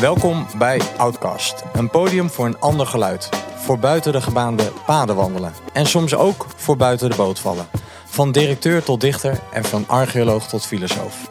Welkom 0.00 0.46
bij 0.58 0.80
Outcast, 0.96 1.64
een 1.72 1.90
podium 1.90 2.30
voor 2.30 2.46
een 2.46 2.58
ander 2.58 2.86
geluid. 2.86 3.28
Voor 3.56 3.78
buiten 3.78 4.12
de 4.12 4.20
gebaande 4.20 4.72
paden 4.86 5.16
wandelen. 5.16 5.52
En 5.72 5.86
soms 5.86 6.14
ook 6.14 6.46
voor 6.56 6.76
buiten 6.76 7.10
de 7.10 7.16
boot 7.16 7.38
vallen. 7.38 7.66
Van 8.06 8.32
directeur 8.32 8.82
tot 8.82 9.00
dichter 9.00 9.40
en 9.52 9.64
van 9.64 9.88
archeoloog 9.88 10.48
tot 10.48 10.66
filosoof. 10.66 11.30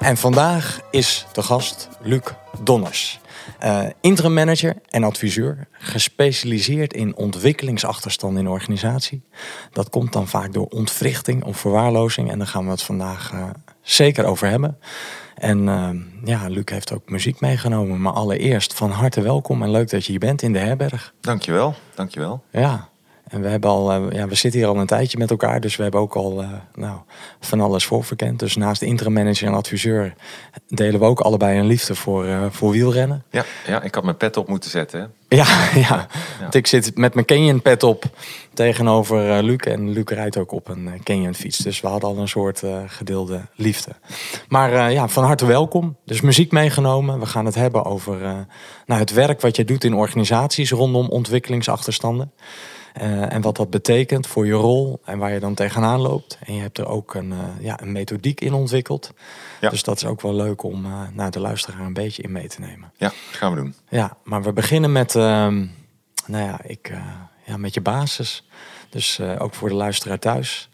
En 0.00 0.16
vandaag 0.16 0.80
is 0.90 1.26
de 1.32 1.42
gast 1.42 1.88
Luc 2.00 2.22
Donners. 2.60 3.20
Uh, 3.64 3.86
interim 4.00 4.34
manager 4.34 4.76
en 4.88 5.04
adviseur, 5.04 5.66
gespecialiseerd 5.72 6.92
in 6.92 7.16
ontwikkelingsachterstand 7.16 8.38
in 8.38 8.48
organisatie. 8.48 9.22
Dat 9.72 9.90
komt 9.90 10.12
dan 10.12 10.28
vaak 10.28 10.52
door 10.52 10.66
ontwrichting 10.66 11.44
of 11.44 11.56
verwaarlozing 11.56 12.30
en 12.30 12.38
daar 12.38 12.46
gaan 12.46 12.64
we 12.64 12.70
het 12.70 12.82
vandaag 12.82 13.32
uh, 13.32 13.44
zeker 13.82 14.24
over 14.24 14.48
hebben. 14.48 14.78
En 15.34 15.58
uh, 15.58 15.88
ja, 16.24 16.48
Luc 16.48 16.64
heeft 16.64 16.92
ook 16.92 17.10
muziek 17.10 17.40
meegenomen. 17.40 18.00
Maar 18.00 18.12
allereerst 18.12 18.74
van 18.74 18.90
harte 18.90 19.20
welkom 19.20 19.62
en 19.62 19.70
leuk 19.70 19.90
dat 19.90 20.04
je 20.04 20.10
hier 20.10 20.20
bent 20.20 20.42
in 20.42 20.52
de 20.52 20.58
herberg. 20.58 21.14
Dankjewel, 21.20 21.74
dankjewel. 21.94 22.42
Ja, 22.50 22.88
en 23.32 23.42
we, 23.42 23.48
hebben 23.48 23.70
al, 23.70 23.92
uh, 23.92 24.12
ja, 24.12 24.28
we 24.28 24.34
zitten 24.34 24.60
hier 24.60 24.68
al 24.68 24.76
een 24.76 24.86
tijdje 24.86 25.18
met 25.18 25.30
elkaar, 25.30 25.60
dus 25.60 25.76
we 25.76 25.82
hebben 25.82 26.00
ook 26.00 26.14
al 26.14 26.42
uh, 26.42 26.48
nou, 26.74 26.98
van 27.40 27.60
alles 27.60 27.84
voorverkend. 27.84 28.38
Dus 28.38 28.56
naast 28.56 28.80
de 28.80 28.86
interim 28.86 29.12
manager 29.12 29.46
en 29.46 29.54
adviseur 29.54 30.14
delen 30.68 31.00
we 31.00 31.06
ook 31.06 31.20
allebei 31.20 31.58
een 31.58 31.66
liefde 31.66 31.94
voor, 31.94 32.26
uh, 32.26 32.46
voor 32.50 32.70
wielrennen. 32.70 33.24
Ja, 33.30 33.44
ja, 33.66 33.82
ik 33.82 33.94
had 33.94 34.04
mijn 34.04 34.16
pet 34.16 34.36
op 34.36 34.48
moeten 34.48 34.70
zetten. 34.70 35.00
Hè? 35.00 35.36
Ja, 35.36 35.44
ja. 35.88 36.06
ja. 36.40 36.48
ik 36.50 36.66
zit 36.66 36.96
met 36.96 37.14
mijn 37.14 37.26
Canyon 37.26 37.62
pet 37.62 37.82
op 37.82 38.04
tegenover 38.54 39.42
Luc. 39.42 39.56
En 39.56 39.90
Luc 39.90 40.04
rijdt 40.04 40.36
ook 40.36 40.52
op 40.52 40.68
een 40.68 41.00
Canyon 41.02 41.34
fiets. 41.34 41.58
Dus 41.58 41.80
we 41.80 41.88
hadden 41.88 42.08
al 42.08 42.18
een 42.18 42.28
soort 42.28 42.62
gedeelde 42.86 43.40
liefde. 43.54 43.90
Maar 44.48 44.92
ja, 44.92 45.08
van 45.08 45.24
harte 45.24 45.46
welkom. 45.46 45.96
Dus 46.04 46.20
muziek 46.20 46.52
meegenomen. 46.52 47.20
We 47.20 47.26
gaan 47.26 47.44
het 47.44 47.54
hebben 47.54 47.84
over 47.84 48.18
nou, 48.86 49.00
het 49.00 49.12
werk 49.12 49.40
wat 49.40 49.56
je 49.56 49.64
doet 49.64 49.84
in 49.84 49.94
organisaties 49.94 50.70
rondom 50.70 51.08
ontwikkelingsachterstanden. 51.08 52.32
Uh, 53.00 53.32
en 53.32 53.40
wat 53.40 53.56
dat 53.56 53.70
betekent 53.70 54.26
voor 54.26 54.46
je 54.46 54.52
rol 54.52 55.00
en 55.04 55.18
waar 55.18 55.32
je 55.32 55.40
dan 55.40 55.54
tegenaan 55.54 56.00
loopt. 56.00 56.38
En 56.44 56.54
je 56.54 56.60
hebt 56.60 56.78
er 56.78 56.86
ook 56.86 57.14
een, 57.14 57.30
uh, 57.30 57.38
ja, 57.60 57.80
een 57.80 57.92
methodiek 57.92 58.40
in 58.40 58.52
ontwikkeld. 58.52 59.12
Ja. 59.60 59.70
Dus 59.70 59.82
dat 59.82 59.96
is 59.96 60.04
ook 60.04 60.20
wel 60.20 60.34
leuk 60.34 60.62
om 60.62 60.84
uh, 60.84 61.00
naar 61.12 61.30
de 61.30 61.40
luisteraar 61.40 61.80
een 61.80 61.92
beetje 61.92 62.22
in 62.22 62.32
mee 62.32 62.48
te 62.48 62.60
nemen. 62.60 62.92
Ja, 62.96 63.12
gaan 63.30 63.54
we 63.54 63.60
doen. 63.60 63.74
Ja, 63.88 64.16
maar 64.22 64.42
we 64.42 64.52
beginnen 64.52 64.92
met, 64.92 65.14
nou 65.14 65.64
ja, 66.26 66.60
ik, 66.62 66.92
ja, 67.44 67.56
met 67.56 67.74
je 67.74 67.80
basis. 67.80 68.48
Dus 68.90 69.20
ook 69.20 69.54
voor 69.54 69.68
de 69.68 69.74
luisteraar 69.74 70.18
thuis. 70.18 70.70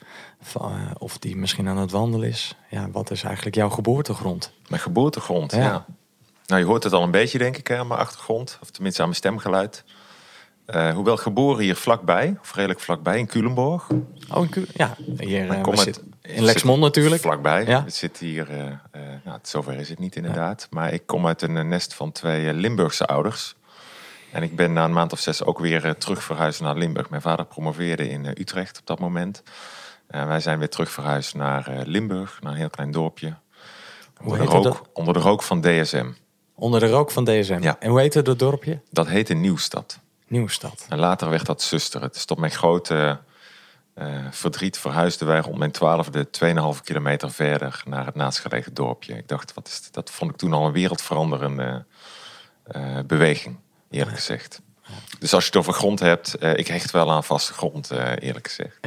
of 0.99 1.19
die 1.19 1.37
misschien 1.37 1.69
aan 1.69 1.79
het 1.79 1.91
wandelen 1.91 2.29
is. 2.29 2.57
Ja, 2.71 2.91
wat 2.91 3.11
is 3.11 3.23
eigenlijk 3.23 3.57
jouw 3.57 3.71
geboortegrond? 3.71 4.53
Mijn 4.69 4.83
geboortegrond, 4.83 5.53
ja. 5.53 5.59
ja. 5.59 5.87
Nou, 6.47 6.61
je 6.61 6.67
hoort 6.67 6.85
het 6.85 6.93
al 6.93 7.03
een 7.03 7.11
beetje, 7.11 7.39
denk 7.39 7.57
ik, 7.57 7.73
aan 7.73 7.87
mijn 7.87 8.01
achtergrond. 8.01 8.59
Of 8.63 8.71
tenminste 8.71 9.01
aan 9.01 9.09
mijn 9.09 9.21
stemgeluid. 9.21 9.85
Uh, 10.75 10.95
hoewel 10.95 11.17
geboren 11.17 11.63
hier 11.63 11.77
vlakbij, 11.77 12.37
of 12.41 12.55
redelijk 12.55 12.81
vlakbij, 12.81 13.19
in 13.19 13.27
Culemborg. 13.27 13.89
Oh, 14.35 14.47
in 14.51 14.67
ja, 14.75 14.97
hier 15.19 15.45
uh, 15.45 15.77
zit, 15.77 16.03
in 16.23 16.45
Lexmond 16.45 16.81
natuurlijk. 16.81 17.23
Vlakbij. 17.23 17.67
Ja. 17.67 17.85
Het 17.85 17.95
zit 17.95 18.19
hier, 18.19 18.49
uh, 18.51 19.03
nou, 19.25 19.39
zover 19.43 19.75
is 19.75 19.89
het 19.89 19.99
niet 19.99 20.17
inderdaad. 20.17 20.61
Ja. 20.61 20.67
Maar 20.71 20.93
ik 20.93 21.07
kom 21.07 21.27
uit 21.27 21.43
een 21.43 21.69
nest 21.69 21.95
van 21.95 22.13
twee 22.13 22.55
Limburgse 22.55 23.07
ouders. 23.07 23.55
En 24.33 24.43
ik 24.43 24.57
ben 24.57 24.73
na 24.73 24.85
een 24.85 24.93
maand 24.93 25.13
of 25.13 25.19
zes 25.19 25.45
ook 25.45 25.59
weer 25.59 25.97
terug 25.99 26.23
verhuisd 26.23 26.61
naar 26.61 26.77
Limburg. 26.77 27.11
Mijn 27.11 27.23
vader 27.23 27.45
promoveerde 27.45 28.09
in 28.09 28.27
Utrecht 28.27 28.79
op 28.79 28.87
dat 28.87 28.99
moment. 28.99 29.43
En 30.07 30.29
wij 30.29 30.41
zijn 30.41 30.59
weer 30.59 30.71
terug 30.71 30.91
verhuisd 30.91 31.35
naar 31.35 31.83
Limburg, 31.85 32.39
naar 32.43 32.53
een 32.53 32.59
heel 32.59 32.71
klein 32.71 32.91
dorpje. 32.91 33.35
Onder, 34.23 34.39
de 34.39 34.45
rook, 34.45 34.63
dat? 34.63 34.83
onder 34.93 35.15
de 35.15 35.21
rook 35.21 35.43
van 35.43 35.61
DSM. 35.61 36.11
Onder 36.55 36.81
de 36.81 36.89
rook 36.89 37.11
van 37.11 37.25
DSM? 37.25 37.59
Ja. 37.61 37.77
En 37.79 37.91
hoe 37.91 38.01
heette 38.01 38.23
dat 38.23 38.39
dorpje? 38.39 38.81
Dat 38.91 39.07
heette 39.07 39.35
Nieuwstad. 39.35 40.01
Nieuwstad. 40.29 40.87
En 40.89 40.99
later 40.99 41.31
werd 41.31 41.47
dat 41.47 41.63
zuster. 41.63 42.03
Het 42.03 42.17
is 42.17 42.25
tot 42.25 42.39
mijn 42.39 42.53
grote 42.53 43.19
uh, 43.99 44.27
verdriet 44.31 44.79
verhuisden 44.79 45.27
wij 45.27 45.41
rond 45.41 45.59
mijn 45.59 45.71
twaalfde 45.71 46.29
2,5 46.77 46.83
kilometer 46.85 47.31
verder 47.31 47.83
naar 47.85 48.07
het 48.07 48.15
naastgelegen 48.15 48.75
dorpje. 48.75 49.17
Ik 49.17 49.29
dacht, 49.29 49.55
wat 49.55 49.67
is 49.67 49.81
dit? 49.83 49.95
dat 49.95 50.11
vond 50.11 50.31
ik 50.31 50.37
toen 50.37 50.53
al 50.53 50.67
een 50.67 50.73
wereldveranderende 50.73 51.85
uh, 52.77 52.99
beweging, 53.07 53.57
eerlijk 53.91 54.11
ja. 54.11 54.17
gezegd. 54.17 54.61
Ja. 54.83 54.95
Dus 55.19 55.35
als 55.35 55.43
je 55.43 55.51
het 55.51 55.59
over 55.59 55.73
grond 55.73 56.01
hebt, 56.01 56.37
uh, 56.41 56.57
ik 56.57 56.67
hecht 56.67 56.91
wel 56.91 57.11
aan 57.11 57.25
vaste 57.25 57.53
grond, 57.53 57.91
eerlijk 58.19 58.47
gezegd. 58.47 58.79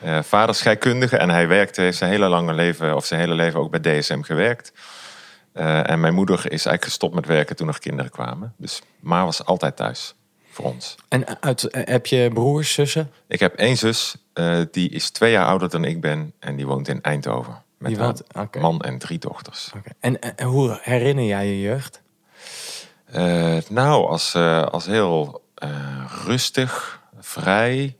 Ja. 0.00 0.22
vader 0.22 0.54
scheikundige 0.54 1.16
en 1.16 1.30
hij 1.30 1.48
werkte, 1.48 1.80
heeft 1.80 1.98
zijn 1.98 2.10
hele 2.10 2.28
lange 2.28 2.52
leven, 2.52 2.96
of 2.96 3.04
zijn 3.04 3.20
hele 3.20 3.34
leven 3.34 3.60
ook 3.60 3.80
bij 3.80 4.00
DSM 4.00 4.22
gewerkt. 4.22 4.72
en 5.52 6.00
mijn 6.00 6.14
moeder 6.14 6.38
is 6.38 6.50
eigenlijk 6.50 6.84
gestopt 6.84 7.14
met 7.14 7.26
werken 7.26 7.56
toen 7.56 7.68
er 7.68 7.78
kinderen 7.78 8.10
kwamen. 8.10 8.54
Dus 8.56 8.82
Ma 9.00 9.24
was 9.24 9.44
altijd 9.44 9.76
thuis 9.76 10.14
voor 10.54 10.64
ons. 10.64 10.94
En 11.08 11.42
uit, 11.42 11.68
heb 11.70 12.06
je 12.06 12.30
broers, 12.32 12.72
zussen? 12.72 13.10
Ik 13.26 13.40
heb 13.40 13.54
één 13.54 13.76
zus, 13.76 14.16
uh, 14.34 14.60
die 14.70 14.90
is 14.90 15.10
twee 15.10 15.30
jaar 15.30 15.46
ouder 15.46 15.68
dan 15.68 15.84
ik 15.84 16.00
ben 16.00 16.32
en 16.38 16.56
die 16.56 16.66
woont 16.66 16.88
in 16.88 17.02
Eindhoven. 17.02 17.62
Met 17.78 17.90
die 17.90 18.00
woont, 18.00 18.22
okay. 18.36 18.62
man 18.62 18.80
en 18.80 18.98
drie 18.98 19.18
dochters. 19.18 19.70
Okay. 19.76 19.92
En, 20.00 20.20
en, 20.20 20.46
hoe 20.46 20.78
herinner 20.82 21.24
jij 21.24 21.46
je 21.46 21.60
jeugd? 21.60 22.02
Uh, 23.14 23.56
nou, 23.68 24.06
als, 24.06 24.34
uh, 24.34 24.62
als 24.62 24.86
heel 24.86 25.42
rustig, 26.24 27.02
vrij. 27.18 27.96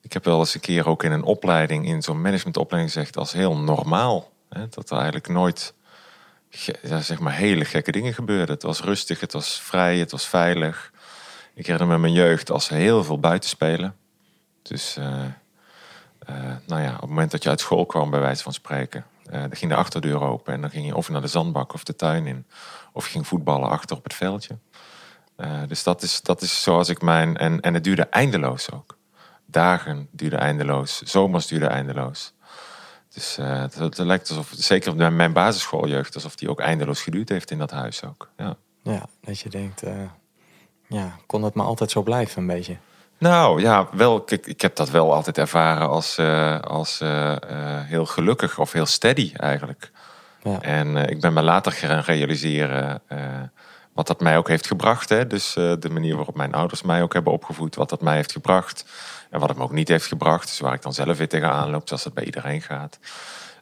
ik 0.00 0.12
heb 0.12 0.24
wel 0.24 0.38
eens 0.38 0.54
een 0.54 0.60
keer 0.60 0.88
ook 0.88 1.02
in 1.02 1.12
een 1.12 1.22
opleiding, 1.22 1.86
in 1.86 2.02
zo'n 2.02 2.20
managementopleiding 2.20 2.92
gezegd, 2.92 3.16
als 3.16 3.32
heel 3.32 3.56
normaal. 3.56 4.30
Hè, 4.48 4.68
dat 4.68 4.90
er 4.90 4.96
eigenlijk 4.96 5.28
nooit 5.28 5.74
ja, 6.82 7.00
zeg 7.00 7.18
maar 7.18 7.32
hele 7.32 7.64
gekke 7.64 7.92
dingen 7.92 8.14
gebeurden. 8.14 8.54
Het 8.54 8.62
was 8.62 8.80
rustig, 8.80 9.20
het 9.20 9.32
was 9.32 9.60
vrij, 9.60 9.98
het 9.98 10.10
was 10.10 10.26
veilig. 10.26 10.92
Ik 11.54 11.66
herinner 11.66 11.94
me 11.94 11.98
mijn 11.98 12.12
jeugd 12.12 12.50
als 12.50 12.68
heel 12.68 13.04
veel 13.04 13.18
buitenspelen. 13.18 13.96
Dus 14.62 14.96
uh, 14.98 15.04
uh, 16.30 16.54
nou 16.66 16.82
ja, 16.82 16.94
op 16.94 17.00
het 17.00 17.08
moment 17.08 17.30
dat 17.30 17.42
je 17.42 17.48
uit 17.48 17.60
school 17.60 17.86
kwam, 17.86 18.10
bij 18.10 18.20
wijze 18.20 18.42
van 18.42 18.52
spreken, 18.52 19.04
uh, 19.26 19.40
dan 19.40 19.56
ging 19.56 19.70
de 19.70 19.76
achterdeur 19.76 20.20
open 20.20 20.52
en 20.52 20.60
dan 20.60 20.70
ging 20.70 20.86
je 20.86 20.96
of 20.96 21.08
naar 21.08 21.20
de 21.20 21.26
zandbak 21.26 21.72
of 21.74 21.84
de 21.84 21.96
tuin 21.96 22.26
in, 22.26 22.46
of 22.92 23.06
ging 23.06 23.26
voetballen 23.26 23.68
achter 23.68 23.96
op 23.96 24.04
het 24.04 24.14
veldje. 24.14 24.58
dus 25.66 25.82
dat 25.82 26.02
is, 26.02 26.20
dat 26.20 26.42
is 26.42 26.62
zoals 26.62 26.88
ik 26.88 27.02
mijn. 27.02 27.36
En, 27.36 27.60
en 27.60 27.74
het 27.74 27.84
duurde 27.84 28.02
eindeloos 28.02 28.70
ook. 28.70 28.98
Dagen 29.46 30.08
duurde 30.10 30.36
eindeloos, 30.36 31.02
zomers 31.02 31.46
duurde 31.46 31.66
eindeloos. 31.66 32.33
Dus 33.14 33.38
uh, 33.38 33.60
het, 33.60 33.74
het, 33.74 33.98
lijkt 33.98 34.28
alsof, 34.28 34.52
zeker 34.56 34.90
op 34.90 34.96
mijn 34.96 35.32
basisschooljeugd, 35.32 36.14
alsof 36.14 36.36
die 36.36 36.50
ook 36.50 36.60
eindeloos 36.60 37.02
geduurd 37.02 37.28
heeft 37.28 37.50
in 37.50 37.58
dat 37.58 37.70
huis 37.70 38.04
ook. 38.04 38.30
Ja, 38.36 38.56
ja 38.82 39.06
dat 39.20 39.40
je 39.40 39.48
denkt, 39.48 39.84
uh, 39.84 39.92
ja, 40.88 41.16
kon 41.26 41.42
het 41.42 41.54
maar 41.54 41.66
altijd 41.66 41.90
zo 41.90 42.02
blijven 42.02 42.40
een 42.40 42.46
beetje? 42.46 42.76
Nou 43.18 43.60
ja, 43.60 43.88
wel, 43.92 44.22
ik, 44.26 44.46
ik 44.46 44.60
heb 44.60 44.76
dat 44.76 44.90
wel 44.90 45.14
altijd 45.14 45.38
ervaren 45.38 45.88
als, 45.88 46.18
uh, 46.18 46.60
als 46.60 46.98
heel 47.86 48.06
gelukkig 48.06 48.58
of 48.58 48.72
heel 48.72 48.86
steady 48.86 49.32
eigenlijk. 49.36 49.90
Ja. 50.42 50.60
En 50.60 50.96
ik 50.96 51.20
ben 51.20 51.32
me 51.32 51.42
later 51.42 51.72
gaan 51.72 52.00
realiseren 52.00 53.02
wat 53.94 54.06
dat 54.06 54.20
mij 54.20 54.36
ook 54.36 54.48
heeft 54.48 54.66
gebracht. 54.66 55.08
Hè? 55.08 55.26
Dus 55.26 55.52
de 55.52 55.90
manier 55.90 56.16
waarop 56.16 56.36
mijn 56.36 56.54
ouders 56.54 56.82
mij 56.82 57.02
ook 57.02 57.12
hebben 57.12 57.32
opgevoed, 57.32 57.74
wat 57.74 57.88
dat 57.88 58.00
mij 58.00 58.14
heeft 58.14 58.32
gebracht. 58.32 58.84
En 59.30 59.40
wat 59.40 59.48
het 59.48 59.58
me 59.58 59.64
ook 59.64 59.72
niet 59.72 59.88
heeft 59.88 60.06
gebracht. 60.06 60.46
Dus 60.46 60.58
waar 60.58 60.74
ik 60.74 60.82
dan 60.82 60.92
zelf 60.92 61.18
weer 61.18 61.28
tegenaan 61.28 61.70
loop, 61.70 61.88
zoals 61.88 62.04
het 62.04 62.14
bij 62.14 62.24
iedereen 62.24 62.62
gaat. 62.62 62.98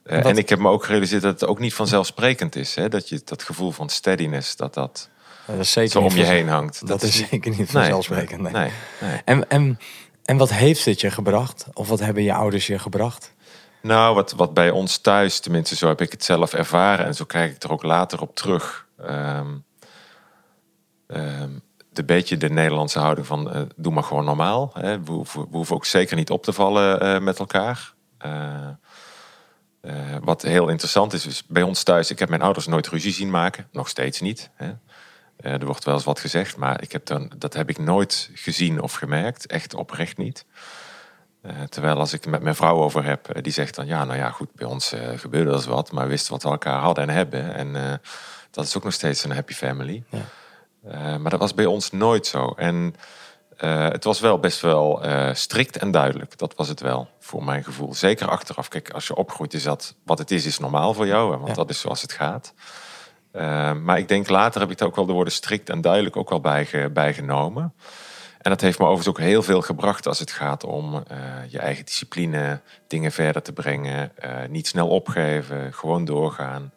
Uh, 0.04 0.26
en 0.26 0.36
ik 0.36 0.48
heb 0.48 0.58
me 0.58 0.68
ook 0.68 0.84
gerealiseerd 0.84 1.22
dat 1.22 1.40
het 1.40 1.48
ook 1.48 1.58
niet 1.58 1.74
vanzelfsprekend 1.74 2.56
is. 2.56 2.74
Hè? 2.74 2.88
Dat 2.88 3.08
je 3.08 3.22
dat 3.24 3.42
gevoel 3.42 3.70
van 3.70 3.88
steadiness, 3.88 4.56
dat 4.56 4.74
dat, 4.74 5.08
dat 5.46 5.66
zeker 5.66 5.90
zo 5.90 6.00
om 6.00 6.14
je 6.14 6.24
heen 6.24 6.48
hangt. 6.48 6.80
Dat, 6.80 6.88
dat 6.88 7.02
is 7.02 7.16
zeker 7.28 7.56
niet 7.56 7.70
vanzelfsprekend. 7.70 8.42
Nee, 8.42 8.52
nee. 8.52 8.70
nee. 9.00 9.20
En, 9.24 9.48
en, 9.48 9.78
en 10.24 10.36
wat 10.36 10.50
heeft 10.50 10.84
het 10.84 11.00
je 11.00 11.10
gebracht? 11.10 11.66
Of 11.72 11.88
wat 11.88 12.00
hebben 12.00 12.22
je 12.22 12.34
ouders 12.34 12.66
je 12.66 12.78
gebracht? 12.78 13.32
Nou, 13.80 14.14
wat, 14.14 14.32
wat 14.32 14.54
bij 14.54 14.70
ons 14.70 14.98
thuis, 14.98 15.40
tenminste 15.40 15.76
zo 15.76 15.88
heb 15.88 16.00
ik 16.00 16.12
het 16.12 16.24
zelf 16.24 16.54
ervaren. 16.54 17.06
En 17.06 17.14
zo 17.14 17.24
kijk 17.24 17.54
ik 17.54 17.62
er 17.62 17.72
ook 17.72 17.82
later 17.82 18.20
op 18.20 18.34
terug. 18.34 18.86
Um, 19.08 19.64
um, 21.14 21.62
de 21.92 22.04
beetje 22.04 22.36
de 22.36 22.50
Nederlandse 22.50 22.98
houding 22.98 23.26
van 23.26 23.56
uh, 23.56 23.62
doe 23.76 23.92
maar 23.92 24.02
gewoon 24.02 24.24
normaal. 24.24 24.70
Hè. 24.74 25.02
We, 25.02 25.10
hoeven, 25.10 25.74
ook 25.74 25.84
zeker 25.84 26.16
niet 26.16 26.30
op 26.30 26.42
te 26.42 26.52
vallen 26.52 27.04
uh, 27.04 27.18
met 27.18 27.38
elkaar. 27.38 27.92
Uh, 28.26 28.68
wat 30.22 30.42
heel 30.42 30.68
interessant 30.68 31.12
is, 31.12 31.26
is 31.26 31.46
bij 31.46 31.62
ons 31.62 31.82
thuis, 31.82 32.10
ik 32.10 32.18
heb 32.18 32.28
mijn 32.28 32.42
ouders 32.42 32.66
nooit 32.66 32.88
ruzie 32.88 33.12
zien 33.12 33.30
maken. 33.30 33.68
Nog 33.72 33.88
steeds 33.88 34.20
niet. 34.20 34.50
Hè. 34.54 34.72
er 35.36 35.66
wordt 35.66 35.84
wel 35.84 35.94
eens 35.94 36.04
wat 36.04 36.20
gezegd, 36.20 36.56
maar 36.56 36.82
ik 36.82 36.92
heb 36.92 37.06
dan, 37.06 37.32
dat 37.38 37.54
heb 37.54 37.68
ik 37.68 37.78
nooit 37.78 38.30
gezien 38.34 38.80
of 38.80 38.92
gemerkt. 38.92 39.46
Echt 39.46 39.74
oprecht 39.74 40.16
niet. 40.16 40.46
terwijl 41.68 41.98
als 41.98 42.12
ik 42.12 42.26
met 42.26 42.42
mijn 42.42 42.54
vrouw 42.54 42.76
over 42.76 43.04
heb, 43.04 43.42
die 43.42 43.52
zegt 43.52 43.74
dan, 43.74 43.86
ja, 43.86 44.04
nou 44.04 44.18
ja, 44.18 44.30
goed, 44.30 44.54
bij 44.54 44.66
ons 44.66 44.94
gebeurde 45.16 45.52
er 45.52 45.68
wat, 45.68 45.92
maar 45.92 46.04
we 46.04 46.10
wisten 46.10 46.32
wat 46.32 46.42
we 46.42 46.48
elkaar 46.48 46.80
hadden 46.80 47.08
en 47.08 47.14
hebben. 47.14 47.54
En 47.54 48.00
dat 48.50 48.64
is 48.64 48.76
ook 48.76 48.84
nog 48.84 48.92
steeds 48.92 49.24
een 49.24 49.32
happy 49.32 49.52
family. 49.52 50.04
Ja. 50.08 50.24
Uh, 50.86 51.16
maar 51.16 51.30
dat 51.30 51.40
was 51.40 51.54
bij 51.54 51.66
ons 51.66 51.90
nooit 51.90 52.26
zo. 52.26 52.52
En 52.56 52.94
uh, 53.64 53.88
het 53.88 54.04
was 54.04 54.20
wel 54.20 54.38
best 54.38 54.60
wel 54.60 55.06
uh, 55.06 55.34
strikt 55.34 55.76
en 55.76 55.90
duidelijk. 55.90 56.38
Dat 56.38 56.54
was 56.56 56.68
het 56.68 56.80
wel, 56.80 57.08
voor 57.18 57.44
mijn 57.44 57.64
gevoel. 57.64 57.94
Zeker 57.94 58.28
achteraf. 58.28 58.68
Kijk, 58.68 58.90
als 58.90 59.06
je 59.06 59.14
opgroeit 59.14 59.54
is 59.54 59.62
dat 59.62 59.94
wat 60.04 60.18
het 60.18 60.30
is, 60.30 60.46
is 60.46 60.58
normaal 60.58 60.94
voor 60.94 61.06
jou. 61.06 61.30
Want 61.30 61.48
ja. 61.48 61.54
dat 61.54 61.70
is 61.70 61.80
zoals 61.80 62.02
het 62.02 62.12
gaat. 62.12 62.54
Eh, 63.30 63.72
maar 63.72 63.98
ik 63.98 64.08
denk 64.08 64.28
later 64.28 64.60
heb 64.60 64.70
ik 64.70 64.80
er 64.80 64.86
ook 64.86 64.96
wel 64.96 65.06
de 65.06 65.12
woorden 65.12 65.32
strikt 65.32 65.70
en 65.70 65.80
duidelijk 65.80 66.16
ook 66.16 66.30
wel 66.30 66.40
bij, 66.40 66.90
bijgenomen. 66.92 67.74
En 68.40 68.50
dat 68.50 68.60
heeft 68.60 68.78
me 68.78 68.84
overigens 68.84 69.16
ook 69.16 69.24
heel 69.24 69.42
veel 69.42 69.62
gebracht 69.62 70.06
als 70.06 70.18
het 70.18 70.30
gaat 70.30 70.64
om 70.64 71.04
je 71.48 71.58
eigen 71.58 71.84
discipline, 71.84 72.60
dingen 72.86 73.12
verder 73.12 73.42
te 73.42 73.52
brengen, 73.52 74.12
niet 74.48 74.66
snel 74.66 74.88
opgeven, 74.88 75.72
gewoon 75.72 76.04
doorgaan. 76.04 76.72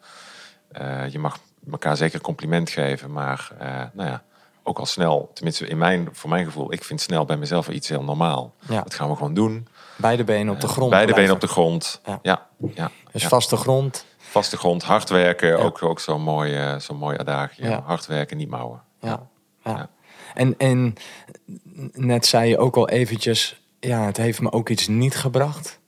Je 1.08 1.18
mag 1.18 1.38
elkaar 1.70 1.96
zeker 1.96 2.20
compliment 2.20 2.70
geven, 2.70 3.12
maar 3.12 3.50
nou 3.92 4.08
ja, 4.08 4.22
ook 4.62 4.78
al 4.78 4.86
snel, 4.86 5.30
tenminste 5.34 5.66
in 5.66 5.78
mijn, 5.78 6.08
voor 6.12 6.30
mijn 6.30 6.44
gevoel, 6.44 6.72
ik 6.72 6.84
vind 6.84 7.00
snel 7.00 7.24
bij 7.24 7.36
mezelf 7.36 7.68
iets 7.68 7.88
heel 7.88 8.02
normaal. 8.02 8.54
Ja. 8.68 8.80
Dat 8.80 8.94
gaan 8.94 9.08
we 9.08 9.16
gewoon 9.16 9.34
doen. 9.34 9.68
Beide 9.96 10.24
benen 10.24 10.54
op 10.54 10.60
de 10.60 10.68
grond. 10.68 10.90
Beide 10.90 11.14
benen 11.14 11.32
op 11.32 11.40
de 11.40 11.46
grond. 11.46 12.00
Ja. 12.04 12.18
ja, 12.22 12.46
ja 12.74 12.90
dus 13.12 13.26
vaste 13.26 13.56
grond. 13.56 14.04
Vaste 14.18 14.56
grond, 14.56 14.82
hard 14.82 15.08
werken, 15.08 15.58
ook, 15.58 15.82
ook 15.82 16.00
zo'n 16.00 16.22
mooi, 16.22 16.80
zo'n 16.80 16.96
mooi 16.96 17.18
adagie. 17.18 17.70
Hard 17.70 18.06
werken, 18.06 18.36
niet 18.36 18.48
mouwen. 18.48 18.82
ja. 19.00 19.28
ja. 19.64 19.88
En, 20.34 20.54
en 20.58 20.94
net 21.92 22.26
zei 22.26 22.48
je 22.48 22.58
ook 22.58 22.76
al 22.76 22.88
eventjes, 22.88 23.60
ja, 23.80 24.04
het 24.04 24.16
heeft 24.16 24.40
me 24.40 24.52
ook 24.52 24.68
iets 24.68 24.86
niet 24.86 25.16
gebracht. 25.16 25.80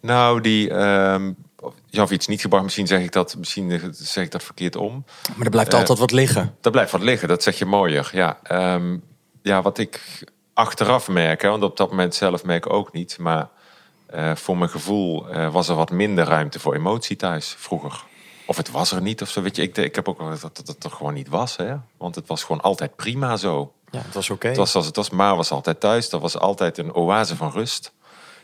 Nou, 0.00 0.40
die, 0.40 0.70
um, 0.74 1.36
of 2.00 2.10
iets 2.10 2.26
niet 2.26 2.40
gebracht, 2.40 2.64
misschien 2.64 2.86
zeg 2.86 3.02
ik 3.02 3.12
dat, 3.12 3.36
misschien 3.36 3.92
zeg 3.92 4.24
ik 4.24 4.30
dat 4.30 4.42
verkeerd 4.42 4.76
om. 4.76 5.04
Maar 5.36 5.44
er 5.44 5.50
blijft 5.50 5.74
altijd 5.74 5.98
wat 5.98 6.12
liggen. 6.12 6.56
Er 6.62 6.70
blijft 6.70 6.92
wat 6.92 7.02
liggen, 7.02 7.28
dat 7.28 7.42
zeg 7.42 7.58
je 7.58 7.64
mooier. 7.64 8.10
Ja, 8.12 8.38
um, 8.74 9.02
ja 9.42 9.62
wat 9.62 9.78
ik 9.78 10.24
achteraf 10.52 11.08
merk, 11.08 11.42
hè, 11.42 11.48
want 11.48 11.62
op 11.62 11.76
dat 11.76 11.90
moment 11.90 12.14
zelf 12.14 12.44
merk 12.44 12.66
ik 12.66 12.72
ook 12.72 12.92
niet, 12.92 13.18
maar 13.18 13.48
uh, 14.14 14.34
voor 14.34 14.58
mijn 14.58 14.70
gevoel 14.70 15.34
uh, 15.34 15.52
was 15.52 15.68
er 15.68 15.74
wat 15.74 15.90
minder 15.90 16.24
ruimte 16.24 16.60
voor 16.60 16.74
emotie 16.74 17.16
thuis 17.16 17.54
vroeger. 17.58 18.04
Of 18.46 18.56
het 18.56 18.70
was 18.70 18.92
er 18.92 19.02
niet 19.02 19.22
of 19.22 19.28
zo. 19.28 19.42
Weet 19.42 19.56
je, 19.56 19.62
ik, 19.62 19.76
ik 19.76 19.94
heb 19.94 20.08
ook 20.08 20.18
dat, 20.18 20.40
dat 20.40 20.66
het 20.66 20.84
er 20.84 20.90
gewoon 20.90 21.14
niet 21.14 21.28
was. 21.28 21.56
Hè? 21.56 21.76
Want 21.96 22.14
het 22.14 22.26
was 22.26 22.44
gewoon 22.44 22.60
altijd 22.60 22.96
prima 22.96 23.36
zo. 23.36 23.72
Ja, 23.90 24.00
het 24.04 24.14
was 24.14 24.30
oké. 24.30 24.48
Het 24.48 24.56
was 24.56 24.74
als 24.74 24.86
het 24.86 24.96
was. 24.96 25.10
Maar 25.10 25.36
was 25.36 25.50
altijd 25.50 25.80
thuis. 25.80 26.08
Dat 26.08 26.20
was 26.20 26.38
altijd 26.38 26.78
een 26.78 26.94
oase 26.94 27.36
van 27.36 27.50
rust. 27.50 27.92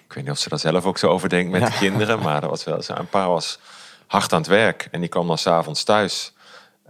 Ik 0.04 0.12
weet 0.12 0.24
niet 0.24 0.32
of 0.32 0.38
ze 0.38 0.48
daar 0.48 0.58
zelf 0.58 0.84
ook 0.84 0.98
zo 0.98 1.08
over 1.08 1.28
denkt 1.28 1.50
met 1.50 1.66
de 1.66 1.78
kinderen. 1.78 2.18
Maar 2.20 2.40
dat 2.40 2.50
was 2.50 2.64
wel 2.64 2.82
zo. 2.82 2.94
Een 2.94 3.08
paar 3.08 3.28
was 3.28 3.58
hard 4.06 4.32
aan 4.32 4.38
het 4.38 4.48
werk. 4.48 4.88
En 4.90 5.00
die 5.00 5.08
kwam 5.08 5.26
dan 5.26 5.38
s'avonds 5.38 5.84
thuis. 5.84 6.32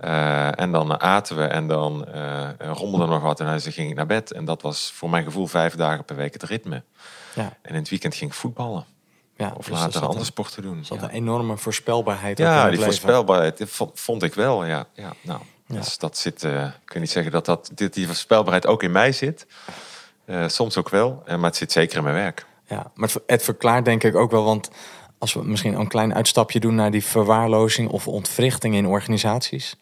Uh, 0.05 0.61
en 0.61 0.73
dan 0.73 1.01
aten 1.01 1.37
we 1.37 1.45
en 1.45 1.67
dan 1.67 2.07
uh, 2.15 2.49
rommelde 2.59 3.07
nog 3.07 3.23
wat 3.23 3.41
en 3.41 3.47
dan 3.47 3.61
ging 3.61 3.91
ik 3.91 3.97
naar 3.97 4.07
bed. 4.07 4.33
En 4.33 4.45
dat 4.45 4.63
was 4.63 4.93
voor 4.95 5.11
mijn 5.11 5.25
gevoel 5.25 5.47
vijf 5.47 5.75
dagen 5.75 6.05
per 6.05 6.17
week 6.17 6.33
het 6.33 6.43
ritme. 6.43 6.83
Ja. 7.35 7.57
En 7.63 7.71
in 7.71 7.75
het 7.75 7.89
weekend 7.89 8.15
ging 8.15 8.31
ik 8.31 8.37
voetballen. 8.37 8.85
Ja, 9.37 9.53
of 9.57 9.67
dus 9.67 9.79
later 9.79 10.07
andere 10.07 10.25
sporten 10.25 10.63
doen. 10.63 10.79
Er 10.79 10.85
zat 10.85 11.03
een 11.03 11.11
enorme 11.11 11.57
voorspelbaarheid 11.57 12.39
Ja, 12.39 12.71
die 12.71 12.81
voorspelbaarheid 12.81 13.63
vond 13.95 14.23
ik 14.23 14.35
wel. 14.35 14.65
Ja, 14.65 14.87
ja, 14.93 15.13
nou, 15.21 15.41
Dus 15.67 15.99
dat 15.99 16.19
zit, 16.19 16.45
uh, 16.45 16.65
ik 16.65 16.73
kan 16.85 17.01
niet 17.01 17.11
zeggen 17.11 17.33
dat, 17.33 17.47
dat 17.47 17.71
die 17.91 18.07
voorspelbaarheid 18.07 18.67
ook 18.67 18.83
in 18.83 18.93
mij 18.93 19.13
zit. 19.13 19.47
Uh, 20.27 20.49
soms 20.49 20.77
ook 20.77 20.89
wel, 20.89 21.23
maar 21.27 21.39
het 21.41 21.57
zit 21.57 21.73
zeker 21.73 21.97
in 21.97 22.03
mijn 22.03 22.15
werk. 22.15 22.47
Ja, 22.75 22.91
maar 22.95 23.13
het 23.27 23.43
verklaart 23.43 23.85
denk 23.85 24.05
ik 24.05 24.15
ook 24.15 24.31
wel, 24.31 24.45
want 24.45 24.71
als 25.19 25.35
we 25.35 25.45
misschien 25.45 25.75
een 25.75 25.89
klein 25.89 26.15
uitstapje 26.15 26.61
doen 26.61 26.75
naar 26.75 26.91
die 26.91 27.05
verwaarlozing 27.05 27.89
of 27.91 28.09
ontwrichting 28.09 28.75
in 28.75 28.87
organisaties 28.87 29.77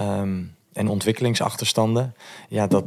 um, 0.00 0.56
en 0.72 0.88
ontwikkelingsachterstanden, 0.88 2.14
ja, 2.48 2.66
dat, 2.66 2.84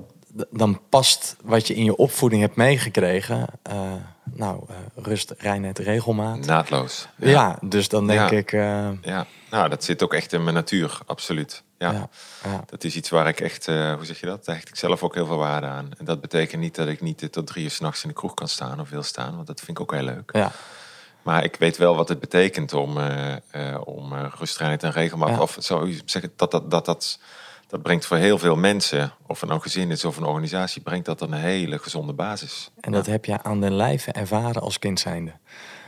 dan 0.51 0.79
past 0.89 1.35
wat 1.43 1.67
je 1.67 1.75
in 1.75 1.83
je 1.83 1.95
opvoeding 1.95 2.41
hebt 2.41 2.55
meegekregen. 2.55 3.47
Uh, 3.71 3.93
nou, 4.33 4.65
uh, 4.69 4.75
rust, 4.95 5.33
reinheid, 5.37 5.79
regelmaat. 5.79 6.45
Naadloos. 6.45 7.07
Ja, 7.15 7.57
dus 7.61 7.87
dan 7.87 8.07
denk 8.07 8.29
ik. 8.29 8.51
Uh... 8.51 8.89
Ja, 9.01 9.25
nou, 9.49 9.69
dat 9.69 9.83
zit 9.83 10.03
ook 10.03 10.13
echt 10.13 10.33
in 10.33 10.43
mijn 10.43 10.55
natuur, 10.55 10.99
absoluut. 11.05 11.63
Ja. 11.77 12.09
ja. 12.43 12.63
Dat 12.65 12.83
is 12.83 12.95
iets 12.95 13.09
waar 13.09 13.27
ik 13.27 13.39
echt, 13.39 13.65
hoe 13.65 13.99
zeg 14.01 14.19
je 14.19 14.25
dat? 14.25 14.45
Daar 14.45 14.55
hecht 14.55 14.67
ik 14.67 14.75
zelf 14.75 15.03
ook 15.03 15.15
heel 15.15 15.25
veel 15.25 15.37
waarde 15.37 15.67
aan. 15.67 15.91
En 15.97 16.05
dat 16.05 16.21
betekent 16.21 16.61
niet 16.61 16.75
dat 16.75 16.87
ik 16.87 17.01
niet 17.01 17.31
tot 17.31 17.47
drie 17.47 17.63
uur 17.63 17.71
s'nachts 17.71 18.03
in 18.03 18.09
de 18.09 18.15
kroeg 18.15 18.33
kan 18.33 18.47
staan 18.47 18.79
of 18.79 18.89
wil 18.89 19.03
staan, 19.03 19.35
want 19.35 19.47
dat 19.47 19.59
vind 19.59 19.77
ik 19.77 19.79
ook 19.79 19.93
heel 19.93 20.03
leuk. 20.03 20.29
Ja. 20.33 20.51
Maar 21.21 21.43
ik 21.43 21.55
weet 21.55 21.77
wel 21.77 21.95
wat 21.95 22.09
het 22.09 22.19
betekent 22.19 22.73
om, 22.73 22.97
om 23.83 24.13
rust, 24.13 24.57
reinheid 24.57 24.83
en 24.83 24.91
regelmaat. 24.91 25.39
Of 25.39 25.57
zo 25.59 25.89
zeggen 26.05 26.33
dat 26.35 26.51
dat. 26.51 26.71
dat, 26.71 26.85
dat 26.85 27.19
dat 27.69 27.81
brengt 27.81 28.05
voor 28.05 28.17
heel 28.17 28.37
veel 28.37 28.55
mensen, 28.55 29.13
of 29.27 29.39
het 29.39 29.49
nou 29.49 29.61
gezin 29.61 29.91
is 29.91 30.05
of 30.05 30.17
een 30.17 30.23
organisatie, 30.23 30.81
brengt 30.81 31.05
dat 31.05 31.21
een 31.21 31.33
hele 31.33 31.79
gezonde 31.79 32.13
basis. 32.13 32.71
En 32.79 32.91
dat 32.91 33.05
heb 33.05 33.25
je 33.25 33.43
aan 33.43 33.61
de 33.61 33.71
lijve 33.71 34.11
ervaren 34.11 34.61
als 34.61 34.79
kind 34.79 34.99
zijnde. 34.99 35.31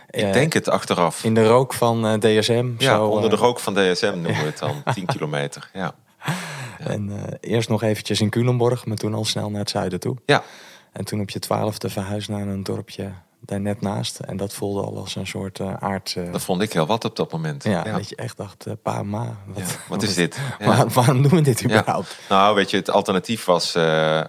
Ik 0.09 0.23
uh, 0.23 0.33
denk 0.33 0.53
het 0.53 0.69
achteraf. 0.69 1.23
In 1.23 1.33
de 1.33 1.47
rook 1.47 1.73
van 1.73 2.05
uh, 2.05 2.13
eh, 2.13 2.19
DSM? 2.19 2.71
Ja, 2.77 2.95
zo, 2.95 3.05
onder 3.05 3.29
de 3.29 3.35
eh, 3.35 3.41
rook 3.41 3.59
van 3.59 3.73
DSM 3.73 4.05
noemen 4.05 4.39
we 4.39 4.45
het 4.45 4.57
dan. 4.57 4.83
10 4.93 5.05
kilometer, 5.05 5.69
ja. 5.73 5.93
En 6.77 7.37
eerst 7.39 7.69
nog 7.69 7.83
eventjes 7.83 8.21
in 8.21 8.29
Culemborg, 8.29 8.85
maar 8.85 8.97
toen 8.97 9.13
al 9.13 9.25
snel 9.25 9.49
naar 9.49 9.59
het 9.59 9.69
zuiden 9.69 9.99
toe. 9.99 10.17
Ja. 10.25 10.43
En 10.91 11.05
toen 11.05 11.21
op 11.21 11.29
je 11.29 11.39
twaalfde 11.39 11.89
verhuisd 11.89 12.29
naar 12.29 12.47
een 12.47 12.63
dorpje 12.63 13.11
daar 13.45 13.61
net 13.61 13.81
naast. 13.81 14.19
En 14.19 14.38
dat 14.38 14.53
voelde 14.53 14.81
al 14.81 14.97
als 14.97 15.15
een 15.15 15.27
soort 15.27 15.59
uh, 15.59 15.73
aard. 15.73 16.15
dat 16.31 16.41
vond 16.41 16.61
ik 16.61 16.73
heel 16.73 16.85
wat 16.85 17.05
op 17.05 17.15
dat 17.15 17.31
moment. 17.31 17.63
Ja, 17.63 17.83
dat 17.83 18.09
je 18.09 18.15
echt 18.15 18.38
dacht, 18.38 18.67
uh, 18.67 18.73
pa, 18.81 19.03
ma. 19.03 19.38
Wat, 19.45 19.77
wat 19.88 20.03
is 20.03 20.13
dit? 20.13 20.39
waarom 20.93 21.21
doen 21.21 21.31
we 21.31 21.41
dit 21.41 21.63
überhaupt? 21.63 22.17
Nou, 22.29 22.55
weet 22.55 22.69
je, 22.69 22.77
het 22.77 22.89
alternatief 22.89 23.45
was, 23.45 23.75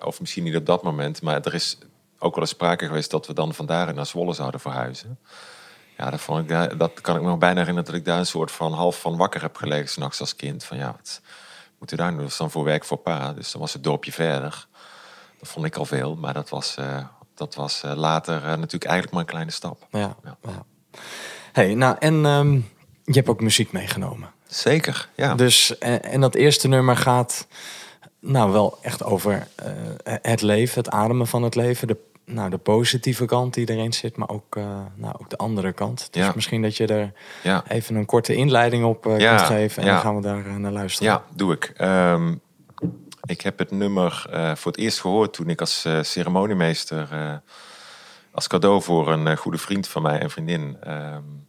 of 0.04 0.20
misschien 0.20 0.44
niet 0.44 0.56
op 0.56 0.66
dat 0.66 0.82
moment, 0.82 1.22
maar 1.22 1.40
er 1.40 1.54
is 1.54 1.78
ook 2.18 2.34
wel 2.34 2.44
eens 2.44 2.52
sprake 2.52 2.86
geweest 2.86 3.10
dat 3.10 3.26
we 3.26 3.34
dan 3.34 3.54
vandaar 3.54 3.94
naar 3.94 4.06
Zwolle 4.06 4.32
zouden 4.32 4.60
verhuizen. 4.60 5.18
Ja, 5.96 6.10
dat, 6.10 6.20
vond 6.20 6.50
ik, 6.50 6.78
dat 6.78 7.00
kan 7.00 7.16
ik 7.16 7.22
me 7.22 7.28
nog 7.28 7.38
bijna 7.38 7.58
herinneren 7.58 7.90
dat 7.90 8.00
ik 8.00 8.04
daar 8.04 8.18
een 8.18 8.26
soort 8.26 8.50
van 8.50 8.72
half 8.72 9.00
van 9.00 9.16
wakker 9.16 9.40
heb 9.42 9.56
gelegen 9.56 9.88
s'nachts 9.88 10.20
als 10.20 10.36
kind. 10.36 10.64
Van 10.64 10.76
ja, 10.76 10.86
wat 10.86 11.20
moeten 11.78 11.96
we 11.96 12.02
daar 12.02 12.12
doen? 12.12 12.22
Dat 12.22 12.36
dan 12.38 12.50
voor 12.50 12.64
werk 12.64 12.84
voor 12.84 12.96
pa. 12.96 13.32
Dus 13.32 13.52
dan 13.52 13.60
was 13.60 13.72
het 13.72 13.84
dorpje 13.84 14.12
verder. 14.12 14.66
Dat 15.38 15.48
vond 15.48 15.66
ik 15.66 15.76
al 15.76 15.84
veel, 15.84 16.16
maar 16.16 16.34
dat 16.34 16.48
was 16.48 16.76
dat 17.34 17.54
was 17.54 17.82
uh, 17.84 17.92
later 17.94 18.36
uh, 18.36 18.42
natuurlijk 18.42 18.84
eigenlijk 18.84 19.12
maar 19.12 19.20
een 19.20 19.28
kleine 19.28 19.50
stap. 19.50 19.86
Ja. 19.90 20.16
ja. 20.24 20.64
Hey, 21.52 21.74
nou 21.74 21.96
en 21.98 22.24
um, 22.24 22.68
je 23.04 23.12
hebt 23.12 23.28
ook 23.28 23.40
muziek 23.40 23.72
meegenomen. 23.72 24.30
Zeker, 24.46 25.08
ja. 25.14 25.34
Dus 25.34 25.78
en, 25.78 26.02
en, 26.02 26.20
dat 26.20 26.34
eerste 26.34 26.68
nummer 26.68 26.96
gaat 26.96 27.46
nou 28.20 28.52
wel 28.52 28.78
echt 28.82 29.04
over 29.04 29.48
uh, 29.66 29.72
het 30.22 30.42
leven, 30.42 30.78
het 30.78 30.90
ademen 30.90 31.26
van 31.26 31.42
het 31.42 31.54
leven, 31.54 31.88
de 31.88 31.96
nou, 32.24 32.50
de 32.50 32.58
positieve 32.58 33.24
kant 33.24 33.54
die 33.54 33.70
erin 33.70 33.92
zit, 33.92 34.16
maar 34.16 34.28
ook, 34.28 34.56
uh, 34.56 34.64
nou, 34.94 35.14
ook 35.18 35.30
de 35.30 35.36
andere 35.36 35.72
kant. 35.72 36.08
Dus 36.10 36.24
ja. 36.24 36.32
misschien 36.34 36.62
dat 36.62 36.76
je 36.76 36.86
er 36.86 37.12
ja. 37.42 37.64
even 37.68 37.94
een 37.94 38.06
korte 38.06 38.34
inleiding 38.34 38.84
op 38.84 39.06
uh, 39.06 39.18
ja. 39.18 39.36
kunt 39.36 39.48
geven 39.48 39.82
en 39.82 39.88
dan 39.88 39.98
gaan 39.98 40.16
we 40.16 40.22
daar 40.22 40.60
naar 40.60 40.72
luisteren. 40.72 41.12
Ja, 41.12 41.24
doe 41.34 41.52
ik. 41.52 41.72
Um, 41.80 42.40
ik 43.24 43.40
heb 43.40 43.58
het 43.58 43.70
nummer 43.70 44.26
uh, 44.30 44.54
voor 44.54 44.72
het 44.72 44.80
eerst 44.80 45.00
gehoord 45.00 45.32
toen 45.32 45.48
ik 45.48 45.60
als 45.60 45.84
uh, 45.86 46.02
ceremoniemeester 46.02 47.08
uh, 47.12 47.34
als 48.30 48.48
cadeau 48.48 48.82
voor 48.82 49.12
een 49.12 49.36
goede 49.36 49.58
vriend 49.58 49.88
van 49.88 50.02
mij 50.02 50.18
en 50.18 50.30
vriendin 50.30 50.76
um, 50.88 51.46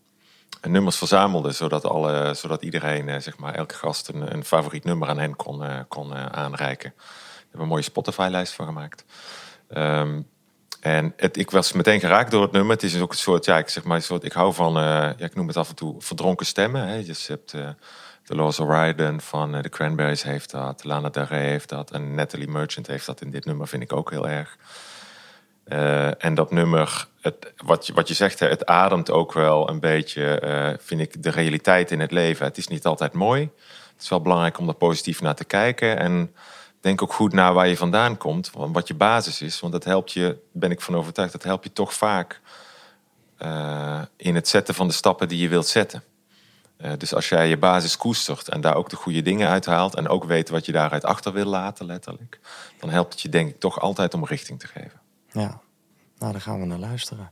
nummers 0.61 0.97
verzamelde, 0.97 1.51
zodat, 1.51 1.85
alle, 1.85 2.33
zodat 2.33 2.63
iedereen, 2.63 3.21
zeg 3.21 3.37
maar, 3.37 3.53
elke 3.53 3.75
gast 3.75 4.07
een, 4.07 4.33
een, 4.33 4.45
favoriet 4.45 4.83
nummer 4.83 5.09
aan 5.09 5.19
hen 5.19 5.35
kon, 5.35 5.63
kon 5.87 6.15
aanreiken. 6.15 6.93
Ik 7.37 7.47
heb 7.51 7.61
een 7.61 7.67
mooie 7.67 7.81
Spotify-lijst 7.81 8.53
van 8.53 8.65
gemaakt. 8.65 9.05
Um, 9.77 10.27
en 10.79 11.13
het, 11.17 11.37
ik 11.37 11.51
was 11.51 11.71
meteen 11.71 11.99
geraakt 11.99 12.31
door 12.31 12.41
het 12.41 12.51
nummer. 12.51 12.71
Het 12.71 12.83
is 12.83 12.99
ook 12.99 13.11
een 13.11 13.17
soort, 13.17 13.45
ja, 13.45 13.57
ik 13.57 13.69
zeg 13.69 13.83
maar, 13.83 13.95
een 13.95 14.03
soort, 14.03 14.23
ik 14.23 14.33
hou 14.33 14.53
van, 14.53 14.73
ja, 14.73 15.15
ik 15.17 15.35
noem 15.35 15.47
het 15.47 15.57
af 15.57 15.69
en 15.69 15.75
toe 15.75 16.01
verdronken 16.01 16.45
stemmen. 16.45 16.87
Hè. 16.87 16.95
Je 16.95 17.15
hebt 17.27 17.55
Dolores 18.25 18.59
O'Riordan 18.59 19.21
van 19.21 19.51
de 19.51 19.69
Cranberries 19.69 20.23
heeft 20.23 20.51
dat. 20.51 20.83
Lana 20.83 21.09
Del 21.09 21.23
Rey 21.23 21.45
heeft 21.45 21.69
dat. 21.69 21.91
En 21.91 22.15
Natalie 22.15 22.47
Merchant 22.47 22.87
heeft 22.87 23.05
dat 23.05 23.21
in 23.21 23.31
dit 23.31 23.45
nummer, 23.45 23.67
vind 23.67 23.83
ik 23.83 23.93
ook 23.93 24.09
heel 24.09 24.27
erg. 24.27 24.57
Uh, 25.67 26.23
en 26.23 26.33
dat 26.33 26.51
nummer, 26.51 27.07
het, 27.21 27.53
wat, 27.65 27.87
je, 27.87 27.93
wat 27.93 28.07
je 28.07 28.13
zegt, 28.13 28.39
het 28.39 28.65
ademt 28.65 29.11
ook 29.11 29.33
wel 29.33 29.69
een 29.69 29.79
beetje, 29.79 30.41
uh, 30.43 30.79
vind 30.79 31.01
ik, 31.01 31.23
de 31.23 31.29
realiteit 31.29 31.91
in 31.91 31.99
het 31.99 32.11
leven. 32.11 32.45
Het 32.45 32.57
is 32.57 32.67
niet 32.67 32.85
altijd 32.85 33.13
mooi. 33.13 33.41
Het 33.93 34.01
is 34.01 34.09
wel 34.09 34.21
belangrijk 34.21 34.57
om 34.57 34.67
er 34.67 34.73
positief 34.73 35.21
naar 35.21 35.35
te 35.35 35.45
kijken. 35.45 35.97
En 35.97 36.35
denk 36.81 37.01
ook 37.01 37.13
goed 37.13 37.33
naar 37.33 37.53
waar 37.53 37.67
je 37.67 37.77
vandaan 37.77 38.17
komt, 38.17 38.51
wat 38.53 38.87
je 38.87 38.93
basis 38.93 39.41
is. 39.41 39.59
Want 39.59 39.73
dat 39.73 39.83
helpt 39.83 40.11
je, 40.11 40.37
ben 40.51 40.71
ik 40.71 40.81
van 40.81 40.95
overtuigd, 40.95 41.31
dat 41.31 41.43
helpt 41.43 41.63
je 41.63 41.73
toch 41.73 41.93
vaak 41.93 42.41
in 44.15 44.35
het 44.35 44.47
zetten 44.47 44.73
van 44.73 44.87
de 44.87 44.93
stappen 44.93 45.27
die 45.27 45.39
je 45.39 45.47
wilt 45.47 45.67
zetten. 45.67 46.03
Uh, 46.83 46.91
dus 46.97 47.13
als 47.13 47.29
jij 47.29 47.49
je 47.49 47.57
basis 47.57 47.97
koestert 47.97 48.47
en 48.47 48.61
daar 48.61 48.75
ook 48.75 48.89
de 48.89 48.95
goede 48.95 49.21
dingen 49.21 49.49
uithaalt 49.49 49.95
en 49.95 50.07
ook 50.07 50.23
weet 50.23 50.49
wat 50.49 50.65
je 50.65 50.71
daaruit 50.71 51.05
achter 51.05 51.33
wil 51.33 51.45
laten, 51.45 51.85
letterlijk, 51.85 52.39
dan 52.79 52.89
helpt 52.89 53.11
het 53.13 53.21
je 53.21 53.29
denk 53.29 53.49
ik 53.49 53.59
toch 53.59 53.79
altijd 53.79 54.13
om 54.13 54.25
richting 54.25 54.59
te 54.59 54.67
geven. 54.67 54.99
Ja, 55.31 55.59
nou 56.17 56.31
daar 56.31 56.41
gaan 56.41 56.59
we 56.59 56.65
naar 56.65 56.77
luisteren. 56.77 57.31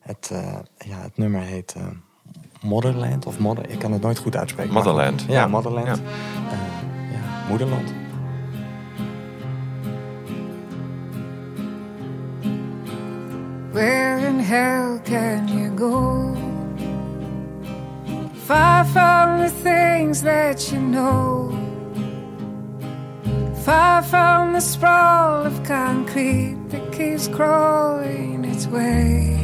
Het, 0.00 0.30
uh, 0.32 0.58
ja, 0.78 1.00
het 1.00 1.16
nummer 1.16 1.40
heet 1.40 1.74
uh, 1.76 1.86
Motherland 2.60 3.26
of 3.26 3.38
Mother, 3.38 3.70
ik 3.70 3.78
kan 3.78 3.92
het 3.92 4.02
nooit 4.02 4.18
goed 4.18 4.36
uitspreken. 4.36 4.72
Motherland. 4.72 5.22
Ja, 5.22 5.32
ja, 5.32 5.46
Motherland. 5.46 5.86
Ja. 5.86 5.94
ja, 7.12 7.48
moederland. 7.48 7.92
Where 13.72 14.26
in 14.26 14.38
hell 14.38 15.00
can 15.04 15.48
you 15.48 15.78
go? 15.78 16.49
Far 18.50 18.84
from 18.86 19.38
the 19.38 19.48
things 19.62 20.22
that 20.22 20.72
you 20.72 20.80
know. 20.80 21.56
Far 23.64 24.02
from 24.02 24.54
the 24.54 24.60
sprawl 24.60 25.46
of 25.46 25.54
concrete 25.62 26.58
that 26.70 26.90
keeps 26.90 27.28
crawling 27.28 28.44
its 28.44 28.66
way. 28.66 29.38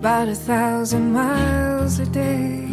About 0.00 0.28
a 0.28 0.34
thousand 0.34 1.14
miles 1.14 1.98
a 1.98 2.04
day. 2.04 2.68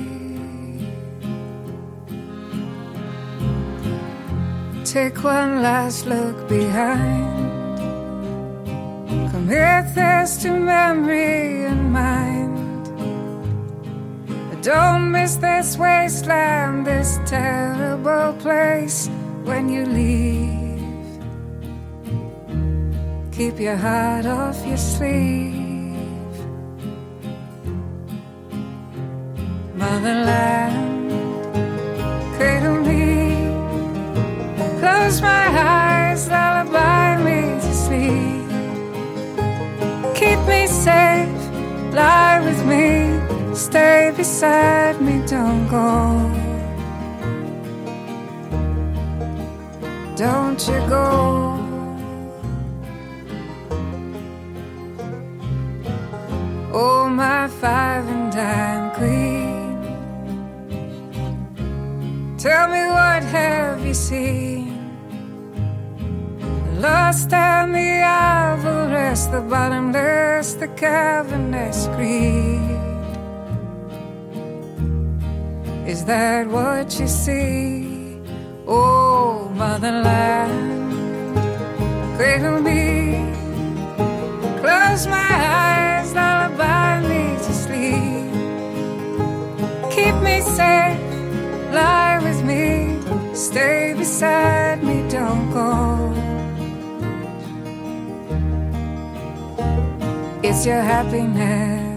Take 4.83 5.23
one 5.23 5.61
last 5.61 6.05
look 6.07 6.37
behind. 6.49 7.39
Commit 9.31 9.95
this 9.95 10.41
to 10.41 10.49
memory 10.59 11.63
and 11.63 11.93
mind. 11.93 12.38
Don't 14.61 15.11
miss 15.11 15.37
this 15.37 15.77
wasteland, 15.77 16.85
this 16.85 17.17
terrible 17.25 18.33
place 18.39 19.07
when 19.45 19.69
you 19.69 19.85
leave. 19.85 20.59
Keep 23.31 23.59
your 23.61 23.77
heart 23.77 24.25
off 24.25 24.67
your 24.67 24.75
sleeve. 24.75 25.95
Motherland, 29.75 31.09
cradle 32.35 32.81
me. 32.81 33.47
Close 34.81 35.21
my 35.21 35.47
eyes, 35.55 36.27
lullaby 36.27 37.15
me 37.23 37.41
to 37.61 37.73
sleep. 37.73 38.49
Keep 40.15 40.39
me 40.49 40.67
safe, 40.67 41.43
lie 41.93 42.41
with 42.43 42.65
me, 42.65 43.19
stay 43.59 44.13
beside 44.15 45.01
me, 45.01 45.21
don't 45.27 45.67
go. 45.67 45.89
Don't 50.15 50.61
you 50.69 50.79
go. 50.87 51.07
Oh, 56.71 57.09
my 57.09 57.47
five 57.61 58.07
and 58.07 58.31
dime 58.31 58.91
queen. 58.95 59.75
Tell 62.37 62.67
me 62.69 62.83
what 62.97 63.23
have 63.23 63.85
you 63.85 63.93
seen? 63.93 64.67
Lust 66.79 67.33
and 67.33 67.75
the 67.75 67.91
avarice, 68.07 69.25
the 69.25 69.41
bottomless, 69.41 70.53
the 70.53 70.69
cavernous 70.69 71.87
greed. 71.95 72.78
Is 75.89 76.05
that 76.05 76.45
what 76.47 76.99
you 76.99 77.07
see? 77.07 78.21
Oh, 78.67 79.49
motherland, 79.55 81.33
cradle 82.15 82.61
me, 82.61 83.25
close 84.61 85.07
my 85.07 85.29
eyes, 85.33 86.13
lullaby 86.13 87.01
me 87.09 87.23
to 87.45 87.53
sleep. 87.65 88.29
Keep 89.89 90.15
me 90.21 90.41
safe, 90.41 91.01
lie 91.73 92.19
with 92.21 92.43
me, 92.43 92.99
stay 93.33 93.95
beside 93.97 94.83
me, 94.83 95.09
don't 95.09 95.51
go. 95.51 96.13
It's 100.43 100.67
your 100.67 100.81
happiness. 100.81 101.88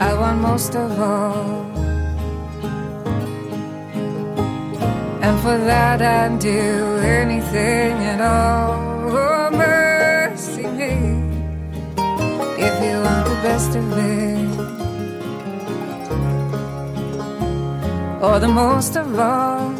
I 0.00 0.14
want 0.14 0.40
most 0.40 0.74
of 0.74 0.98
all. 0.98 1.60
And 5.22 5.38
for 5.40 5.58
that 5.58 6.00
I'd 6.00 6.38
do 6.38 6.96
anything 7.20 7.92
at 8.12 8.20
all. 8.22 8.80
Oh, 9.12 9.50
mercy 9.50 10.66
me. 10.80 10.94
If 12.66 12.74
you 12.82 12.96
want 13.06 13.24
the 13.28 13.38
best 13.42 13.76
of 13.76 13.92
it. 13.92 14.50
Or 18.24 18.38
the 18.40 18.48
most 18.48 18.96
of 18.96 19.18
all. 19.18 19.70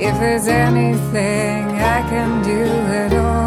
If 0.00 0.14
there's 0.20 0.48
anything 0.48 1.64
I 1.96 2.00
can 2.08 2.42
do 2.42 2.64
at 3.04 3.12
all. 3.12 3.45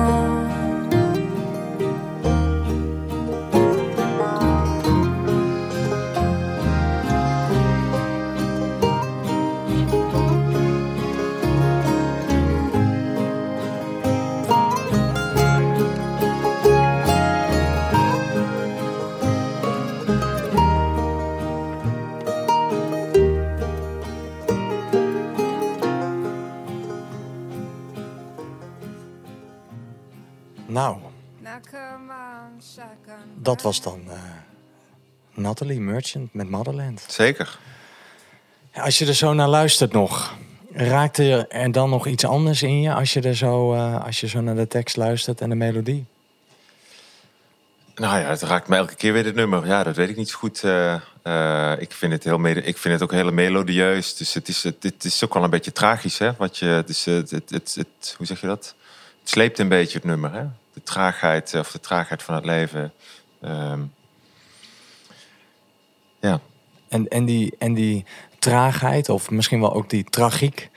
Nou, 30.69 30.97
dat 33.35 33.61
was 33.61 33.81
dan 33.81 34.01
eh, 34.09 34.17
Natalie 35.33 35.79
Merchant 35.79 36.33
met 36.33 36.49
Motherland. 36.49 37.05
Zeker. 37.07 37.57
Als 38.73 38.97
je 38.97 39.05
er 39.05 39.13
zo 39.13 39.33
naar 39.33 39.47
luistert 39.47 39.91
nog, 39.91 40.35
raakte 40.71 41.47
er 41.49 41.71
dan 41.71 41.89
nog 41.89 42.07
iets 42.07 42.25
anders 42.25 42.61
in 42.63 42.81
je 42.81 42.93
als 42.93 43.13
je, 43.13 43.21
er 43.21 43.35
zo, 43.35 43.73
eh, 43.73 44.03
als 44.05 44.19
je 44.19 44.27
zo 44.27 44.41
naar 44.41 44.55
de 44.55 44.67
tekst 44.67 44.97
luistert 44.97 45.41
en 45.41 45.49
de 45.49 45.55
melodie? 45.55 46.05
Nou 47.95 48.19
ja, 48.19 48.25
het 48.29 48.41
raakt 48.41 48.67
me 48.67 48.75
elke 48.75 48.95
keer 48.95 49.13
weer 49.13 49.25
het 49.25 49.35
nummer. 49.35 49.65
Ja, 49.67 49.83
dat 49.83 49.95
weet 49.95 50.09
ik 50.09 50.15
niet 50.15 50.29
zo 50.29 50.37
goed. 50.37 50.63
eh, 50.63 50.95
ik, 51.79 51.91
vind 51.93 52.11
het 52.11 52.23
heel 52.23 52.45
ik 52.45 52.77
vind 52.77 52.93
het 52.93 53.03
ook 53.03 53.11
heel 53.11 53.31
melodieus. 53.31 54.15
Dus 54.15 54.33
het 54.33 54.47
is, 54.47 54.63
het, 54.63 54.83
het 54.83 55.03
is 55.03 55.23
ook 55.23 55.33
wel 55.33 55.43
een 55.43 55.49
beetje 55.49 55.71
tragisch, 55.71 56.17
hè? 56.17 56.31
Wat 56.37 56.57
je, 56.57 56.83
is, 56.87 57.05
het, 57.05 57.31
het, 57.31 57.49
het, 57.49 57.75
het- 57.75 58.13
hoe 58.17 58.25
zeg 58.25 58.41
je 58.41 58.47
dat? 58.47 58.75
Het 59.29 59.37
sleept 59.37 59.59
een 59.59 59.67
beetje 59.67 59.97
het 59.97 60.07
nummer, 60.07 60.33
hè? 60.33 60.43
De 60.73 60.83
traagheid, 60.83 61.53
eh, 61.53 61.59
of 61.59 61.71
de 61.71 61.79
traagheid 61.79 62.23
van 62.23 62.35
het 62.35 62.45
leven. 62.45 62.93
Ehm, 63.41 63.79
ja, 66.19 66.39
En, 66.87 67.07
en, 67.07 67.25
die, 67.25 67.55
en 67.59 67.73
die 67.73 68.05
traagheid, 68.39 69.09
of 69.09 69.29
misschien 69.29 69.59
wel 69.59 69.73
ook 69.73 69.89
die 69.89 70.03
tragiek, 70.03 70.69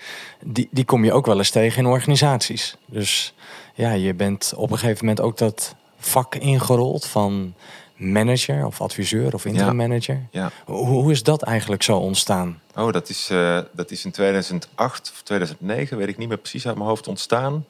die, 0.45 0.69
die 0.71 0.85
kom 0.85 1.05
je 1.05 1.13
ook 1.13 1.27
wel 1.27 1.39
eens 1.39 1.51
tegen 1.51 1.79
in 1.79 1.87
organisaties. 1.91 2.77
Dus 2.87 3.35
ja, 3.75 3.93
je 3.93 4.15
bent 4.15 4.53
op 4.57 4.71
een 4.71 4.79
gegeven 4.79 5.05
moment 5.07 5.25
ook 5.25 5.39
dat 5.39 5.75
vak 5.99 6.35
ingerold 6.35 7.07
van 7.07 7.55
manager 7.97 8.67
of 8.67 8.81
adviseur 8.81 9.35
of 9.35 9.45
interim 9.45 9.81
Ja. 9.81 9.87
manager. 9.87 10.27
ja. 10.31 10.51
Hoe, 10.65 10.87
hoe 10.87 11.11
is 11.13 11.23
dat 11.23 11.43
eigenlijk 11.43 11.83
zo 11.83 11.97
ontstaan? 11.97 12.61
Oh, 12.75 12.93
dat 12.93 13.09
is, 13.09 13.29
eh, 13.31 13.59
dat 13.73 13.91
is 13.91 14.05
in 14.05 14.11
2008 14.11 15.11
of 15.15 15.23
2009, 15.23 15.97
weet 15.97 16.09
ik 16.09 16.19
niet 16.19 16.29
meer 16.29 16.39
precies 16.39 16.67
uit 16.67 16.77
mijn 16.77 16.89
hoofd 16.89 17.09
ontstaan. 17.09 17.65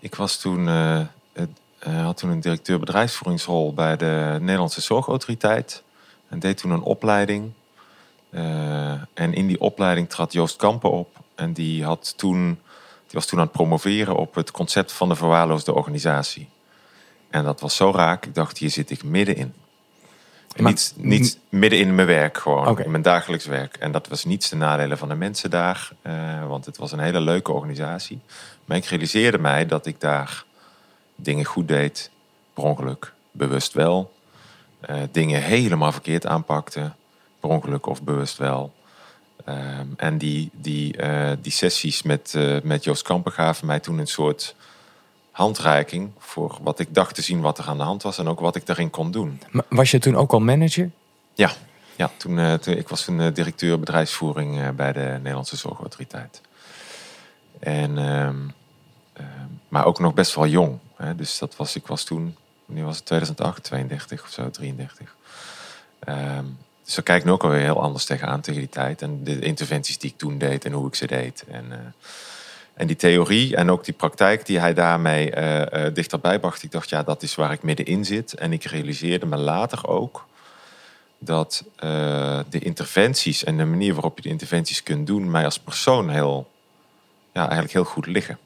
Ik 0.00 0.14
was 0.14 0.36
toen, 0.36 0.68
eh, 0.68 1.00
eh, 1.78 2.04
had 2.04 2.16
toen 2.16 2.30
een 2.30 2.40
directeur 2.40 2.78
bedrijfsvoeringsrol 2.78 3.74
bij 3.74 3.96
de 3.96 4.36
Nederlandse 4.40 4.80
Zorgautoriteit. 4.80 5.82
En 6.28 6.38
deed 6.38 6.56
toen 6.56 6.70
een 6.70 6.82
opleiding. 6.82 7.52
Eh, 8.30 8.90
en 9.14 9.34
in 9.34 9.46
die 9.46 9.60
opleiding 9.60 10.08
trad 10.08 10.32
Joost 10.32 10.56
Kampen 10.56 10.90
op. 10.90 11.16
En 11.34 11.52
die, 11.52 11.84
had 11.84 12.14
toen, 12.16 12.46
die 12.80 13.12
was 13.12 13.26
toen 13.26 13.38
aan 13.38 13.44
het 13.44 13.54
promoveren 13.54 14.16
op 14.16 14.34
het 14.34 14.50
concept 14.50 14.92
van 14.92 15.08
de 15.08 15.14
verwaarloosde 15.14 15.74
organisatie. 15.74 16.48
En 17.30 17.44
dat 17.44 17.60
was 17.60 17.76
zo 17.76 17.90
raak. 17.90 18.26
Ik 18.26 18.34
dacht, 18.34 18.58
hier 18.58 18.70
zit 18.70 18.90
ik 18.90 19.04
middenin. 19.04 19.52
En 20.56 20.62
Maar- 20.62 20.72
niet, 20.72 20.94
niet 20.96 21.38
midden 21.48 21.78
in 21.78 21.94
mijn 21.94 22.06
werk, 22.06 22.38
gewoon 22.38 22.80
in 22.80 22.90
mijn 22.90 23.02
dagelijks 23.02 23.46
werk. 23.46 23.76
En 23.76 23.92
dat 23.92 24.08
was 24.08 24.24
niets 24.24 24.48
de 24.48 24.56
nadelen 24.56 24.98
van 24.98 25.08
de 25.08 25.14
mensen 25.14 25.50
daar, 25.50 25.92
want 26.48 26.64
het 26.64 26.76
was 26.76 26.92
een 26.92 26.98
hele 26.98 27.20
leuke 27.20 27.52
organisatie. 27.52 28.20
Maar 28.68 28.76
ik 28.76 28.84
realiseerde 28.84 29.38
mij 29.38 29.66
dat 29.66 29.86
ik 29.86 30.00
daar 30.00 30.44
dingen 31.16 31.44
goed 31.44 31.68
deed, 31.68 32.10
per 32.54 32.64
ongeluk, 32.64 33.12
bewust 33.30 33.72
wel. 33.72 34.12
Eh, 34.80 34.96
dingen 35.12 35.42
helemaal 35.42 35.92
verkeerd 35.92 36.26
aanpakte, 36.26 36.92
per 37.40 37.50
ongeluk 37.50 37.86
of 37.86 38.02
bewust 38.02 38.36
wel. 38.36 38.74
Ehm, 39.44 39.86
en 39.96 40.18
die, 40.18 40.50
die, 40.52 40.96
eh, 40.96 41.30
die 41.40 41.52
sessies 41.52 42.02
met, 42.02 42.34
eh, 42.34 42.56
met 42.62 42.84
Joost 42.84 43.02
Kampen 43.02 43.32
gaven 43.32 43.66
mij 43.66 43.80
toen 43.80 43.98
een 43.98 44.06
soort 44.06 44.54
handreiking 45.30 46.10
voor 46.18 46.58
wat 46.62 46.78
ik 46.78 46.94
dacht 46.94 47.14
te 47.14 47.22
zien 47.22 47.40
wat 47.40 47.58
er 47.58 47.66
aan 47.66 47.76
de 47.76 47.82
hand 47.82 48.02
was 48.02 48.18
en 48.18 48.28
ook 48.28 48.40
wat 48.40 48.56
ik 48.56 48.66
daarin 48.66 48.90
kon 48.90 49.10
doen. 49.10 49.42
Maar 49.50 49.64
Was 49.68 49.90
je 49.90 49.98
toen 49.98 50.16
ook 50.16 50.32
al 50.32 50.40
manager? 50.40 50.90
Ja, 51.34 51.50
ja 51.96 52.10
toen, 52.16 52.58
toen, 52.58 52.76
ik 52.76 52.88
was 52.88 53.04
toen 53.04 53.32
directeur 53.32 53.78
bedrijfsvoering 53.78 54.74
bij 54.74 54.92
de 54.92 55.16
Nederlandse 55.16 55.56
Zorgautoriteit. 55.56 56.40
En, 57.58 57.98
ehm, 57.98 58.36
maar 59.68 59.84
ook 59.84 59.98
nog 59.98 60.14
best 60.14 60.34
wel 60.34 60.46
jong. 60.46 60.78
Hè? 60.96 61.14
Dus 61.14 61.38
dat 61.38 61.56
was, 61.56 61.76
ik 61.76 61.86
was 61.86 62.04
toen 62.04 62.36
nu 62.68 62.84
was 62.84 62.96
het 62.96 63.06
2008, 63.06 63.62
32 63.64 64.22
of 64.22 64.30
zo, 64.30 64.50
33. 64.50 65.14
Ehm, 65.98 66.44
dus 66.84 66.94
daar 66.94 67.04
kijk 67.04 67.18
ik 67.18 67.24
nu 67.24 67.30
ook 67.30 67.42
alweer 67.42 67.60
heel 67.60 67.82
anders 67.82 68.04
tegenaan 68.04 68.40
tegen 68.40 68.60
die 68.60 68.68
tijd. 68.68 69.02
En 69.02 69.24
de 69.24 69.38
interventies 69.38 69.98
die 69.98 70.10
ik 70.10 70.18
toen 70.18 70.38
deed 70.38 70.64
en 70.64 70.72
hoe 70.72 70.86
ik 70.86 70.94
ze 70.94 71.06
deed. 71.06 71.44
En, 71.50 71.72
eh, 71.72 71.78
en 72.74 72.86
die 72.86 72.96
theorie 72.96 73.56
en 73.56 73.70
ook 73.70 73.84
die 73.84 73.94
praktijk 73.94 74.46
die 74.46 74.58
hij 74.58 74.74
daarmee 74.74 75.36
uh, 75.36 75.60
uh, 75.60 75.94
dichterbij 75.94 76.38
bracht. 76.38 76.62
Ik 76.62 76.70
dacht, 76.70 76.88
ja, 76.88 77.02
dat 77.02 77.22
is 77.22 77.34
waar 77.34 77.52
ik 77.52 77.62
middenin 77.62 78.04
zit. 78.04 78.34
En 78.34 78.52
ik 78.52 78.64
realiseerde 78.64 79.26
me 79.26 79.36
later 79.36 79.86
ook 79.86 80.26
dat 81.18 81.64
de 82.48 82.58
interventies 82.58 83.44
en 83.44 83.56
de 83.56 83.64
manier 83.64 83.92
waarop 83.92 84.16
je 84.16 84.22
de 84.22 84.28
interventies 84.28 84.82
kunt 84.82 85.06
doen, 85.06 85.30
mij 85.30 85.44
als 85.44 85.58
persoon 85.58 86.08
heel, 86.08 86.50
ja, 87.32 87.40
eigenlijk 87.40 87.72
heel 87.72 87.84
goed 87.84 88.06
liggen. 88.06 88.38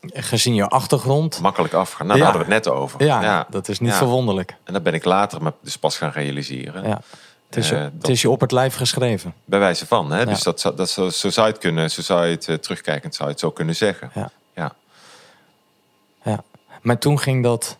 Gezien 0.00 0.54
je 0.54 0.66
achtergrond. 0.68 1.40
Makkelijk 1.40 1.74
afgaan. 1.74 2.06
Nou, 2.06 2.18
daar 2.18 2.28
hadden 2.28 2.46
we 2.46 2.54
het 2.54 2.64
net 2.64 2.74
over. 2.74 3.04
Ja, 3.04 3.46
dat 3.50 3.68
is 3.68 3.78
niet 3.78 3.94
verwonderlijk. 3.94 4.54
En 4.64 4.72
dat 4.72 4.82
ben 4.82 4.94
ik 4.94 5.04
later 5.04 5.42
me 5.42 5.52
dus 5.62 5.76
pas 5.76 5.96
gaan 5.96 6.10
realiseren. 6.10 6.88
Ja. 6.88 7.00
Het 7.46 7.58
is, 7.58 7.70
uh, 7.70 7.86
het 7.98 8.08
is 8.08 8.22
je 8.22 8.30
op 8.30 8.40
het 8.40 8.52
lijf 8.52 8.74
geschreven. 8.74 9.34
Bij 9.44 9.58
wijze 9.58 9.86
van. 9.86 10.12
Hè? 10.12 10.26
Dus 10.26 10.42
dat, 10.42 10.72
dat, 10.76 10.90
zo, 10.90 11.08
zo 11.08 11.30
zou 11.30 11.46
je 11.46 11.52
het 11.52 11.62
kunnen, 11.62 11.90
zo 11.90 12.02
zou 12.02 12.26
je 12.26 12.34
het 12.34 12.48
uh, 12.48 12.56
terugkijkend 12.56 13.14
zou 13.14 13.28
je 13.28 13.34
het 13.34 13.42
zo 13.42 13.50
kunnen 13.50 13.76
zeggen. 13.76 14.10
Ja. 14.14 14.30
ja. 14.54 14.72
ja. 16.24 16.42
Maar 16.82 16.98
toen 16.98 17.18
ging 17.18 17.42
dat 17.42 17.78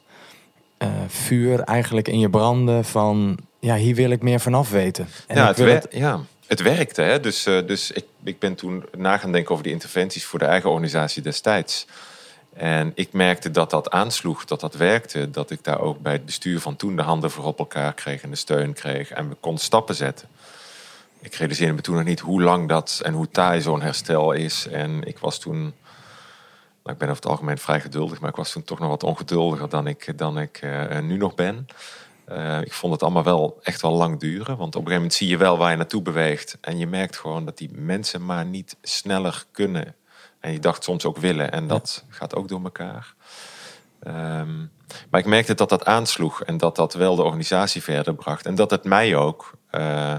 uh, 0.78 0.88
vuur 1.08 1.60
eigenlijk 1.60 2.08
in 2.08 2.18
je 2.18 2.30
branden 2.30 2.84
van... 2.84 3.38
ja, 3.58 3.74
hier 3.74 3.94
wil 3.94 4.10
ik 4.10 4.22
meer 4.22 4.40
vanaf 4.40 4.70
weten. 4.70 5.08
En 5.26 5.36
ja, 5.36 5.46
het, 5.46 5.58
het... 5.58 5.86
ja, 5.90 6.20
het 6.46 6.62
werkte. 6.62 7.02
Hè? 7.02 7.20
Dus, 7.20 7.42
dus 7.42 7.90
ik, 7.90 8.04
ik 8.24 8.38
ben 8.38 8.54
toen 8.54 8.84
na 8.96 9.18
gaan 9.18 9.32
denken 9.32 9.50
over 9.50 9.64
die 9.64 9.72
interventies... 9.72 10.24
voor 10.24 10.38
de 10.38 10.44
eigen 10.44 10.70
organisatie 10.70 11.22
destijds. 11.22 11.86
En 12.52 12.92
ik 12.94 13.12
merkte 13.12 13.50
dat 13.50 13.70
dat 13.70 13.90
aansloeg, 13.90 14.44
dat 14.44 14.60
dat 14.60 14.74
werkte. 14.74 15.30
Dat 15.30 15.50
ik 15.50 15.64
daar 15.64 15.80
ook 15.80 16.00
bij 16.00 16.12
het 16.12 16.24
bestuur 16.24 16.60
van 16.60 16.76
toen 16.76 16.96
de 16.96 17.02
handen 17.02 17.30
voor 17.30 17.44
op 17.44 17.58
elkaar 17.58 17.94
kreeg 17.94 18.22
en 18.22 18.30
de 18.30 18.36
steun 18.36 18.72
kreeg. 18.72 19.10
En 19.10 19.28
we 19.28 19.34
konden 19.40 19.62
stappen 19.62 19.94
zetten. 19.94 20.28
Ik 21.20 21.34
realiseerde 21.34 21.72
me 21.72 21.80
toen 21.80 21.94
nog 21.94 22.04
niet 22.04 22.20
hoe 22.20 22.42
lang 22.42 22.68
dat 22.68 23.00
en 23.04 23.12
hoe 23.12 23.28
taai 23.28 23.60
zo'n 23.60 23.82
herstel 23.82 24.32
is. 24.32 24.66
En 24.66 25.02
ik 25.02 25.18
was 25.18 25.38
toen, 25.38 25.60
nou, 25.60 25.72
ik 26.84 26.98
ben 26.98 27.08
over 27.08 27.22
het 27.22 27.26
algemeen 27.26 27.58
vrij 27.58 27.80
geduldig, 27.80 28.20
maar 28.20 28.30
ik 28.30 28.36
was 28.36 28.52
toen 28.52 28.64
toch 28.64 28.78
nog 28.78 28.88
wat 28.88 29.02
ongeduldiger 29.02 29.68
dan 29.68 29.86
ik, 29.86 30.18
dan 30.18 30.38
ik 30.38 30.60
uh, 30.62 30.98
nu 30.98 31.16
nog 31.16 31.34
ben. 31.34 31.66
Uh, 32.32 32.60
ik 32.60 32.72
vond 32.72 32.92
het 32.92 33.02
allemaal 33.02 33.24
wel 33.24 33.58
echt 33.62 33.82
wel 33.82 33.92
lang 33.92 34.20
duren. 34.20 34.56
Want 34.56 34.74
op 34.76 34.80
een 34.80 34.86
gegeven 34.86 34.94
moment 34.94 35.14
zie 35.14 35.28
je 35.28 35.36
wel 35.36 35.58
waar 35.58 35.70
je 35.70 35.76
naartoe 35.76 36.02
beweegt. 36.02 36.58
En 36.60 36.78
je 36.78 36.86
merkt 36.86 37.16
gewoon 37.16 37.44
dat 37.44 37.58
die 37.58 37.70
mensen 37.72 38.24
maar 38.24 38.44
niet 38.44 38.76
sneller 38.82 39.44
kunnen 39.50 39.94
en 40.40 40.52
je 40.52 40.58
dacht 40.58 40.84
soms 40.84 41.04
ook 41.04 41.18
willen. 41.18 41.52
En 41.52 41.66
dat 41.66 42.04
gaat 42.08 42.34
ook 42.34 42.48
door 42.48 42.62
elkaar. 42.62 43.14
Um, 44.06 44.70
maar 45.10 45.20
ik 45.20 45.26
merkte 45.26 45.54
dat 45.54 45.68
dat 45.68 45.84
aansloeg 45.84 46.42
en 46.42 46.56
dat 46.56 46.76
dat 46.76 46.94
wel 46.94 47.16
de 47.16 47.22
organisatie 47.22 47.82
verder 47.82 48.14
bracht. 48.14 48.46
En 48.46 48.54
dat 48.54 48.70
het 48.70 48.84
mij 48.84 49.16
ook 49.16 49.58
uh, 49.72 50.14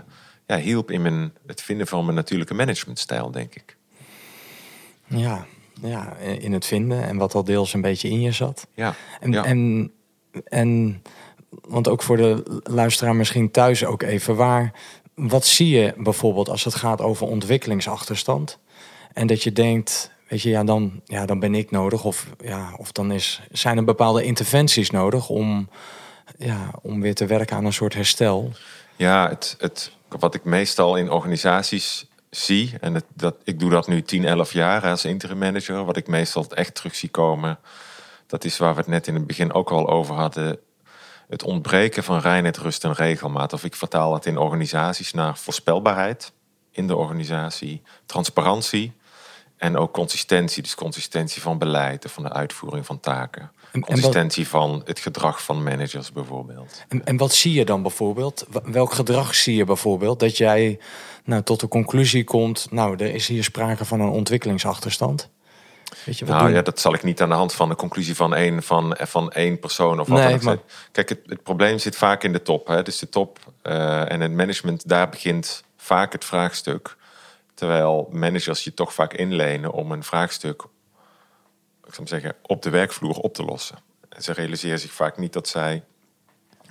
ja, 0.47 0.57
hielp 0.57 0.91
in 0.91 1.01
mijn, 1.01 1.33
het 1.45 1.61
vinden 1.61 1.87
van 1.87 2.03
mijn 2.03 2.15
natuurlijke 2.15 2.53
managementstijl, 2.53 3.31
denk 3.31 3.55
ik. 3.55 3.77
Ja, 5.07 5.45
ja, 5.81 6.15
in 6.15 6.53
het 6.53 6.65
vinden 6.65 7.03
en 7.03 7.17
wat 7.17 7.35
al 7.35 7.43
deels 7.43 7.73
een 7.73 7.81
beetje 7.81 8.09
in 8.09 8.21
je 8.21 8.31
zat. 8.31 8.67
Ja, 8.73 8.95
en, 9.19 9.31
ja. 9.31 9.43
en, 9.43 9.91
en 10.43 11.01
want 11.61 11.87
ook 11.87 12.01
voor 12.01 12.17
de 12.17 12.61
luisteraar 12.63 13.15
misschien 13.15 13.51
thuis 13.51 13.85
ook 13.85 14.01
even 14.01 14.35
waar. 14.35 14.73
Wat 15.15 15.45
zie 15.45 15.69
je 15.69 15.93
bijvoorbeeld 15.97 16.49
als 16.49 16.63
het 16.63 16.75
gaat 16.75 17.01
over 17.01 17.27
ontwikkelingsachterstand? 17.27 18.59
En 19.13 19.27
dat 19.27 19.43
je 19.43 19.51
denkt, 19.51 20.11
weet 20.27 20.41
je, 20.41 20.49
ja, 20.49 20.63
dan, 20.63 21.01
ja, 21.05 21.25
dan 21.25 21.39
ben 21.39 21.55
ik 21.55 21.71
nodig. 21.71 22.03
Of, 22.03 22.27
ja, 22.39 22.73
of 22.77 22.91
dan 22.91 23.11
is, 23.11 23.41
zijn 23.51 23.77
er 23.77 23.83
bepaalde 23.83 24.23
interventies 24.23 24.89
nodig 24.89 25.29
om, 25.29 25.69
ja, 26.37 26.71
om 26.81 27.01
weer 27.01 27.15
te 27.15 27.25
werken 27.25 27.55
aan 27.55 27.65
een 27.65 27.73
soort 27.73 27.93
herstel. 27.93 28.51
Ja, 28.95 29.29
het, 29.29 29.55
het, 29.59 29.91
wat 30.07 30.35
ik 30.35 30.43
meestal 30.43 30.95
in 30.95 31.11
organisaties 31.11 32.09
zie, 32.29 32.73
en 32.81 33.03
dat, 33.13 33.35
ik 33.43 33.59
doe 33.59 33.69
dat 33.69 33.87
nu 33.87 34.01
10, 34.01 34.25
11 34.25 34.53
jaar 34.53 34.83
als 34.83 35.05
interim 35.05 35.37
manager, 35.37 35.85
wat 35.85 35.97
ik 35.97 36.07
meestal 36.07 36.45
echt 36.49 36.75
terug 36.75 36.95
zie 36.95 37.09
komen, 37.09 37.59
dat 38.27 38.43
is 38.43 38.57
waar 38.57 38.73
we 38.73 38.79
het 38.79 38.89
net 38.89 39.07
in 39.07 39.15
het 39.15 39.27
begin 39.27 39.53
ook 39.53 39.71
al 39.71 39.89
over 39.89 40.15
hadden. 40.15 40.59
Het 41.27 41.43
ontbreken 41.43 42.03
van 42.03 42.19
reinheid, 42.19 42.57
rust 42.57 42.83
en 42.83 42.93
regelmaat. 42.93 43.53
Of 43.53 43.63
ik 43.63 43.75
vertaal 43.75 44.11
dat 44.11 44.25
in 44.25 44.37
organisaties 44.37 45.13
naar 45.13 45.37
voorspelbaarheid 45.37 46.31
in 46.71 46.87
de 46.87 46.95
organisatie, 46.95 47.81
transparantie 48.05 48.93
en 49.61 49.77
ook 49.77 49.93
consistentie, 49.93 50.63
dus 50.63 50.75
consistentie 50.75 51.41
van 51.41 51.57
beleid 51.57 52.05
of 52.05 52.11
van 52.11 52.23
de 52.23 52.31
uitvoering 52.31 52.85
van 52.85 52.99
taken. 52.99 53.51
En, 53.71 53.81
consistentie 53.81 54.45
en 54.45 54.51
wat, 54.51 54.61
van 54.61 54.81
het 54.85 54.99
gedrag 54.99 55.43
van 55.43 55.63
managers 55.63 56.11
bijvoorbeeld. 56.11 56.83
En, 56.87 57.05
en 57.05 57.17
wat 57.17 57.33
zie 57.33 57.53
je 57.53 57.65
dan 57.65 57.81
bijvoorbeeld? 57.81 58.45
Welk 58.63 58.93
gedrag 58.93 59.35
zie 59.35 59.55
je 59.55 59.63
bijvoorbeeld? 59.63 60.19
Dat 60.19 60.37
jij 60.37 60.79
nou, 61.23 61.43
tot 61.43 61.59
de 61.59 61.67
conclusie 61.67 62.23
komt, 62.23 62.67
nou, 62.71 62.95
er 63.03 63.13
is 63.13 63.27
hier 63.27 63.43
sprake 63.43 63.85
van 63.85 63.99
een 63.99 64.09
ontwikkelingsachterstand. 64.09 65.29
Weet 66.05 66.19
je, 66.19 66.25
wat 66.25 66.33
nou 66.33 66.47
doen? 66.47 66.55
ja, 66.55 66.61
dat 66.61 66.79
zal 66.79 66.93
ik 66.93 67.03
niet 67.03 67.21
aan 67.21 67.29
de 67.29 67.35
hand 67.35 67.53
van 67.53 67.69
de 67.69 67.75
conclusie 67.75 68.15
van 68.15 68.35
één, 68.35 68.63
van, 68.63 68.97
van 68.99 69.31
één 69.31 69.59
persoon 69.59 69.99
of 69.99 70.07
wat 70.07 70.19
nee, 70.19 70.37
dan 70.37 70.53
ook. 70.53 70.63
Kijk, 70.91 71.09
het, 71.09 71.19
het, 71.25 71.43
probleem 71.43 71.79
zit 71.79 71.95
vaak 71.95 72.23
in 72.23 72.31
de 72.31 72.41
top. 72.41 72.67
Hè? 72.67 72.83
Dus 72.83 72.99
de 72.99 73.09
top 73.09 73.39
uh, 73.63 74.11
en 74.11 74.21
het 74.21 74.31
management, 74.31 74.87
daar 74.87 75.09
begint 75.09 75.63
vaak 75.77 76.11
het 76.11 76.25
vraagstuk. 76.25 76.99
Terwijl 77.53 78.07
managers 78.11 78.63
je 78.63 78.73
toch 78.73 78.93
vaak 78.93 79.13
inlenen 79.13 79.71
om 79.71 79.91
een 79.91 80.03
vraagstuk 80.03 80.67
ik 81.91 81.97
zou 81.97 82.07
zeggen, 82.07 82.35
op 82.41 82.61
de 82.61 82.69
werkvloer 82.69 83.15
op 83.17 83.33
te 83.33 83.43
lossen. 83.43 83.77
En 84.09 84.23
ze 84.23 84.33
realiseren 84.33 84.79
zich 84.79 84.91
vaak 84.91 85.17
niet 85.17 85.33
dat 85.33 85.47
zij 85.47 85.83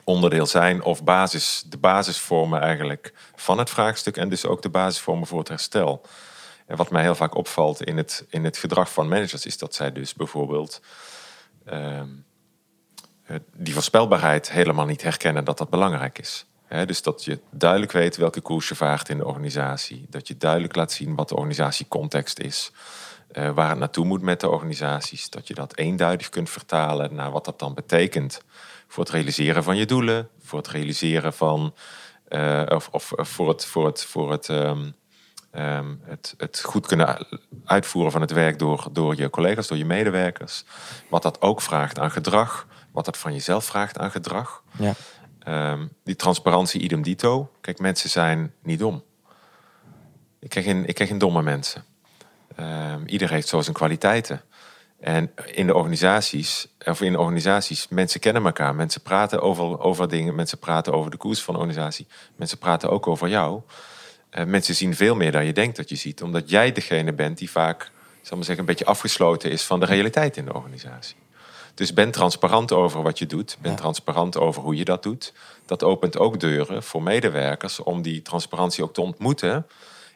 onderdeel 0.04 0.46
zijn 0.46 0.82
of 0.82 1.04
basis, 1.04 1.64
de 1.66 1.78
basis 1.78 2.18
vormen 2.18 2.60
eigenlijk 2.60 3.12
van 3.34 3.58
het 3.58 3.70
vraagstuk 3.70 4.16
en 4.16 4.28
dus 4.28 4.46
ook 4.46 4.62
de 4.62 4.68
basis 4.68 5.00
vormen 5.00 5.26
voor 5.26 5.38
het 5.38 5.48
herstel. 5.48 6.02
En 6.66 6.76
wat 6.76 6.90
mij 6.90 7.02
heel 7.02 7.14
vaak 7.14 7.34
opvalt 7.34 7.82
in 7.82 7.96
het, 7.96 8.24
in 8.28 8.44
het 8.44 8.56
gedrag 8.56 8.92
van 8.92 9.08
managers 9.08 9.46
is 9.46 9.58
dat 9.58 9.74
zij 9.74 9.92
dus 9.92 10.14
bijvoorbeeld 10.14 10.80
uh, 11.72 12.00
die 13.54 13.74
voorspelbaarheid 13.74 14.50
helemaal 14.50 14.86
niet 14.86 15.02
herkennen 15.02 15.44
dat 15.44 15.58
dat 15.58 15.70
belangrijk 15.70 16.18
is. 16.18 16.46
Dus 16.70 17.02
dat 17.02 17.24
je 17.24 17.38
duidelijk 17.50 17.92
weet 17.92 18.16
welke 18.16 18.40
koers 18.40 18.68
je 18.68 18.74
vaart 18.74 19.08
in 19.08 19.16
de 19.18 19.26
organisatie. 19.26 20.06
Dat 20.10 20.28
je 20.28 20.36
duidelijk 20.36 20.74
laat 20.74 20.92
zien 20.92 21.14
wat 21.14 21.28
de 21.28 21.34
organisatiecontext 21.34 22.38
is. 22.38 22.72
Uh, 23.32 23.50
waar 23.50 23.68
het 23.68 23.78
naartoe 23.78 24.04
moet 24.04 24.22
met 24.22 24.40
de 24.40 24.48
organisaties. 24.48 25.30
Dat 25.30 25.48
je 25.48 25.54
dat 25.54 25.76
eenduidig 25.76 26.28
kunt 26.28 26.50
vertalen 26.50 27.14
naar 27.14 27.30
wat 27.30 27.44
dat 27.44 27.58
dan 27.58 27.74
betekent. 27.74 28.42
Voor 28.88 29.04
het 29.04 29.12
realiseren 29.12 29.64
van 29.64 29.76
je 29.76 29.86
doelen. 29.86 30.28
Voor 30.42 30.58
het 30.58 30.68
realiseren 30.68 31.32
van... 31.32 31.74
Uh, 32.28 32.62
of, 32.68 32.88
of, 32.90 33.12
voor 33.16 33.48
het, 33.48 33.64
voor 33.64 33.86
het, 33.86 34.04
voor 34.04 34.30
het, 34.30 34.48
um, 34.48 34.94
um, 35.52 36.00
het, 36.04 36.34
het 36.36 36.60
goed 36.60 36.86
kunnen 36.86 37.26
uitvoeren 37.64 38.12
van 38.12 38.20
het 38.20 38.30
werk 38.30 38.58
door, 38.58 38.88
door 38.92 39.16
je 39.16 39.30
collega's, 39.30 39.68
door 39.68 39.78
je 39.78 39.84
medewerkers. 39.84 40.64
Wat 41.08 41.22
dat 41.22 41.40
ook 41.40 41.60
vraagt 41.60 41.98
aan 41.98 42.10
gedrag. 42.10 42.66
Wat 42.92 43.04
dat 43.04 43.18
van 43.18 43.32
jezelf 43.32 43.64
vraagt 43.64 43.98
aan 43.98 44.10
gedrag. 44.10 44.62
Ja. 44.78 44.94
Um, 45.48 45.90
die 46.04 46.16
transparantie 46.16 46.80
idem 46.80 47.02
dito. 47.02 47.50
Kijk, 47.60 47.78
mensen 47.78 48.10
zijn 48.10 48.52
niet 48.62 48.78
dom. 48.78 49.02
Ik 50.38 50.48
krijg 50.48 50.66
geen, 50.66 50.86
ik 50.86 50.94
krijg 50.94 51.16
domme 51.16 51.42
mensen. 51.42 51.84
Um, 52.60 53.06
ieder 53.06 53.30
heeft 53.30 53.48
zo 53.48 53.60
zijn 53.60 53.76
kwaliteiten. 53.76 54.42
En 55.00 55.32
in 55.44 55.66
de 55.66 55.74
organisaties, 55.74 56.68
of 56.84 57.00
in 57.00 57.18
organisaties, 57.18 57.88
mensen 57.88 58.20
kennen 58.20 58.44
elkaar. 58.44 58.74
Mensen 58.74 59.02
praten 59.02 59.40
over, 59.40 59.80
over 59.80 60.08
dingen. 60.08 60.34
Mensen 60.34 60.58
praten 60.58 60.92
over 60.92 61.10
de 61.10 61.16
koers 61.16 61.42
van 61.42 61.54
de 61.54 61.60
organisatie. 61.60 62.06
Mensen 62.36 62.58
praten 62.58 62.90
ook 62.90 63.06
over 63.06 63.28
jou. 63.28 63.60
Uh, 64.32 64.44
mensen 64.44 64.74
zien 64.74 64.94
veel 64.94 65.14
meer 65.14 65.32
dan 65.32 65.44
je 65.44 65.52
denkt 65.52 65.76
dat 65.76 65.88
je 65.88 65.96
ziet. 65.96 66.22
Omdat 66.22 66.50
jij 66.50 66.72
degene 66.72 67.12
bent 67.12 67.38
die 67.38 67.50
vaak, 67.50 67.90
zal 68.22 68.36
maar 68.36 68.46
zeggen, 68.46 68.58
een 68.58 68.70
beetje 68.70 68.84
afgesloten 68.84 69.50
is 69.50 69.62
van 69.62 69.80
de 69.80 69.86
realiteit 69.86 70.36
in 70.36 70.44
de 70.44 70.54
organisatie. 70.54 71.16
Dus 71.74 71.92
ben 71.92 72.10
transparant 72.10 72.72
over 72.72 73.02
wat 73.02 73.18
je 73.18 73.26
doet. 73.26 73.56
Ben 73.60 73.70
ja. 73.70 73.76
transparant 73.76 74.36
over 74.38 74.62
hoe 74.62 74.76
je 74.76 74.84
dat 74.84 75.02
doet. 75.02 75.32
Dat 75.66 75.84
opent 75.84 76.18
ook 76.18 76.40
deuren 76.40 76.82
voor 76.82 77.02
medewerkers 77.02 77.82
om 77.82 78.02
die 78.02 78.22
transparantie 78.22 78.84
ook 78.84 78.94
te 78.94 79.00
ontmoeten 79.00 79.66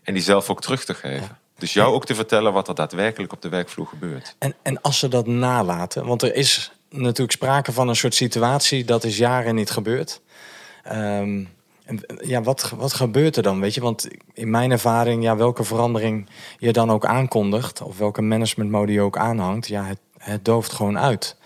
en 0.02 0.14
die 0.14 0.22
zelf 0.22 0.50
ook 0.50 0.60
terug 0.60 0.84
te 0.84 0.94
geven. 0.94 1.20
Ja. 1.20 1.38
Dus 1.58 1.72
jou 1.72 1.94
ook 1.94 2.06
te 2.06 2.14
vertellen 2.14 2.52
wat 2.52 2.68
er 2.68 2.74
daadwerkelijk 2.74 3.32
op 3.32 3.42
de 3.42 3.48
werkvloer 3.48 3.86
gebeurt. 3.86 4.34
En, 4.38 4.54
en 4.62 4.80
als 4.80 4.98
ze 4.98 5.08
dat 5.08 5.26
nalaten, 5.26 6.06
want 6.06 6.22
er 6.22 6.34
is 6.34 6.72
natuurlijk 6.88 7.32
sprake 7.32 7.72
van 7.72 7.88
een 7.88 7.96
soort 7.96 8.14
situatie 8.14 8.84
dat 8.84 9.04
is 9.04 9.16
jaren 9.16 9.54
niet 9.54 9.70
gebeurd. 9.70 10.20
Um, 10.92 11.48
en, 11.84 12.00
ja, 12.24 12.42
wat, 12.42 12.72
wat 12.76 12.92
gebeurt 12.92 13.36
er 13.36 13.42
dan? 13.42 13.60
Weet 13.60 13.74
je, 13.74 13.80
want 13.80 14.08
in 14.32 14.50
mijn 14.50 14.70
ervaring, 14.70 15.22
ja, 15.22 15.36
welke 15.36 15.64
verandering 15.64 16.28
je 16.58 16.72
dan 16.72 16.90
ook 16.90 17.06
aankondigt, 17.06 17.82
of 17.82 17.98
welke 17.98 18.22
managementmode 18.22 18.92
je 18.92 19.00
ook 19.00 19.18
aanhangt, 19.18 19.68
ja, 19.68 19.84
het, 19.84 19.98
het 20.18 20.44
dooft 20.44 20.72
gewoon 20.72 20.98
uit. 20.98 21.36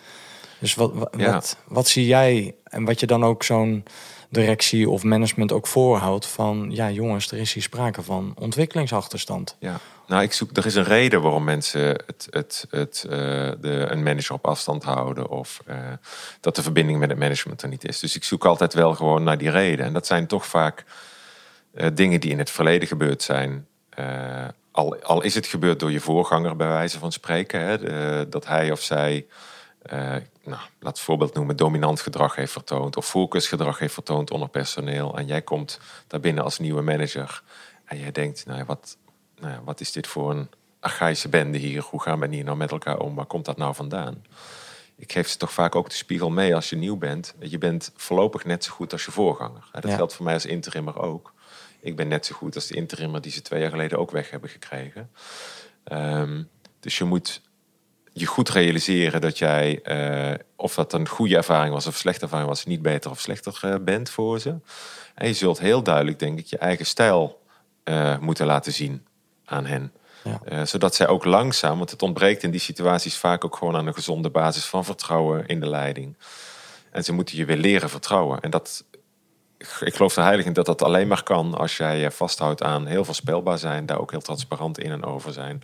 Dus 0.59 0.75
wat, 0.75 0.93
wat, 0.95 1.15
ja. 1.17 1.33
wat, 1.33 1.57
wat, 1.67 1.89
zie 1.89 2.07
jij 2.07 2.55
en 2.65 2.85
wat 2.85 3.01
je 3.01 3.07
dan 3.07 3.25
ook 3.25 3.43
zo'n 3.43 3.85
directie 4.29 4.91
of 4.91 5.03
management 5.03 5.53
ook 5.53 5.67
voorhoudt 5.67 6.27
van 6.27 6.69
ja 6.71 6.91
jongens, 6.91 7.31
er 7.31 7.39
is 7.39 7.53
hier 7.53 7.63
sprake 7.63 8.03
van 8.03 8.35
ontwikkelingsachterstand. 8.39 9.57
Ja, 9.59 9.81
nou 10.07 10.23
ik 10.23 10.33
zoek, 10.33 10.57
er 10.57 10.67
is 10.67 10.75
een 10.75 10.85
reden 10.85 11.23
waarom 11.23 11.45
mensen 11.45 11.81
het, 11.81 12.27
het, 12.31 12.67
het, 12.71 13.05
eh, 13.05 13.11
de, 13.61 13.87
een 13.89 14.03
manager 14.03 14.35
op 14.35 14.47
afstand 14.47 14.83
houden 14.83 15.29
of 15.29 15.63
eh, 15.67 15.77
dat 16.41 16.57
de 16.57 16.63
verbinding 16.63 16.99
met 16.99 17.09
het 17.09 17.19
management 17.19 17.63
er 17.63 17.69
niet 17.69 17.89
is. 17.89 18.01
Dus 18.01 18.17
ik 18.17 18.25
zoek 18.25 18.45
altijd 18.45 18.75
wel 18.75 18.95
gewoon 18.95 19.23
naar 19.23 19.39
die 19.39 19.51
reden. 19.51 19.87
En 19.87 19.93
dat 19.93 20.07
zijn 20.07 20.27
toch 20.27 20.47
vaak 20.47 20.85
eh, 21.75 21.87
dingen 21.95 22.21
die 22.21 22.31
in 22.31 22.39
het 22.39 22.51
verleden 22.51 22.89
gebeurd 22.89 23.23
zijn. 23.23 23.67
al, 24.71 24.97
al 25.03 25.23
is 25.23 25.35
het 25.35 25.47
gebeurd 25.47 25.81
door 25.81 25.93
je 25.93 26.01
voorganger, 26.01 26.57
bij 26.57 26.69
wijze 26.69 26.99
van 26.99 27.13
spreken, 27.13 27.61
hè, 27.61 28.29
dat 28.29 28.47
hij 28.47 28.71
of 28.71 28.81
zij 28.81 29.27
nou, 30.45 30.61
laat 30.79 30.97
het 30.97 31.01
voorbeeld 31.01 31.35
noemen, 31.35 31.57
dominant 31.57 32.01
gedrag 32.01 32.35
heeft 32.35 32.53
vertoond 32.53 32.97
of 32.97 33.07
focusgedrag 33.07 33.79
heeft 33.79 33.95
vertoond 33.95 34.31
onder 34.31 34.49
personeel. 34.49 35.19
En 35.19 35.27
jij 35.27 35.43
komt 35.43 35.81
daar 36.07 36.21
binnen 36.21 36.45
als 36.45 36.59
nieuwe 36.59 36.83
manager 36.83 37.43
en 37.85 37.99
jij 37.99 38.13
denkt, 38.13 38.47
nou 38.47 38.59
ja, 38.59 38.65
wat, 38.65 38.97
nou 39.39 39.53
ja, 39.53 39.63
wat 39.65 39.81
is 39.81 39.93
dit 39.93 40.07
voor 40.07 40.31
een 40.31 40.49
archaïsche 40.81 41.29
bende 41.29 41.59
hier? 41.59 41.83
Hoe 41.83 42.03
gaan 42.03 42.21
we 42.21 42.29
hier 42.29 42.45
nou 42.45 42.57
met 42.57 42.71
elkaar 42.71 42.99
om? 42.99 43.15
Waar 43.15 43.27
komt 43.27 43.45
dat 43.45 43.57
nou 43.57 43.75
vandaan? 43.75 44.25
Ik 44.97 45.13
geef 45.13 45.29
ze 45.29 45.37
toch 45.37 45.53
vaak 45.53 45.75
ook 45.75 45.89
de 45.89 45.95
spiegel 45.95 46.31
mee 46.31 46.55
als 46.55 46.71
je 46.71 46.77
nieuw 46.77 46.97
bent. 46.97 47.35
Je 47.39 47.59
bent 47.59 47.93
voorlopig 47.97 48.45
net 48.45 48.65
zo 48.65 48.73
goed 48.73 48.93
als 48.93 49.05
je 49.05 49.11
voorganger. 49.11 49.69
Dat 49.73 49.95
geldt 49.95 50.15
voor 50.15 50.25
mij 50.25 50.35
als 50.35 50.47
interimmer 50.47 50.99
ook. 50.99 51.33
Ik 51.81 51.97
ben 51.97 52.09
net 52.09 52.27
zo 52.27 52.35
goed 52.35 52.55
als 52.55 52.67
de 52.67 52.75
interimmer 52.75 53.21
die 53.21 53.33
ze 53.33 53.43
twee 53.43 53.61
jaar 53.61 53.71
geleden 53.71 53.99
ook 53.99 54.11
weg 54.11 54.31
hebben 54.31 54.51
gekregen. 54.51 55.11
Ehm, 55.85 56.43
dus 56.81 56.99
je 56.99 57.05
moet 57.05 57.41
je 58.21 58.27
goed 58.27 58.49
realiseren 58.49 59.21
dat 59.21 59.39
jij, 59.39 59.81
uh, 59.85 60.35
of 60.57 60.75
dat 60.75 60.93
een 60.93 61.09
goede 61.09 61.37
ervaring 61.37 61.75
was 61.75 61.87
of 61.87 61.97
slechte 61.97 62.23
ervaring 62.23 62.49
was, 62.49 62.65
niet 62.65 62.83
beter 62.83 63.11
of 63.11 63.21
slechter 63.21 63.61
uh, 63.65 63.75
bent 63.81 64.11
voor 64.11 64.41
ze. 64.41 64.55
En 65.15 65.27
je 65.27 65.35
zult 65.35 65.59
heel 65.59 65.83
duidelijk, 65.83 66.19
denk 66.19 66.39
ik, 66.39 66.47
je 66.47 66.59
eigen 66.59 66.87
stijl 66.87 67.41
uh, 67.85 68.19
moeten 68.19 68.47
laten 68.47 68.73
zien 68.73 69.07
aan 69.45 69.67
hen. 69.67 69.93
Ja. 70.49 70.65
zodat 70.65 70.95
zij 70.95 71.07
ook 71.07 71.25
langzaam, 71.25 71.79
want 71.79 71.91
het 71.91 72.03
ontbreekt 72.03 72.43
in 72.43 72.51
die 72.51 72.61
situaties 72.61 73.17
vaak 73.17 73.45
ook 73.45 73.57
gewoon 73.57 73.77
aan 73.77 73.87
een 73.87 73.95
gezonde 73.95 74.31
basis 74.31 74.65
van 74.65 74.85
vertrouwen 74.85 75.47
in 75.47 75.61
de 75.61 75.69
leiding. 75.69 76.17
En 76.91 77.05
ze 77.05 77.13
moeten 77.13 77.37
je 77.37 77.45
weer 77.45 77.57
leren 77.57 77.91
vertrouwen. 77.91 78.41
En 78.41 78.51
dat, 78.51 78.85
ik 79.59 79.95
geloof 79.95 80.17
er 80.17 80.23
heilig 80.23 80.47
in 80.47 80.53
dat 80.53 80.67
dat 80.67 80.83
alleen 80.83 81.09
maar 81.09 81.23
kan 81.23 81.55
als 81.55 81.77
jij 81.77 82.11
vasthoudt 82.11 82.63
aan 82.63 82.87
heel 82.87 83.05
voorspelbaar 83.05 83.59
zijn, 83.59 83.87
daar 83.87 84.01
ook 84.01 84.11
heel 84.11 84.21
transparant 84.21 84.79
in 84.79 84.91
en 84.91 85.05
over 85.05 85.33
zijn. 85.33 85.63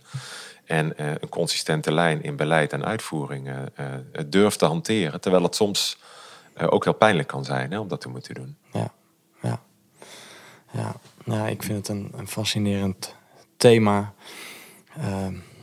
En 0.65 0.93
uh, 0.97 1.07
een 1.07 1.29
consistente 1.29 1.91
lijn 1.91 2.23
in 2.23 2.35
beleid 2.35 2.73
en 2.73 2.85
uitvoering 2.85 3.47
uh, 3.47 3.55
durft 4.27 4.59
te 4.59 4.65
hanteren. 4.65 5.21
Terwijl 5.21 5.43
het 5.43 5.55
soms 5.55 5.97
ook 6.57 6.83
heel 6.83 6.93
pijnlijk 6.93 7.27
kan 7.27 7.45
zijn 7.45 7.71
hè, 7.71 7.79
om 7.79 7.87
dat 7.87 8.01
te 8.01 8.09
moeten 8.09 8.33
doen. 8.33 8.57
Ja, 8.71 8.93
ja. 9.41 9.59
ja. 10.71 10.95
Nou, 11.23 11.49
ik 11.49 11.63
vind 11.63 11.77
het 11.77 11.87
een, 11.87 12.11
een 12.15 12.27
fascinerend 12.27 13.15
thema. 13.57 14.13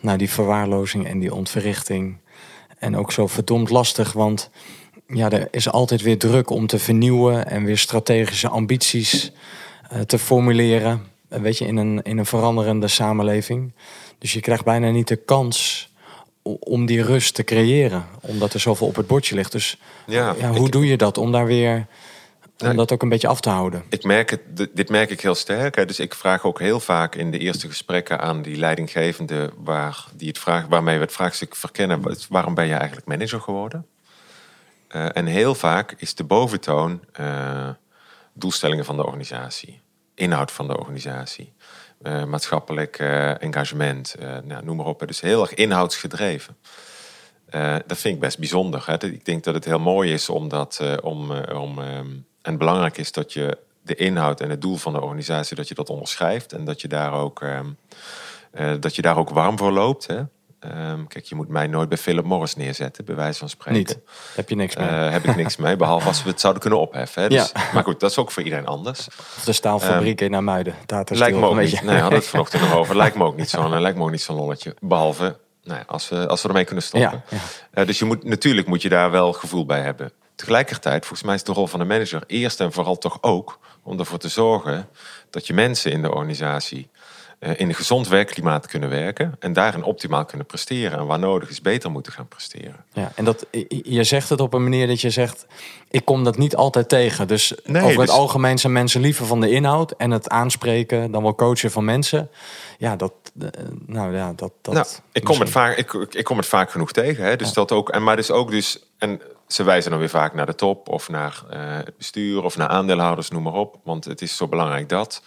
nou, 0.00 0.18
die 0.18 0.30
verwaarlozing 0.30 1.06
en 1.06 1.18
die 1.18 1.34
ontverrichting. 1.34 2.20
En 2.78 2.96
ook 2.96 3.12
zo 3.12 3.26
verdomd 3.26 3.70
lastig, 3.70 4.12
want 4.12 4.50
ja, 5.12 5.30
er 5.30 5.48
is 5.50 5.70
altijd 5.70 6.02
weer 6.02 6.18
druk 6.18 6.50
om 6.50 6.66
te 6.66 6.78
vernieuwen 6.78 7.50
en 7.50 7.64
weer 7.64 7.78
strategische 7.78 8.48
ambities 8.48 9.32
te 10.06 10.18
formuleren. 10.18 11.02
Weet 11.28 11.58
je, 11.58 11.66
in 11.66 11.76
een, 11.76 12.02
in 12.02 12.18
een 12.18 12.26
veranderende 12.26 12.88
samenleving. 12.88 13.72
Dus 14.18 14.32
je 14.32 14.40
krijgt 14.40 14.64
bijna 14.64 14.90
niet 14.90 15.08
de 15.08 15.16
kans 15.16 15.90
om 16.42 16.86
die 16.86 17.02
rust 17.02 17.34
te 17.34 17.44
creëren, 17.44 18.06
omdat 18.20 18.54
er 18.54 18.60
zoveel 18.60 18.86
op 18.86 18.96
het 18.96 19.06
bordje 19.06 19.34
ligt. 19.34 19.52
Dus 19.52 19.78
ja, 20.06 20.34
ja 20.38 20.52
hoe 20.52 20.70
doe 20.70 20.86
je 20.86 20.96
dat 20.96 21.18
om 21.18 21.32
daar 21.32 21.46
weer 21.46 21.86
om 22.64 22.76
dat 22.76 22.92
ook 22.92 23.02
een 23.02 23.08
beetje 23.08 23.28
af 23.28 23.40
te 23.40 23.48
houden? 23.48 23.82
Ik 23.88 24.04
merk 24.04 24.30
het, 24.30 24.40
dit 24.72 24.88
merk 24.88 25.10
ik 25.10 25.20
heel 25.20 25.34
sterk. 25.34 25.76
Hè. 25.76 25.84
Dus 25.84 26.00
ik 26.00 26.14
vraag 26.14 26.44
ook 26.44 26.58
heel 26.58 26.80
vaak 26.80 27.14
in 27.14 27.30
de 27.30 27.38
eerste 27.38 27.68
gesprekken 27.68 28.20
aan 28.20 28.42
die 28.42 28.56
leidinggevende 28.56 29.52
waar 29.56 30.04
die 30.16 30.28
het 30.28 30.38
vraag, 30.38 30.66
waarmee 30.66 30.96
we 30.96 31.04
het 31.04 31.12
vraagstuk 31.12 31.56
verkennen: 31.56 32.02
waarom 32.28 32.54
ben 32.54 32.66
je 32.66 32.74
eigenlijk 32.74 33.06
manager 33.06 33.40
geworden? 33.40 33.86
Uh, 34.94 35.06
en 35.12 35.26
heel 35.26 35.54
vaak 35.54 35.94
is 35.96 36.14
de 36.14 36.24
boventoon 36.24 37.00
uh, 37.20 37.68
doelstellingen 38.32 38.84
van 38.84 38.96
de 38.96 39.04
organisatie, 39.04 39.80
inhoud 40.14 40.52
van 40.52 40.66
de 40.66 40.78
organisatie. 40.78 41.52
Uh, 42.02 42.24
maatschappelijk 42.24 42.98
engagement, 43.38 44.14
nou, 44.44 44.64
noem 44.64 44.76
maar 44.76 44.86
op. 44.86 45.06
Dus 45.06 45.20
heel 45.20 45.40
erg 45.40 45.54
inhoudsgedreven. 45.54 46.56
dat 47.86 47.98
vind 47.98 48.14
ik 48.14 48.20
best 48.20 48.38
bijzonder. 48.38 48.82
Hè? 48.86 49.04
Ik 49.04 49.24
denk 49.24 49.44
dat 49.44 49.54
het 49.54 49.64
heel 49.64 49.78
mooi 49.78 50.12
is 50.12 50.28
omdat, 50.28 50.80
om, 51.02 51.32
om, 51.32 51.78
um, 51.78 52.26
en 52.42 52.58
belangrijk 52.58 52.98
is 52.98 53.12
dat 53.12 53.32
je 53.32 53.58
de 53.82 53.94
inhoud 53.94 54.40
en 54.40 54.50
het 54.50 54.60
doel 54.60 54.76
van 54.76 54.92
de 54.92 55.00
organisatie, 55.00 55.56
dat 55.56 55.68
je 55.68 55.74
dat 55.74 55.90
onderschrijft 55.90 56.52
en 56.52 56.64
dat 56.64 56.80
je 56.80 56.88
daar 56.88 57.12
ook, 57.12 57.40
um, 57.40 57.76
dat 58.80 58.96
je 58.96 59.02
daar 59.02 59.16
ook 59.16 59.30
warm 59.30 59.58
voor 59.58 59.72
loopt. 59.72 60.06
Hè? 60.06 60.22
Um, 60.64 61.06
kijk, 61.06 61.24
je 61.24 61.34
moet 61.34 61.48
mij 61.48 61.66
nooit 61.66 61.88
bij 61.88 61.98
Philip 61.98 62.24
Morris 62.24 62.56
neerzetten, 62.56 63.04
bij 63.04 63.14
wijze 63.14 63.38
van 63.38 63.48
spreken. 63.48 63.78
Niet. 63.78 63.98
Heb 64.34 64.48
je 64.48 64.54
niks 64.54 64.76
mee? 64.76 64.88
Uh, 64.88 65.10
heb 65.10 65.24
ik 65.24 65.36
niks 65.36 65.56
mee, 65.56 65.76
behalve 65.76 66.06
als 66.06 66.22
we 66.22 66.30
het 66.30 66.40
zouden 66.40 66.62
kunnen 66.62 66.80
opheffen. 66.80 67.22
Hè. 67.22 67.28
Dus, 67.28 67.52
ja. 67.54 67.70
Maar 67.72 67.84
goed, 67.84 68.00
dat 68.00 68.10
is 68.10 68.18
ook 68.18 68.30
voor 68.30 68.42
iedereen 68.42 68.66
anders. 68.66 69.08
De 69.44 69.52
staalfabriek 69.52 70.20
um, 70.20 70.26
in 70.26 70.32
Namuiden. 70.32 70.74
Lijkt 71.08 71.38
me 71.38 71.46
ook 71.46 71.60
niet. 71.60 71.82
Nee, 71.82 71.98
hadden 71.98 72.18
het 72.18 72.28
vanochtend 72.36 72.62
nog 72.62 72.74
over. 72.74 72.96
Lijkt 72.96 73.16
me 73.16 73.24
ook 73.24 73.36
niet 73.36 73.50
zo'n 73.50 73.80
lijkt 73.80 73.98
me 73.98 74.04
ook 74.04 74.10
niet 74.10 74.22
zo'n 74.22 74.36
lolletje. 74.36 74.74
Behalve 74.80 75.36
nou 75.64 75.78
ja, 75.78 75.84
als, 75.86 76.08
we, 76.08 76.28
als 76.28 76.42
we 76.42 76.48
ermee 76.48 76.64
kunnen 76.64 76.84
stoppen. 76.84 77.22
Ja. 77.28 77.38
Uh, 77.74 77.86
dus 77.86 77.98
je 77.98 78.04
moet, 78.04 78.24
natuurlijk 78.24 78.66
moet 78.66 78.82
je 78.82 78.88
daar 78.88 79.10
wel 79.10 79.32
gevoel 79.32 79.66
bij 79.66 79.80
hebben. 79.80 80.12
Tegelijkertijd, 80.34 81.00
volgens 81.06 81.22
mij 81.22 81.34
is 81.34 81.44
de 81.44 81.52
rol 81.52 81.66
van 81.66 81.78
de 81.78 81.84
manager 81.84 82.24
eerst 82.26 82.60
en 82.60 82.72
vooral 82.72 82.98
toch 82.98 83.18
ook 83.20 83.58
om 83.82 83.98
ervoor 83.98 84.18
te 84.18 84.28
zorgen 84.28 84.88
dat 85.30 85.46
je 85.46 85.54
mensen 85.54 85.92
in 85.92 86.02
de 86.02 86.10
organisatie 86.10 86.90
eh, 86.90 87.00
in 87.42 87.68
een 87.68 87.74
gezond 87.74 88.08
werkklimaat 88.08 88.66
kunnen 88.66 88.88
werken 88.88 89.36
en 89.38 89.52
daarin 89.52 89.82
optimaal 89.82 90.24
kunnen 90.24 90.46
presteren 90.46 90.98
en 90.98 91.06
waar 91.06 91.18
nodig 91.18 91.50
is 91.50 91.60
beter 91.60 91.90
moeten 91.90 92.12
gaan 92.12 92.28
presteren. 92.28 92.84
Ja, 92.92 93.12
en 93.14 93.24
dat 93.24 93.46
je 93.82 94.04
zegt 94.04 94.28
het 94.28 94.40
op 94.40 94.54
een 94.54 94.62
manier 94.62 94.86
dat 94.86 95.00
je 95.00 95.10
zegt, 95.10 95.46
ik 95.90 96.04
kom 96.04 96.24
dat 96.24 96.38
niet 96.38 96.56
altijd 96.56 96.88
tegen. 96.88 97.28
Dus 97.28 97.66
over 97.66 97.88
het 97.88 97.96
dus- 97.96 98.08
algemeen 98.08 98.58
zijn 98.58 98.72
mensen 98.72 99.00
liever 99.00 99.26
van 99.26 99.40
de 99.40 99.50
inhoud 99.50 99.90
en 99.90 100.10
het 100.10 100.28
aanspreken 100.28 101.10
dan 101.10 101.22
wel 101.22 101.34
coachen 101.34 101.70
van 101.70 101.84
mensen. 101.84 102.30
Ja, 102.78 102.96
dat, 102.96 103.12
eh, 103.40 103.48
nou 103.86 104.16
ja, 104.16 104.32
dat. 104.36 104.52
dat 104.60 104.74
nou, 104.74 104.86
ik 105.12 105.24
kom 105.24 105.40
het 105.40 105.50
vaak, 105.50 105.76
ik, 105.76 105.92
ik 105.92 106.24
kom 106.24 106.36
het 106.36 106.46
vaak 106.46 106.70
genoeg 106.70 106.92
tegen. 106.92 107.24
Hè? 107.24 107.36
Dus 107.36 107.52
dat 107.52 107.72
ook, 107.72 107.90
en 107.90 108.02
maar 108.02 108.16
dus 108.16 108.30
ook 108.30 108.50
dus 108.50 108.84
en 108.98 109.20
ze 109.46 109.62
wijzen 109.62 109.90
dan 109.90 110.00
weer 110.00 110.08
vaak 110.08 110.34
naar 110.34 110.46
de 110.46 110.54
top 110.54 110.88
of 110.88 111.08
naar 111.08 111.42
uh, 111.52 111.76
het 111.76 111.96
bestuur 111.96 112.42
of 112.42 112.56
naar 112.56 112.68
aandeelhouders, 112.68 113.30
noem 113.30 113.42
maar 113.42 113.52
op, 113.52 113.76
want 113.84 114.04
het 114.04 114.22
is 114.22 114.36
zo 114.36 114.48
belangrijk 114.48 114.88
dat. 114.88 115.22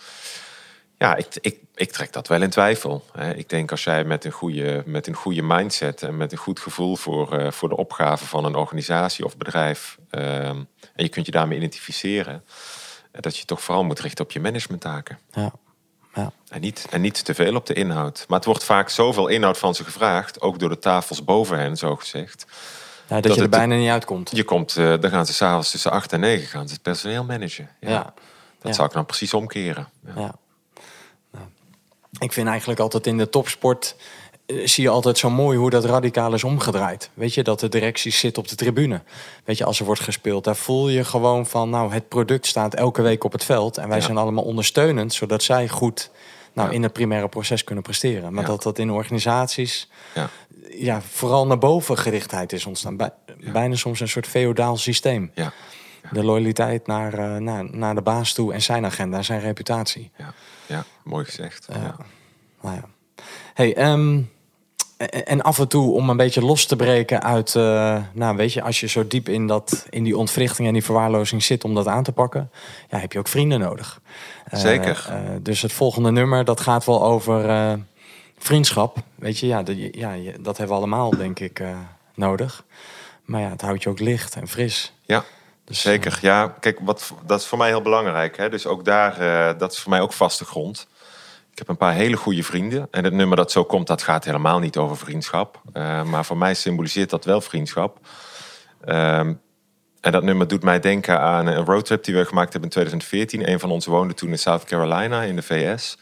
Ja, 0.97 1.15
ik, 1.15 1.27
ik, 1.41 1.59
ik 1.75 1.91
trek 1.91 2.13
dat 2.13 2.27
wel 2.27 2.41
in 2.41 2.49
twijfel. 2.49 3.05
Ik 3.35 3.49
denk 3.49 3.71
als 3.71 3.83
jij 3.83 4.03
met 4.03 4.25
een 4.25 4.31
goede, 4.31 4.83
met 4.85 5.07
een 5.07 5.13
goede 5.13 5.41
mindset 5.41 6.03
en 6.03 6.17
met 6.17 6.31
een 6.31 6.37
goed 6.37 6.59
gevoel 6.59 6.95
voor, 6.95 7.39
uh, 7.39 7.51
voor 7.51 7.69
de 7.69 7.77
opgave 7.77 8.25
van 8.25 8.45
een 8.45 8.55
organisatie 8.55 9.25
of 9.25 9.37
bedrijf, 9.37 9.97
uh, 10.11 10.47
en 10.47 10.67
je 10.95 11.09
kunt 11.09 11.25
je 11.25 11.31
daarmee 11.31 11.57
identificeren, 11.57 12.43
eh, 13.11 13.21
dat 13.21 13.37
je 13.37 13.45
toch 13.45 13.61
vooral 13.61 13.83
moet 13.83 13.99
richten 13.99 14.23
op 14.23 14.31
je 14.31 14.39
managementtaken. 14.39 15.19
Ja. 15.31 15.51
Ja. 16.13 16.31
En, 16.49 16.61
niet, 16.61 16.87
en 16.91 17.01
niet 17.01 17.25
te 17.25 17.33
veel 17.33 17.55
op 17.55 17.65
de 17.65 17.73
inhoud. 17.73 18.25
Maar 18.27 18.37
het 18.37 18.47
wordt 18.47 18.63
vaak 18.63 18.89
zoveel 18.89 19.27
inhoud 19.27 19.57
van 19.57 19.75
ze 19.75 19.83
gevraagd, 19.83 20.41
ook 20.41 20.59
door 20.59 20.69
de 20.69 20.79
tafels 20.79 21.23
boven 21.23 21.57
hen, 21.57 21.77
zo 21.77 21.95
gezegd. 21.95 22.45
Ja, 23.07 23.21
dat, 23.21 23.35
je 23.35 23.41
er 23.41 23.49
bijna 23.49 23.75
niet 23.75 23.89
uitkomt. 23.89 24.31
Je 24.33 24.43
komt, 24.43 24.75
uh, 24.77 24.99
dan 24.99 25.09
gaan 25.09 25.25
ze 25.25 25.33
s'avonds 25.33 25.71
tussen 25.71 25.91
8 25.91 26.13
en 26.13 26.19
9 26.19 26.47
gaan 26.47 26.67
ze 26.67 26.73
het 26.73 26.81
personeel 26.81 27.23
managen. 27.23 27.69
Ja. 27.79 27.89
ja. 27.89 28.13
Dat 28.61 28.75
zou 28.75 28.87
ik 28.87 28.93
dan 28.93 29.05
precies 29.05 29.33
omkeren. 29.33 29.87
ja. 30.15 30.35
Ik 32.19 32.33
vind 32.33 32.47
eigenlijk 32.47 32.79
altijd 32.79 33.07
in 33.07 33.17
de 33.17 33.29
topsport 33.29 33.95
eh, 34.45 34.67
zie 34.67 34.83
je 34.83 34.89
altijd 34.89 35.17
zo 35.17 35.29
mooi 35.29 35.57
hoe 35.57 35.69
dat 35.69 35.85
radicaal 35.85 36.33
is 36.33 36.43
omgedraaid. 36.43 37.09
Weet 37.13 37.33
je, 37.33 37.43
dat 37.43 37.59
de 37.59 37.69
directie 37.69 38.11
zit 38.11 38.37
op 38.37 38.47
de 38.47 38.55
tribune. 38.55 39.01
Weet 39.43 39.57
je, 39.57 39.65
als 39.65 39.79
er 39.79 39.85
wordt 39.85 40.01
gespeeld, 40.01 40.43
daar 40.43 40.55
voel 40.55 40.89
je 40.89 41.03
gewoon 41.03 41.45
van, 41.45 41.69
nou, 41.69 41.93
het 41.93 42.07
product 42.07 42.45
staat 42.45 42.73
elke 42.73 43.01
week 43.01 43.23
op 43.23 43.31
het 43.31 43.43
veld. 43.43 43.77
En 43.77 43.89
wij 43.89 44.01
zijn 44.01 44.17
allemaal 44.17 44.43
ondersteunend, 44.43 45.13
zodat 45.13 45.43
zij 45.43 45.67
goed 45.67 46.11
nou, 46.53 46.73
in 46.73 46.83
het 46.83 46.93
primaire 46.93 47.27
proces 47.27 47.63
kunnen 47.63 47.83
presteren. 47.83 48.33
Maar 48.33 48.45
dat 48.45 48.63
dat 48.63 48.79
in 48.79 48.91
organisaties 48.91 49.89
ja. 50.77 51.01
vooral 51.01 51.47
naar 51.47 51.57
boven 51.57 51.97
gerichtheid 51.97 52.53
is 52.53 52.65
ontstaan. 52.65 52.97
Bijna 53.53 53.75
soms 53.75 53.99
een 53.99 54.07
soort 54.07 54.27
feodaal 54.27 54.77
systeem. 54.77 55.31
De 56.11 56.23
loyaliteit 56.23 56.87
naar, 56.87 57.19
uh, 57.19 57.35
naar, 57.35 57.75
naar 57.75 57.95
de 57.95 58.01
baas 58.01 58.33
toe 58.33 58.53
en 58.53 58.61
zijn 58.61 58.85
agenda 58.85 59.17
en 59.17 59.23
zijn 59.23 59.39
reputatie. 59.39 60.11
Ja. 60.17 60.33
Ja, 60.67 60.85
mooi 61.03 61.25
gezegd. 61.25 61.67
ja. 61.71 61.95
Nou 62.61 62.75
ja. 62.75 62.83
Hey, 63.53 63.91
um, 63.91 64.29
en 65.25 65.41
af 65.41 65.59
en 65.59 65.67
toe 65.67 65.93
om 65.93 66.09
een 66.09 66.17
beetje 66.17 66.41
los 66.41 66.65
te 66.65 66.75
breken 66.75 67.23
uit, 67.23 67.53
uh, 67.53 68.01
nou 68.13 68.35
weet 68.35 68.53
je, 68.53 68.61
als 68.61 68.79
je 68.79 68.87
zo 68.87 69.07
diep 69.07 69.29
in, 69.29 69.47
dat, 69.47 69.85
in 69.89 70.03
die 70.03 70.17
ontwrichting 70.17 70.67
en 70.67 70.73
die 70.73 70.83
verwaarlozing 70.83 71.43
zit 71.43 71.63
om 71.63 71.73
dat 71.73 71.87
aan 71.87 72.03
te 72.03 72.11
pakken, 72.11 72.51
ja, 72.89 72.97
heb 72.97 73.11
je 73.11 73.19
ook 73.19 73.27
vrienden 73.27 73.59
nodig. 73.59 74.01
Uh, 74.53 74.59
Zeker. 74.59 75.07
Uh, 75.09 75.17
dus 75.41 75.61
het 75.61 75.73
volgende 75.73 76.11
nummer, 76.11 76.45
dat 76.45 76.59
gaat 76.59 76.85
wel 76.85 77.03
over 77.03 77.79
vriendschap. 78.37 78.97
Weet 79.15 79.39
je, 79.39 79.47
ja, 79.47 79.63
de, 79.63 79.97
ja, 79.97 80.15
dat 80.39 80.57
hebben 80.57 80.75
we 80.75 80.81
allemaal, 80.81 81.09
denk 81.09 81.39
ik, 81.39 81.63
nodig. 82.15 82.63
Maar 83.25 83.41
ja, 83.41 83.49
het 83.49 83.61
houdt 83.61 83.83
je 83.83 83.89
ook 83.89 83.99
licht 83.99 84.35
en 84.35 84.47
fris. 84.47 84.93
Ja. 85.05 85.23
Dus, 85.65 85.81
Zeker, 85.81 86.17
ja. 86.21 86.47
Kijk, 86.59 86.79
wat, 86.81 87.13
dat 87.25 87.39
is 87.39 87.45
voor 87.45 87.57
mij 87.57 87.67
heel 87.67 87.81
belangrijk. 87.81 88.37
Hè? 88.37 88.49
Dus 88.49 88.67
ook 88.67 88.85
daar, 88.85 89.19
eh, 89.19 89.59
dat 89.59 89.71
is 89.71 89.79
voor 89.79 89.89
mij 89.91 90.01
ook 90.01 90.13
vaste 90.13 90.45
grond. 90.45 90.87
Ik 91.51 91.57
heb 91.57 91.67
een 91.69 91.77
paar 91.77 91.93
hele 91.93 92.15
goede 92.15 92.43
vrienden. 92.43 92.87
En 92.91 93.03
het 93.03 93.13
nummer 93.13 93.37
dat 93.37 93.51
zo 93.51 93.63
komt, 93.63 93.87
dat 93.87 94.01
gaat 94.01 94.25
helemaal 94.25 94.59
niet 94.59 94.77
over 94.77 94.97
vriendschap. 94.97 95.61
Eh, 95.73 96.03
maar 96.03 96.25
voor 96.25 96.37
mij 96.37 96.53
symboliseert 96.53 97.09
dat 97.09 97.25
wel 97.25 97.41
vriendschap. 97.41 97.99
Ehm, 98.85 99.33
en 100.01 100.11
dat 100.11 100.23
nummer 100.23 100.47
doet 100.47 100.63
mij 100.63 100.79
denken 100.79 101.19
aan 101.19 101.47
een 101.47 101.65
roadtrip 101.65 102.03
die 102.03 102.15
we 102.15 102.25
gemaakt 102.25 102.51
hebben 102.53 102.69
in 102.69 102.75
2014. 102.75 103.49
Een 103.49 103.59
van 103.59 103.71
ons 103.71 103.85
woonde 103.85 104.13
toen 104.13 104.29
in 104.29 104.39
South 104.39 104.63
Carolina 104.63 105.21
in 105.21 105.35
de 105.35 105.41
VS. 105.41 105.97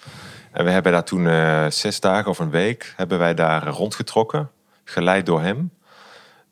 En 0.51 0.65
we 0.65 0.71
hebben 0.71 0.91
daar 0.91 1.03
toen 1.03 1.27
eh, 1.27 1.65
zes 1.69 1.99
dagen 1.99 2.29
of 2.29 2.39
een 2.39 2.49
week 2.49 2.93
hebben 2.95 3.19
wij 3.19 3.33
daar 3.33 3.67
rondgetrokken. 3.67 4.51
Geleid 4.83 5.25
door 5.25 5.41
hem. 5.41 5.71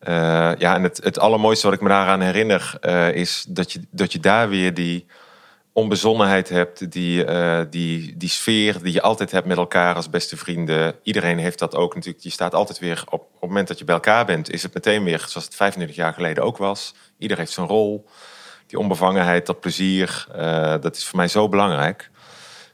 Eh, 0.01 0.51
ja, 0.57 0.75
en 0.75 0.83
het, 0.83 1.03
het 1.03 1.19
allermooiste 1.19 1.65
wat 1.65 1.75
ik 1.75 1.81
me 1.81 1.89
daaraan 1.89 2.21
herinner 2.21 2.77
eh, 2.81 3.13
is 3.13 3.45
dat 3.47 3.71
je, 3.71 3.81
dat 3.91 4.11
je 4.11 4.19
daar 4.19 4.49
weer 4.49 4.73
die 4.73 5.05
onbezonnenheid 5.73 6.49
hebt, 6.49 6.91
die, 6.91 7.25
eh, 7.25 7.61
die, 7.69 8.17
die 8.17 8.29
sfeer 8.29 8.81
die 8.83 8.93
je 8.93 9.01
altijd 9.01 9.31
hebt 9.31 9.47
met 9.47 9.57
elkaar 9.57 9.95
als 9.95 10.09
beste 10.09 10.37
vrienden. 10.37 10.95
Iedereen 11.03 11.37
heeft 11.37 11.59
dat 11.59 11.75
ook 11.75 11.95
natuurlijk. 11.95 12.23
Je 12.23 12.29
staat 12.29 12.53
altijd 12.53 12.79
weer 12.79 13.03
op, 13.05 13.21
op 13.21 13.31
het 13.31 13.49
moment 13.49 13.67
dat 13.67 13.79
je 13.79 13.85
bij 13.85 13.95
elkaar 13.95 14.25
bent, 14.25 14.51
is 14.51 14.63
het 14.63 14.73
meteen 14.73 15.03
weer 15.03 15.19
zoals 15.27 15.45
het 15.45 15.55
25 15.55 15.95
jaar 15.95 16.13
geleden 16.13 16.43
ook 16.43 16.57
was. 16.57 16.93
Ieder 17.17 17.37
heeft 17.37 17.51
zijn 17.51 17.67
rol. 17.67 18.05
Die 18.67 18.79
onbevangenheid, 18.79 19.45
dat 19.45 19.59
plezier, 19.59 20.27
dat 20.81 20.95
is 20.95 21.05
voor 21.05 21.17
mij 21.17 21.27
zo 21.27 21.49
belangrijk. 21.49 22.11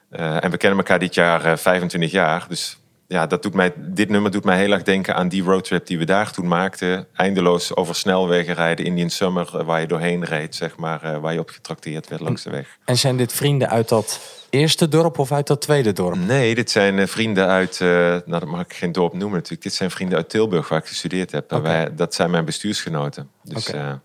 En 0.10 0.52
we 0.52 0.58
kennen 0.58 0.80
elkaar 0.80 1.00
dit 1.00 1.13
jaar 1.13 1.46
eh, 1.46 1.58
25 1.58 2.12
jaar. 2.12 2.46
Dus 2.50 2.78
ja, 3.08 3.28
dat 3.28 3.43
doet 3.43 3.54
mij, 3.54 3.74
dit 3.78 4.10
nummer 4.10 4.32
doet 4.32 4.43
mij 4.43 4.58
heel 4.58 4.72
erg 4.72 4.84
denken 4.84 5.15
aan 5.15 5.28
die 5.28 5.43
roadtrip 5.43 5.86
die 5.86 5.98
we 5.98 6.06
daar 6.06 6.32
toen 6.32 6.48
maakten. 6.48 7.08
Eindeloos 7.13 7.76
over 7.76 7.96
snelwegen 7.96 8.54
rijden, 8.54 8.86
Indian 8.86 9.10
Summer, 9.10 9.50
eh, 9.58 9.65
waar 9.65 9.82
je 9.82 9.88
doorheen 9.88 10.26
reed, 10.26 10.56
zeg 10.56 10.78
maar. 10.78 11.04
eh, 11.04 11.17
waar 11.20 11.34
je 11.34 11.39
op 11.39 11.50
getrakteerd 11.50 12.08
werd 12.08 12.22
langs 12.22 12.43
de 12.43 12.50
weg. 12.50 12.78
En 12.86 12.98
zijn 12.98 13.17
dit 13.17 13.34
vrienden 13.34 13.70
uit 13.70 13.89
dat 13.89 14.20
eerste 14.50 14.88
dorp 14.88 15.20
of 15.20 15.32
uit 15.32 15.48
dat 15.48 15.62
tweede 15.62 15.93
dorp? 15.93 16.15
Nee, 16.15 16.56
dit 16.56 16.72
zijn 16.72 17.00
eh, 17.00 17.08
vrienden 17.08 17.48
uit, 17.48 17.80
nou 17.80 18.22
dat 18.26 18.46
mag 18.46 18.62
ik 18.62 18.74
geen 18.74 18.91
dorp 18.91 19.13
noemen 19.13 19.36
natuurlijk. 19.36 19.63
Dit 19.63 19.74
zijn 19.74 19.91
vrienden 19.91 20.17
uit 20.17 20.30
Tilburg 20.30 20.67
waar 20.70 20.80
ik 20.80 20.88
gestudeerd 20.88 21.32
heb. 21.32 21.52
Wij, 21.52 21.96
dat 21.96 22.13
zijn 22.13 22.32
mijn 22.32 22.46
bestuursgenoten. 22.46 23.30
Dus 23.43 23.65
ja, 23.67 24.02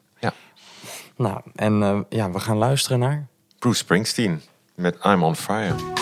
Nou, 1.16 1.40
en 1.54 2.06
ja, 2.08 2.30
we 2.30 2.40
gaan 2.40 2.56
luisteren 2.56 2.98
naar. 2.98 3.26
Bruce 3.58 3.78
Springsteen 3.78 4.42
met 4.74 4.96
I'm 5.04 5.22
on 5.22 5.36
Fire. 5.36 6.01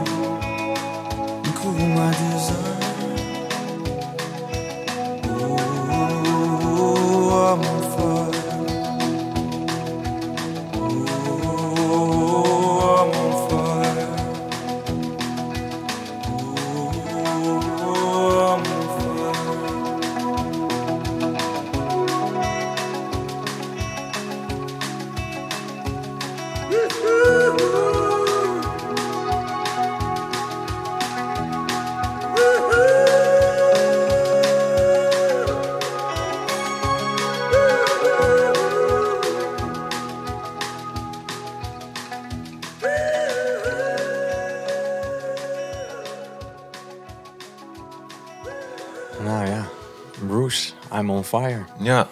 Ja, 51.81 52.07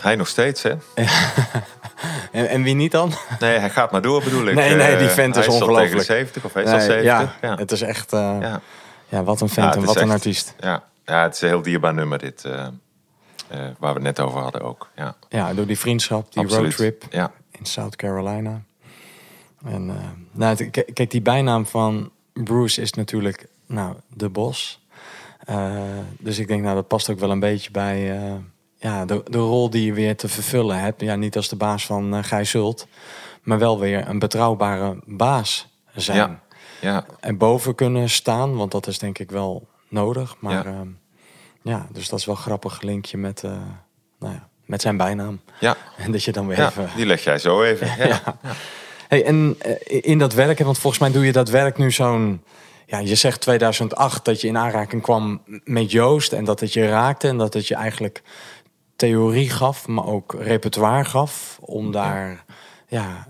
hij 0.00 0.16
nog 0.16 0.28
steeds, 0.28 0.62
hè? 0.62 0.74
En, 2.32 2.48
en 2.48 2.62
wie 2.62 2.74
niet 2.74 2.92
dan? 2.92 3.12
Nee, 3.38 3.58
hij 3.58 3.70
gaat 3.70 3.90
maar 3.90 4.02
door, 4.02 4.22
bedoel 4.22 4.46
ik. 4.46 4.54
Nee, 4.54 4.74
nee, 4.74 4.96
die 4.96 5.08
Eh, 5.08 5.12
vent 5.14 5.36
is 5.36 5.46
hij 5.46 5.54
ongelooflijk. 5.54 5.86
tegen 5.90 5.98
de 5.98 6.04
70 6.04 6.44
of 6.44 6.52
hij 6.52 6.62
is 6.62 6.70
al 6.70 6.76
Nee, 6.76 6.86
70. 6.86 7.04
ja, 7.40 7.48
Ja, 7.48 7.56
het 7.56 7.72
is 7.72 7.80
echt... 7.82 8.12
eh, 8.12 8.36
ja. 8.40 8.60
ja. 9.08 9.22
wat 9.24 9.40
een 9.40 9.48
vent 9.48 9.74
en 9.74 9.80
is 9.80 9.86
wat 9.86 9.96
een 10.00 10.10
artiest. 10.10 10.54
Ja. 10.60 10.82
ja, 11.04 11.22
het 11.22 11.34
is 11.34 11.40
een 11.40 11.48
heel 11.48 11.62
dierbaar 11.62 11.94
nummer 11.94 12.18
dit. 12.18 12.44
eh, 12.44 12.66
waar 13.50 13.74
we 13.78 13.86
het 13.86 14.02
net 14.02 14.20
over 14.20 14.40
hadden 14.40 14.60
ook. 14.60 14.88
Ja, 14.96 15.14
Ja, 15.28 15.54
door 15.54 15.66
die 15.66 15.78
vriendschap, 15.78 16.32
die 16.32 16.42
absoluut. 16.42 16.64
roadtrip 16.64 17.04
Ja, 17.10 17.30
in 17.50 17.64
South 17.66 17.96
Carolina. 17.96 18.62
En 19.64 19.92
nou, 20.32 20.64
kijk, 20.70 21.10
die 21.10 21.22
bijnaam 21.22 21.66
van 21.66 22.10
Bruce 22.32 22.80
is 22.80 22.92
natuurlijk 22.92 23.46
nou, 23.66 23.94
de 24.08 24.28
bos. 24.28 24.80
Dus 26.18 26.38
ik 26.38 26.48
denk, 26.48 26.62
nou, 26.62 26.74
dat 26.74 26.88
past 26.88 27.10
ook 27.10 27.18
wel 27.18 27.30
een 27.30 27.40
beetje 27.40 27.70
bij 27.70 28.20
ja, 28.84 29.04
de, 29.04 29.22
de 29.30 29.38
rol 29.38 29.70
die 29.70 29.84
je 29.84 29.92
weer 29.92 30.16
te 30.16 30.28
vervullen 30.28 30.80
hebt. 30.80 31.00
Ja, 31.00 31.14
niet 31.14 31.36
als 31.36 31.48
de 31.48 31.56
baas 31.56 31.86
van 31.86 32.14
eh 32.14 32.24
Gijs 32.24 32.50
Zult, 32.50 32.86
maar 33.42 33.58
wel 33.58 33.78
weer 33.78 34.08
een 34.08 34.18
betrouwbare 34.18 34.98
baas 35.04 35.68
zijn. 35.94 36.16
Ja. 36.16 36.40
ja, 36.80 37.06
En 37.20 37.36
boven 37.36 37.74
kunnen 37.74 38.10
staan, 38.10 38.56
want 38.56 38.72
dat 38.72 38.86
is 38.86 38.98
denk 38.98 39.18
ik 39.18 39.30
wel 39.30 39.68
nodig. 39.88 40.36
Maar 40.38 40.52
Ja. 40.52 40.72
ja, 40.72 40.84
ja 41.62 41.86
dus 41.92 42.08
dat 42.08 42.18
is 42.18 42.24
wel 42.24 42.34
een 42.34 42.40
grappig 42.40 42.80
linkje 42.80 43.18
met, 43.18 43.44
eh, 43.44 43.50
nou 44.18 44.32
ja, 44.32 44.48
met 44.64 44.82
zijn 44.82 44.96
bijnaam. 44.96 45.40
ja. 45.60 45.76
En 46.04 46.12
dat 46.12 46.24
je 46.24 46.32
dan 46.32 46.46
weer 46.46 46.58
ja, 46.58 46.68
even... 46.68 46.90
die 46.96 47.06
leg 47.06 47.24
jij 47.24 47.38
zo 47.38 47.62
even. 47.62 47.88
Ja. 48.08 48.38
Hey, 49.08 49.24
en 49.24 49.56
eh, 49.58 49.98
in 50.02 50.18
dat 50.18 50.32
werk, 50.32 50.58
want 50.58 50.78
volgens 50.78 51.02
mij 51.02 51.12
doe 51.12 51.26
je 51.26 51.32
dat 51.32 51.48
werk 51.48 51.78
nu 51.78 51.90
zo'n... 51.90 52.42
Ja, 52.86 52.98
je 52.98 53.14
zegt 53.14 53.40
2008 53.40 54.24
dat 54.24 54.40
je 54.40 54.48
in 54.48 54.58
aanraking 54.58 55.02
kwam 55.02 55.42
met 55.64 55.90
Joost... 55.90 56.32
en 56.32 56.44
dat 56.44 56.60
het 56.60 56.72
je 56.72 56.88
raakte 56.88 57.28
en 57.28 57.36
dat 57.36 57.54
het 57.54 57.68
je 57.68 57.74
eigenlijk 57.74 58.22
theorie 58.96 59.50
gaf... 59.50 59.86
maar 59.86 60.06
ook 60.06 60.34
repertoire 60.38 61.04
gaf 61.04 61.58
om 61.60 61.92
daar... 61.92 62.44
Ja, 62.88 63.26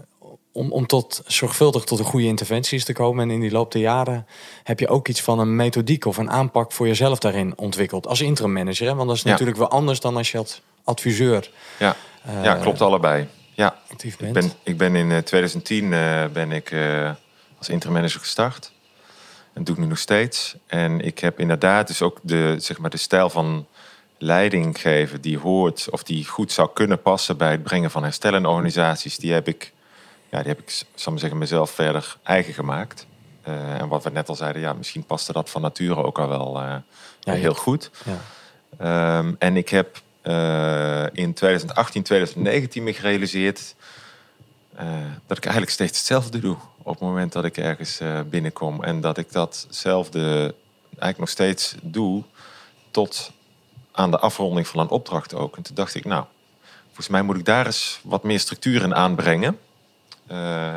om, 0.53 0.73
om 0.73 0.87
tot 0.87 1.23
zorgvuldig 1.27 1.85
tot 1.85 1.99
de 1.99 2.05
goede 2.05 2.27
interventies 2.27 2.85
te 2.85 2.93
komen. 2.93 3.29
En 3.29 3.35
in 3.35 3.41
die 3.41 3.51
loop 3.51 3.73
der 3.73 3.81
jaren 3.81 4.27
heb 4.63 4.81
je 4.81 4.89
ook 4.89 5.09
iets 5.09 5.21
van 5.23 5.39
een 5.39 5.57
methodiek... 5.57 6.05
of 6.05 6.17
een 6.17 6.31
aanpak 6.31 6.73
voor 6.73 6.87
jezelf 6.87 7.19
daarin 7.19 7.53
ontwikkeld. 7.59 8.07
Als 8.07 8.21
interim 8.21 8.53
manager, 8.53 8.87
hè? 8.87 8.95
want 8.95 9.09
dat 9.09 9.17
is 9.17 9.23
Ja. 9.23 9.31
natuurlijk 9.31 9.59
wel 9.59 9.71
anders 9.71 10.01
dan 10.01 10.17
als 10.17 10.31
je 10.33 10.39
als 10.39 10.63
adviseur... 10.85 11.51
Ja. 11.79 11.97
ja, 12.43 12.55
klopt 12.55 12.81
allebei. 12.81 13.29
Ja, 13.55 13.77
actief 13.91 14.13
ik 14.13 14.19
bent. 14.19 14.33
ben, 14.33 14.53
ik 14.63 14.77
ben 14.77 14.97
in 14.97 15.11
eh, 15.11 15.19
2010 15.19 15.93
eh, 15.93 16.25
ben 16.33 16.53
ik 16.53 16.71
eh, 16.71 17.11
als 17.59 17.69
interim 17.69 17.95
manager 17.95 18.21
gestart. 18.21 18.73
En 19.45 19.51
dat 19.55 19.67
doe 19.67 19.75
ik 19.75 19.81
nu 19.81 19.89
nog 19.89 19.99
steeds. 19.99 20.57
En 20.67 21.01
ik 21.01 21.19
heb 21.19 21.41
inderdaad 21.41 21.87
dus 21.87 22.03
ook 22.03 22.19
de, 22.23 22.55
zeg 22.59 22.79
maar, 22.79 22.91
de 22.91 22.97
stijl 22.97 23.31
van 23.31 23.67
leiding 24.19 24.81
geven 24.81 25.21
die 25.21 25.39
hoort 25.39 25.91
of 25.91 26.03
die 26.03 26.27
goed 26.27 26.53
zou 26.53 26.71
kunnen 26.75 27.03
passen 27.03 27.37
bij 27.37 27.51
het 27.51 27.63
brengen 27.63 27.91
van 27.91 28.03
herstel 28.03 28.35
in 28.35 28.47
organisaties. 28.47 29.19
Die 29.19 29.33
heb 29.33 29.49
ik, 29.49 29.73
ja, 30.31 30.39
die 30.39 30.49
heb 30.49 30.61
ik, 30.61 30.83
zal 30.95 31.13
maar 31.13 31.21
zeggen, 31.21 31.39
mezelf 31.39 31.71
verder 31.71 32.17
eigen 32.23 32.55
gemaakt. 32.55 33.07
Eh, 33.45 33.81
en 33.81 33.89
wat 33.89 34.05
we 34.05 34.11
net 34.11 34.29
al 34.29 34.35
zeiden, 34.35 34.63
ja, 34.63 34.73
misschien 34.73 35.05
paste 35.05 35.33
dat 35.33 35.51
van 35.51 35.63
nature 35.63 36.03
ook 36.05 36.19
al 36.19 36.29
wel 36.29 36.61
eh, 36.61 36.77
Ja, 37.21 37.33
heel 37.33 37.55
goed. 37.55 37.91
Ja. 38.05 38.21
Ehm, 38.79 39.35
en 39.39 39.57
ik 39.57 39.69
heb 39.69 40.01
eh, 40.23 41.07
in 41.13 41.35
2018, 41.35 42.03
2019 42.03 42.83
me 42.83 42.93
gerealiseerd 42.93 43.75
dat 45.27 45.37
ik 45.37 45.45
eigenlijk 45.45 45.75
steeds 45.75 45.99
hetzelfde 45.99 46.39
doe 46.39 46.57
op 46.83 46.93
het 46.93 47.03
moment 47.03 47.33
dat 47.33 47.45
ik 47.45 47.57
ergens 47.57 48.01
binnenkom. 48.31 48.85
En 48.85 49.01
dat 49.01 49.19
ik 49.19 49.33
datzelfde 49.33 50.55
eigenlijk 50.89 51.19
nog 51.19 51.29
steeds 51.29 51.75
doe 51.83 52.23
tot 52.91 53.33
aan 53.95 54.11
de 54.11 54.19
afronding 54.19 54.67
van 54.67 54.81
een 54.81 54.89
opdracht 54.89 55.35
ook. 55.35 55.57
En 55.57 55.63
toen 55.63 55.75
dacht 55.75 55.95
ik, 55.95 56.05
nou, 56.05 56.25
volgens 56.85 57.09
mij 57.09 57.23
moet 57.23 57.37
ik 57.37 57.45
daar 57.45 57.67
eens 57.67 58.01
wat 58.03 58.23
meer 58.23 58.41
structuur 58.41 58.83
in 58.83 58.95
aanbrengen. 58.95 59.59
Eh, 60.27 60.75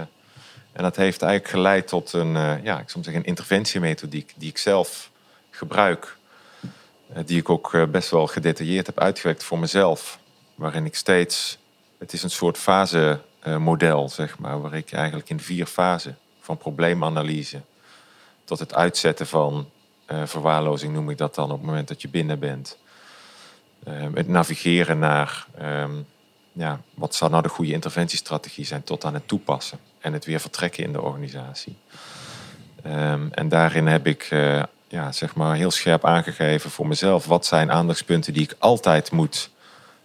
en 0.72 0.84
dat 0.84 0.96
heeft 0.96 1.22
eigenlijk 1.22 1.52
geleid 1.52 1.88
tot 1.88 2.14
een, 2.14 2.36
eh, 2.36 2.64
ja, 2.64 2.80
ik 2.80 2.90
zou 2.90 3.04
zeggen, 3.04 3.22
een 3.22 3.28
interventiemethodiek 3.28 4.34
die 4.36 4.50
ik 4.50 4.58
zelf 4.58 5.12
gebruik. 5.50 6.18
Eh, 7.14 7.24
die 7.26 7.40
ik 7.40 7.50
ook 7.50 7.92
best 7.92 8.10
wel 8.10 8.28
gedetailleerd 8.28 8.86
heb 8.86 9.00
uitgewerkt 9.00 9.44
voor 9.44 9.60
mezelf. 9.60 10.20
Waarin 10.56 10.86
ik 10.86 10.96
steeds, 10.96 11.58
het 11.98 12.14
is 12.14 12.24
een 12.24 12.30
soort 12.30 12.58
fasemodel, 12.58 14.10
zeg 14.10 14.40
maar, 14.40 14.62
waar 14.62 14.74
ik 14.74 14.92
eigenlijk 14.92 15.30
in 15.30 15.40
vier 15.40 15.66
fasen, 15.66 16.18
van 16.40 16.58
probleemanalyse 16.58 17.62
tot 18.44 18.60
het 18.60 18.74
uitzetten 18.74 19.28
van 19.28 19.70
verwaarlozing, 20.08 20.94
noem 20.94 21.10
ik 21.10 21.18
dat 21.18 21.36
dan 21.36 21.52
op 21.52 21.58
het 21.58 21.66
moment 21.66 21.88
dat 21.88 22.02
je 22.02 22.08
binnen 22.08 22.40
bent. 22.40 22.78
Eh, 23.88 23.94
het 24.14 24.28
navigeren 24.28 25.00
naar 25.00 25.46
ehm, 25.58 25.92
ja, 26.52 26.80
wat 26.94 27.16
zou 27.16 27.32
nou 27.32 27.44
de 27.44 27.50
goede 27.50 27.72
interventiestrategie 27.72 28.66
zijn, 28.66 28.84
tot 28.84 29.06
aan 29.06 29.14
het 29.14 29.28
toepassen 29.28 29.80
en 30.00 30.14
het 30.14 30.26
weer 30.26 30.40
vertrekken 30.40 30.84
in 30.84 30.92
de 30.92 31.02
organisatie. 31.02 31.76
Ehm, 32.84 33.28
en 33.32 33.50
daarin 33.50 33.88
heb 33.88 34.08
ik 34.08 34.28
eh, 34.30 34.64
ja, 34.88 35.12
zeg 35.12 35.36
maar 35.36 35.56
heel 35.56 35.72
scherp 35.72 36.06
aangegeven 36.06 36.70
voor 36.70 36.88
mezelf 36.88 37.26
wat 37.26 37.46
zijn 37.46 37.72
aandachtspunten 37.72 38.34
die 38.34 38.44
ik 38.44 38.56
altijd 38.60 39.12
moet 39.12 39.50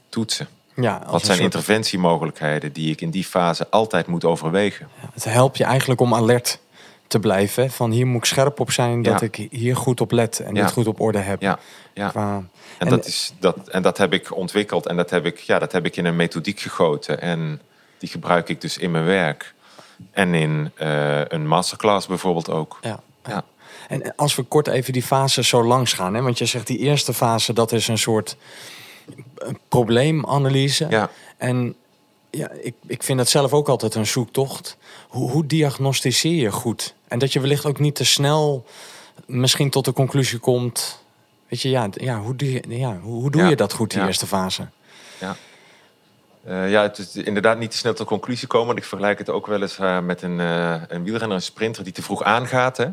toetsen. 0.09 0.47
Ja, 0.77 1.03
Wat 1.07 1.25
zijn 1.25 1.39
soort- 1.39 1.55
interventiemogelijkheden 1.55 2.73
die 2.73 2.91
ik 2.91 3.01
in 3.01 3.11
die 3.11 3.25
fase 3.25 3.67
altijd 3.71 4.07
moet 4.07 4.25
overwegen? 4.25 4.89
Het 5.13 5.25
helpt 5.25 5.57
je 5.57 5.65
eigenlijk 5.65 6.01
om 6.01 6.15
alert 6.15 6.59
te 7.07 7.19
blijven. 7.19 7.71
Van 7.71 7.91
hier 7.91 8.07
moet 8.07 8.17
ik 8.19 8.25
scherp 8.25 8.61
op 8.61 8.71
zijn 8.71 9.03
dat 9.03 9.21
Ja. 9.21 9.27
ik 9.31 9.49
hier 9.51 9.77
goed 9.77 10.01
op 10.01 10.11
let 10.11 10.41
en 10.41 10.55
Ja. 10.55 10.63
dit 10.63 10.73
goed 10.73 10.87
op 10.87 11.01
orde 11.01 11.19
heb. 11.19 11.41
Ja, 11.41 11.59
ja. 11.95 12.09
Qua- 12.09 12.43
En, 12.83 12.89
En- 12.89 12.97
dat, 12.97 13.07
is, 13.07 13.33
dat, 13.41 13.69
en 13.69 13.83
dat 13.83 13.99
heb 13.99 14.13
ik 14.13 14.37
ontwikkeld 14.37 14.87
en 14.87 14.97
dat 14.97 15.11
heb 15.11 15.27
ik, 15.27 15.39
ja, 15.39 15.59
dat 15.59 15.73
heb 15.73 15.87
ik 15.87 15.97
in 15.97 16.05
een 16.05 16.17
methodiek 16.17 16.61
gegoten. 16.61 17.21
En 17.21 17.61
die 17.99 18.09
gebruik 18.09 18.49
ik 18.49 18.61
dus 18.61 18.79
in 18.79 18.91
mijn 18.91 19.05
werk. 19.05 19.55
En 20.11 20.35
in 20.35 20.71
eh, 20.75 21.25
een 21.25 21.47
masterclass 21.47 22.07
bijvoorbeeld 22.07 22.51
ook. 22.51 22.79
ja. 22.83 23.03
Ja. 23.27 23.45
En 23.89 24.15
als 24.17 24.35
we 24.35 24.43
kort 24.43 24.67
even 24.69 24.93
die 24.93 25.03
fases 25.03 25.49
zo 25.49 25.65
langs 25.65 25.93
gaan, 25.93 26.15
hè? 26.15 26.23
want 26.23 26.39
je 26.39 26.47
zegt 26.47 26.67
die 26.67 26.79
eerste 26.79 27.15
fase 27.15 27.53
dat 27.53 27.73
is 27.73 27.89
een 27.89 27.99
soort 27.99 28.37
eh, 29.37 29.49
probleemanalyse. 29.69 30.87
Ja, 30.91 31.11
En 31.37 31.75
ja, 32.31 32.51
ik, 32.51 32.75
ik 32.87 33.03
vind 33.03 33.19
dat 33.19 33.29
zelf 33.29 33.53
ook 33.53 33.69
altijd 33.69 33.95
een 33.95 34.07
zoektocht. 34.07 34.77
Hoe, 35.09 35.31
hoe 35.31 35.47
diagnosticeer 35.47 36.35
je 36.43 36.51
goed? 36.53 36.95
En 37.09 37.19
dat 37.19 37.33
je 37.33 37.41
wellicht 37.41 37.67
ook 37.67 37.79
niet 37.79 37.95
te 37.95 38.05
snel 38.05 38.65
misschien 39.27 39.71
tot 39.71 39.85
de 39.85 39.93
conclusie 39.93 40.39
komt. 40.39 41.02
Weet 41.53 41.61
je, 41.61 41.71
ja, 41.71 41.89
ja, 41.93 42.19
hoe, 42.19 42.37
doe 42.37 42.53
je, 42.53 42.63
ja, 42.69 42.99
hoe, 42.99 43.21
hoe 43.21 43.31
doe 43.31 43.43
Ja, 43.43 43.49
je 43.49 43.57
dat 43.57 43.73
goed, 43.73 43.91
die 43.91 44.01
ja. 44.01 44.07
eerste 44.07 44.27
fase? 44.27 44.67
Eh, 46.45 46.71
ja, 46.71 46.83
het 46.83 46.99
is 46.99 47.17
inderdaad 47.17 47.59
niet 47.59 47.71
te 47.71 47.77
snel 47.77 47.95
tot 47.95 48.07
conclusie 48.07 48.49
komen. 48.49 48.67
Want 48.67 48.79
ik 48.79 48.85
vergelijk 48.85 49.19
het 49.19 49.29
ook 49.31 49.47
wel 49.47 49.63
eens 49.63 49.79
eh, 49.79 50.01
met 50.01 50.23
een, 50.23 50.41
eh, 50.41 50.83
een 50.89 51.05
wielrenner, 51.05 51.37
een 51.37 51.43
sprinter 51.43 51.85
die 51.85 51.93
te 51.93 52.03
vroeg 52.03 52.23
aangaat. 52.23 52.77
Hè? 52.77 52.87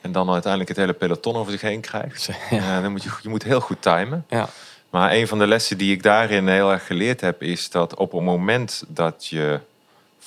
En 0.00 0.12
dan 0.12 0.30
uiteindelijk 0.30 0.70
het 0.70 0.78
hele 0.78 0.92
peloton 0.92 1.36
over 1.36 1.52
zich 1.52 1.60
heen 1.60 1.80
krijgt. 1.80 2.28
Ja. 2.50 2.80
Dan 2.80 2.90
moet 2.90 3.02
je, 3.02 3.10
je 3.22 3.28
moet 3.28 3.42
heel 3.42 3.60
goed 3.60 3.82
timen. 3.82 4.24
Ja, 4.28 4.48
Maar 4.90 5.12
een 5.12 5.28
van 5.28 5.38
de 5.38 5.46
lessen 5.46 5.78
die 5.78 5.92
ik 5.92 6.02
daarin 6.02 6.48
heel 6.48 6.72
erg 6.72 6.86
geleerd 6.86 7.20
heb, 7.20 7.42
is 7.42 7.70
dat 7.70 7.94
op 7.94 8.12
het 8.12 8.22
moment 8.22 8.84
dat 8.88 9.26
je 9.26 9.60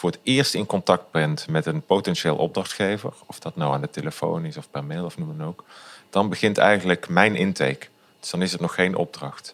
voor 0.03 0.11
het 0.11 0.21
eerst 0.23 0.53
in 0.53 0.65
contact 0.65 1.11
bent 1.11 1.47
met 1.47 1.65
een 1.65 1.81
potentieel 1.81 2.35
opdrachtgever, 2.35 3.13
of 3.25 3.39
dat 3.39 3.55
nou 3.55 3.73
aan 3.73 3.81
de 3.81 3.89
telefoon 3.89 4.45
is 4.45 4.57
of 4.57 4.69
per 4.69 4.83
mail 4.83 5.05
of 5.05 5.17
noem 5.17 5.37
dan 5.37 5.47
ook, 5.47 5.63
dan 6.09 6.29
begint 6.29 6.57
eigenlijk 6.57 7.09
mijn 7.09 7.35
intake. 7.35 7.87
Dus 8.19 8.29
dan 8.29 8.41
is 8.41 8.51
het 8.51 8.61
nog 8.61 8.73
geen 8.73 8.95
opdracht. 8.95 9.53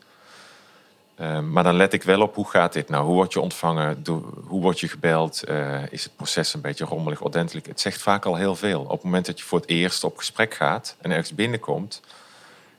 Eh, 1.15 1.39
maar 1.39 1.63
dan 1.63 1.75
let 1.75 1.93
ik 1.93 2.03
wel 2.03 2.21
op 2.21 2.35
hoe 2.35 2.49
gaat 2.49 2.73
dit 2.73 2.89
nou? 2.89 3.05
Hoe 3.05 3.13
word 3.13 3.33
je 3.33 3.39
ontvangen? 3.39 4.03
Hoe 4.45 4.61
word 4.61 4.79
je 4.79 4.87
gebeld? 4.87 5.43
Eh, 5.43 5.91
is 5.91 6.03
het 6.03 6.15
proces 6.15 6.53
een 6.53 6.61
beetje 6.61 6.85
rommelig, 6.85 7.21
ordentelijk? 7.21 7.67
Het 7.67 7.79
zegt 7.79 8.01
vaak 8.01 8.25
al 8.25 8.35
heel 8.35 8.55
veel. 8.55 8.81
Op 8.81 8.91
het 8.91 9.03
moment 9.03 9.25
dat 9.25 9.39
je 9.39 9.45
voor 9.45 9.59
het 9.59 9.69
eerst 9.69 10.03
op 10.03 10.17
gesprek 10.17 10.53
gaat 10.53 10.95
en 11.01 11.11
ergens 11.11 11.35
binnenkomt, 11.35 12.01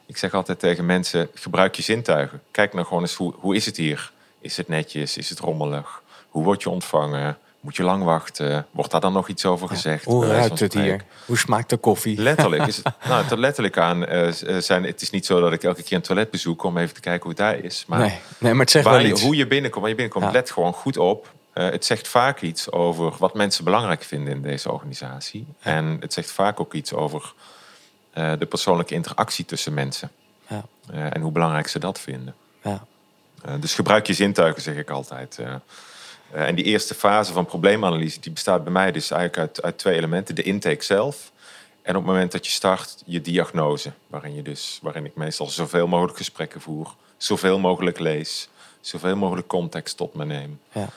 ik 0.06 0.16
zeg 0.16 0.34
altijd 0.34 0.58
tegen 0.58 0.86
mensen, 0.86 1.28
gebruik 1.34 1.74
je 1.74 1.82
zintuigen. 1.82 2.42
Kijk 2.50 2.72
nou 2.72 2.86
gewoon 2.86 3.02
eens, 3.02 3.14
hoe, 3.14 3.34
hoe 3.36 3.54
is 3.54 3.66
het 3.66 3.76
hier? 3.76 4.12
Is 4.40 4.56
het 4.56 4.68
netjes? 4.68 5.16
Is 5.16 5.30
het 5.30 5.38
rommelig? 5.38 6.02
Hoe 6.28 6.44
word 6.44 6.62
je 6.62 6.70
ontvangen? 6.70 7.38
Moet 7.60 7.76
je 7.76 7.82
lang 7.82 8.04
wachten? 8.04 8.66
Wordt 8.70 8.90
daar 8.90 9.00
dan 9.00 9.12
nog 9.12 9.28
iets 9.28 9.44
over 9.46 9.68
gezegd? 9.68 10.04
hoe 10.04 10.26
ruikt 10.26 10.60
het 10.60 10.74
hier? 10.74 11.04
Hoe 11.26 11.38
smaakt 11.38 11.70
de 11.70 11.76
koffie? 11.76 12.20
Letterlijk. 12.20 12.66
Is 12.66 12.76
het, 12.76 12.84
nou, 13.08 13.22
het 13.22 13.30
er 13.30 13.38
letterlijk 13.38 13.78
aan 13.78 14.06
eh, 14.06 14.32
zijn. 14.58 14.84
Het 14.84 15.02
is 15.02 15.10
niet 15.10 15.26
zo 15.26 15.40
dat 15.40 15.52
ik 15.52 15.62
elke 15.62 15.82
keer 15.82 15.96
een 15.96 16.02
toilet 16.02 16.30
bezoek 16.30 16.62
om 16.62 16.76
even 16.78 16.94
te 16.94 17.00
kijken 17.00 17.20
hoe 17.22 17.30
het 17.30 17.38
daar 17.38 17.58
is. 17.58 17.84
Maar 17.86 17.98
nee, 17.98 18.18
nee, 18.38 18.52
maar 18.52 18.60
het 18.60 18.70
zegt 18.70 18.84
waar 18.84 18.94
wel 18.94 19.02
je, 19.04 19.10
iets. 19.12 19.22
hoe 19.22 19.36
je 19.36 19.46
binnenkomt, 19.46 19.80
waar 19.80 19.90
je 19.90 19.96
binnenkomt, 19.96 20.26
Ja. 20.26 20.38
let 20.38 20.50
gewoon 20.50 20.72
goed 20.72 20.96
op. 20.96 21.32
Eh, 21.52 21.70
het 21.70 21.84
zegt 21.84 22.08
vaak 22.08 22.40
iets 22.40 22.72
over 22.72 23.12
wat 23.18 23.34
mensen 23.34 23.64
belangrijk 23.64 24.02
vinden 24.02 24.32
in 24.34 24.42
deze 24.42 24.72
organisatie. 24.72 25.46
En 25.60 25.96
het 26.00 26.12
zegt 26.12 26.30
vaak 26.32 26.60
ook 26.60 26.74
iets 26.74 26.92
over 26.92 27.32
eh, 28.12 28.32
de 28.38 28.46
persoonlijke 28.46 28.94
interactie 28.94 29.44
tussen 29.44 29.74
mensen. 29.74 30.10
Ja, 30.46 30.62
Eh, 30.92 31.14
en 31.14 31.20
hoe 31.20 31.32
belangrijk 31.32 31.66
ze 31.68 31.78
dat 31.78 32.00
vinden. 32.00 32.34
ja. 32.62 32.84
Eh, 33.44 33.54
dus 33.60 33.74
gebruik 33.74 34.06
je 34.06 34.12
zintuigen, 34.12 34.62
zeg 34.62 34.76
ik 34.76 34.90
altijd. 34.90 35.38
Eh. 36.32 36.46
En 36.46 36.54
die 36.54 36.64
eerste 36.64 36.94
fase 36.94 37.32
van 37.32 37.44
probleemanalyse, 37.46 38.20
die 38.20 38.32
bestaat 38.32 38.62
bij 38.64 38.72
mij 38.72 38.92
dus 38.92 39.10
eigenlijk 39.10 39.40
uit, 39.48 39.62
uit 39.62 39.78
twee 39.78 39.96
elementen. 39.96 40.34
De 40.34 40.42
intake 40.42 40.84
zelf. 40.84 41.32
En 41.82 41.96
op 41.96 42.02
het 42.02 42.12
moment 42.12 42.32
dat 42.32 42.46
je 42.46 42.52
start, 42.52 43.02
je 43.06 43.20
diagnose. 43.20 43.92
Waarin, 44.06 44.34
je 44.34 44.42
dus, 44.42 44.78
waarin 44.82 45.04
ik 45.04 45.14
meestal 45.14 45.46
zoveel 45.46 45.86
mogelijk 45.86 46.16
gesprekken 46.16 46.60
voer. 46.60 46.94
Zoveel 47.16 47.58
mogelijk 47.58 47.98
lees. 47.98 48.48
Zoveel 48.80 49.16
mogelijk 49.16 49.46
context 49.46 49.96
tot 49.96 50.14
me 50.14 50.24
neem. 50.24 50.60
ja. 50.72 50.88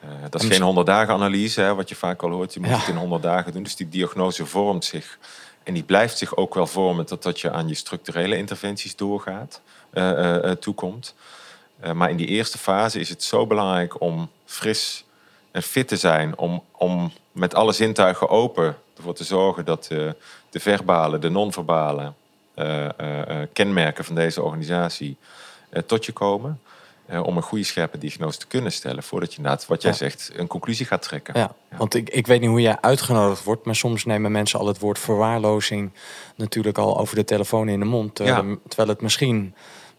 Eh, 0.00 0.08
dat 0.30 0.42
is 0.42 0.48
geen 0.48 0.62
100 0.62 0.86
dagen 0.86 1.14
analyse, 1.14 1.60
hè, 1.60 1.74
wat 1.74 1.88
je 1.88 1.94
vaak 1.94 2.22
al 2.22 2.30
hoort. 2.30 2.54
Je 2.54 2.60
moet 2.60 2.68
Ja. 2.68 2.76
het 2.78 2.88
in 2.88 2.96
100 2.96 3.22
dagen 3.22 3.52
doen. 3.52 3.62
Dus 3.62 3.76
die 3.76 3.88
diagnose 3.88 4.46
vormt 4.46 4.84
zich. 4.84 5.18
En 5.62 5.74
die 5.74 5.82
blijft 5.82 6.18
zich 6.18 6.36
ook 6.36 6.54
wel 6.54 6.66
vormen 6.66 7.06
totdat 7.06 7.40
je 7.40 7.50
aan 7.50 7.68
je 7.68 7.74
structurele 7.74 8.36
interventies 8.36 8.96
doorgaat, 8.96 9.60
eh, 9.92 10.50
toekomt. 10.50 11.14
Eh, 11.80 11.92
maar 11.92 12.10
in 12.10 12.16
die 12.16 12.26
eerste 12.26 12.58
fase 12.58 13.00
is 13.00 13.08
het 13.08 13.22
zo 13.22 13.46
belangrijk 13.46 14.00
om 14.00 14.30
fris 14.44 15.04
en 15.50 15.62
fit 15.62 15.88
te 15.88 15.96
zijn. 15.96 16.38
Om, 16.38 16.62
om 16.72 17.12
met 17.32 17.54
alle 17.54 17.72
zintuigen 17.72 18.28
open 18.28 18.76
ervoor 18.96 19.14
te 19.14 19.24
zorgen 19.24 19.64
dat 19.64 19.86
eh, 19.90 20.10
de 20.50 20.60
verbale, 20.60 21.18
de 21.18 21.28
non-verbale 21.30 22.12
eh, 22.54 22.88
kenmerken 23.52 24.04
van 24.04 24.14
deze 24.14 24.42
organisatie 24.42 25.16
tot 25.86 26.04
je 26.06 26.12
komen. 26.12 26.60
Om 27.22 27.36
een 27.36 27.42
goede 27.42 27.64
scherpe 27.64 27.98
diagnose 27.98 28.38
te 28.38 28.46
kunnen 28.46 28.72
stellen. 28.72 29.02
Voordat 29.02 29.30
je 29.30 29.36
inderdaad, 29.36 29.66
wat 29.66 29.82
jij 29.82 29.90
Ja. 29.90 29.96
zegt, 29.96 30.30
een 30.34 30.46
conclusie 30.46 30.86
gaat 30.86 31.02
trekken. 31.02 31.38
Ja, 31.38 31.54
want 31.76 31.94
ik, 31.94 32.10
ik 32.10 32.26
weet 32.26 32.40
niet 32.40 32.48
hoe 32.50 32.60
jij 32.60 32.78
uitgenodigd 32.80 33.44
wordt, 33.44 33.64
maar 33.64 33.74
soms 33.76 34.04
nemen 34.04 34.32
mensen 34.32 34.58
al 34.58 34.66
het 34.66 34.78
woord 34.78 34.98
verwaarlozing 34.98 35.90
natuurlijk 36.36 36.78
al 36.78 36.98
over 36.98 37.14
de 37.16 37.24
telefoon 37.24 37.68
in 37.68 37.78
de 37.78 37.84
mond. 37.86 38.14
Terwijl, 38.14 38.44
Ja. 38.44 38.50
er- 38.50 38.58
terwijl 38.68 38.88
het 38.88 39.00
misschien 39.00 39.54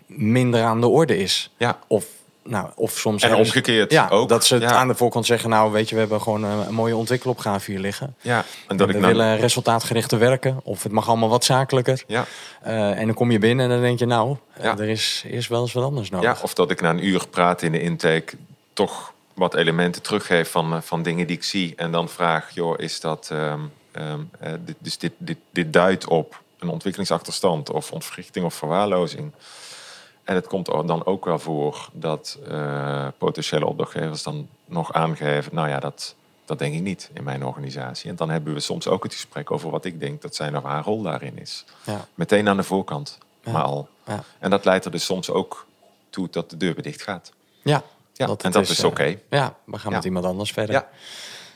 minder 0.08 0.64
aan 0.64 0.82
de 0.82 0.88
orde 0.88 1.18
is. 1.18 1.49
Ja. 1.58 1.80
Of, 1.88 2.05
nou, 2.43 2.70
of 2.76 2.91
soms. 2.97 3.24
En 3.24 3.30
ze- 3.30 3.36
omgekeerd 3.36 3.91
Ja, 3.91 4.08
ook. 4.10 4.30
dat 4.30 4.45
ze 4.45 4.53
het 4.53 4.64
Ja. 4.64 4.72
aan 4.72 4.88
de 4.88 4.95
voorkant 4.95 5.26
zeggen, 5.26 5.49
nou 5.49 5.72
weet 5.72 5.88
je, 5.89 5.93
we 5.95 6.01
hebben 6.01 6.22
gewoon 6.22 6.43
een, 6.43 6.68
een 6.68 6.74
mooie 6.74 6.95
ontwikkelopgave 6.95 7.72
hier 7.72 7.80
liggen. 7.80 8.16
Ja, 8.22 8.38
en 8.38 8.45
En 8.68 8.78
dat 8.78 8.88
we 8.88 8.93
ik 8.93 8.99
nou... 8.99 9.14
willen 9.14 9.38
resultaatgerichter 9.38 10.20
werken, 10.20 10.60
of 10.64 10.84
het 10.84 10.91
mag 10.91 11.08
allemaal 11.08 11.30
wat 11.30 11.45
zakelijker. 11.45 12.03
Ja, 12.08 12.26
Eh, 12.62 12.99
en 12.99 13.05
dan 13.05 13.16
kom 13.16 13.32
je 13.32 13.39
binnen 13.39 13.66
en 13.66 13.72
dan 13.72 13.82
denk 13.82 13.99
je, 13.99 14.05
nou, 14.05 14.38
eh, 14.53 14.66
er 14.80 14.89
is 14.89 15.24
eerst 15.28 15.49
wel 15.49 15.62
eens 15.62 15.74
wat 15.74 15.84
anders 15.84 16.10
nodig. 16.10 16.36
ja, 16.36 16.43
of 16.43 16.53
dat 16.53 16.72
ik 16.72 16.82
na 16.82 16.89
een 16.89 17.05
uur 17.05 17.28
praten 17.30 17.66
in 17.66 17.72
de 17.72 17.82
intake 17.82 18.36
toch 18.74 19.14
wat 19.34 19.55
elementen 19.55 20.01
teruggeef 20.01 20.51
van, 20.51 20.74
eh, 20.74 20.82
van 20.82 21.03
dingen 21.03 21.28
die 21.28 21.36
ik 21.36 21.43
zie. 21.43 21.74
En 21.76 21.91
dan 21.91 22.10
vraag, 22.10 22.49
joh, 22.53 22.80
is 22.80 22.99
dat... 22.99 23.28
ehm, 23.32 23.60
ehm, 23.91 24.20
eh, 24.39 24.51
dit, 24.66 24.76
dus 24.80 24.97
dit, 24.97 25.12
dit, 25.18 25.38
dit 25.51 25.74
duidt 25.74 26.08
op 26.08 26.41
een 26.60 26.70
ontwikkelingsachterstand 26.70 27.70
of 27.72 27.91
ontwrichting 27.91 28.45
of 28.45 28.53
verwaarlozing. 28.53 29.32
En 30.28 30.36
het 30.36 30.47
komt 30.47 30.65
dan 30.65 31.05
ook 31.05 31.25
wel 31.25 31.39
voor 31.39 31.89
dat 31.93 32.38
eh, 32.47 33.07
potentiële 33.17 33.65
opdrachtgevers 33.65 34.23
dan 34.23 34.47
nog 34.65 34.93
aangeven, 34.93 35.55
nou 35.55 35.69
ja, 35.69 35.80
dat, 35.80 36.15
dat 36.45 36.59
denk 36.59 36.73
ik 36.73 36.82
niet 36.82 37.09
in 37.13 37.23
mijn 37.23 37.45
organisatie. 37.45 38.09
En 38.09 38.15
dan 38.15 38.30
hebben 38.30 38.53
we 38.53 38.59
soms 38.59 38.88
ook 38.88 39.03
het 39.03 39.13
gesprek 39.13 39.51
over 39.51 39.69
wat 39.69 39.86
ik 39.86 39.99
denk 39.99 40.21
dat 40.21 40.36
zijn 40.36 40.57
of 40.57 40.63
haar 40.63 40.84
rol 40.84 41.01
daarin 41.01 41.39
is. 41.39 41.65
Ja. 41.84 42.05
Meteen 42.15 42.49
aan 42.49 42.57
de 42.57 42.63
voorkant, 42.63 43.17
Ja. 43.43 43.51
maar 43.51 43.63
al. 43.63 43.88
Ja. 44.05 44.23
En 44.39 44.49
dat 44.49 44.65
leidt 44.65 44.86
er 44.86 44.91
dus 44.91 45.05
soms 45.05 45.30
ook 45.30 45.65
toe 46.09 46.28
dat 46.32 46.49
de 46.49 46.57
deur 46.57 46.73
weer 46.73 46.84
dicht 46.84 47.01
gaat. 47.01 47.32
Ja, 47.63 47.84
Ja, 48.13 48.30
het 48.30 48.43
en 48.43 48.51
dat 48.51 48.69
is 48.69 48.80
eh, 48.80 48.86
oké. 48.86 49.15
ja, 49.30 49.55
we 49.63 49.80
gaan 49.80 49.91
met 49.91 50.03
iemand 50.05 50.25
anders 50.25 50.51
verder. 50.51 50.75
Ja. 50.75 50.88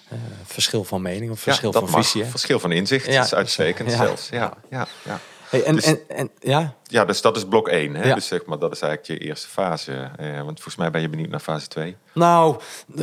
Eh, 0.09 0.17
verschil 0.43 0.83
van 0.83 1.01
mening 1.01 1.31
of 1.31 1.39
verschil 1.39 1.71
dat 1.71 1.89
van 1.89 2.03
visie. 2.03 2.23
hè? 2.23 2.29
Verschil 2.29 2.59
van 2.59 2.71
inzicht 2.71 3.07
is 3.07 3.33
uitstekend 3.33 3.91
zelfs. 4.01 4.29
Ja, 4.29 4.53
ja, 4.69 4.87
ja. 5.03 5.19
Hey, 5.51 5.63
en, 5.63 5.75
Dus- 5.75 5.85
en, 5.85 5.99
en, 6.07 6.29
ja, 6.39 6.75
ja, 6.83 7.05
dus 7.05 7.21
dat 7.21 7.37
is 7.37 7.45
blok 7.45 7.67
1. 7.67 7.95
Hè? 7.95 8.07
Ja. 8.07 8.15
Dus 8.15 8.27
zeg 8.27 8.45
maar, 8.45 8.59
dat 8.59 8.71
is 8.71 8.81
eigenlijk 8.81 9.21
je 9.21 9.27
eerste 9.27 9.47
fase. 9.47 9.91
Eh, 10.17 10.35
want 10.35 10.45
volgens 10.53 10.75
mij 10.75 10.91
ben 10.91 11.01
je 11.01 11.09
benieuwd 11.09 11.29
naar 11.29 11.39
fase 11.39 11.67
2. 11.67 11.95
Nou, 12.13 12.59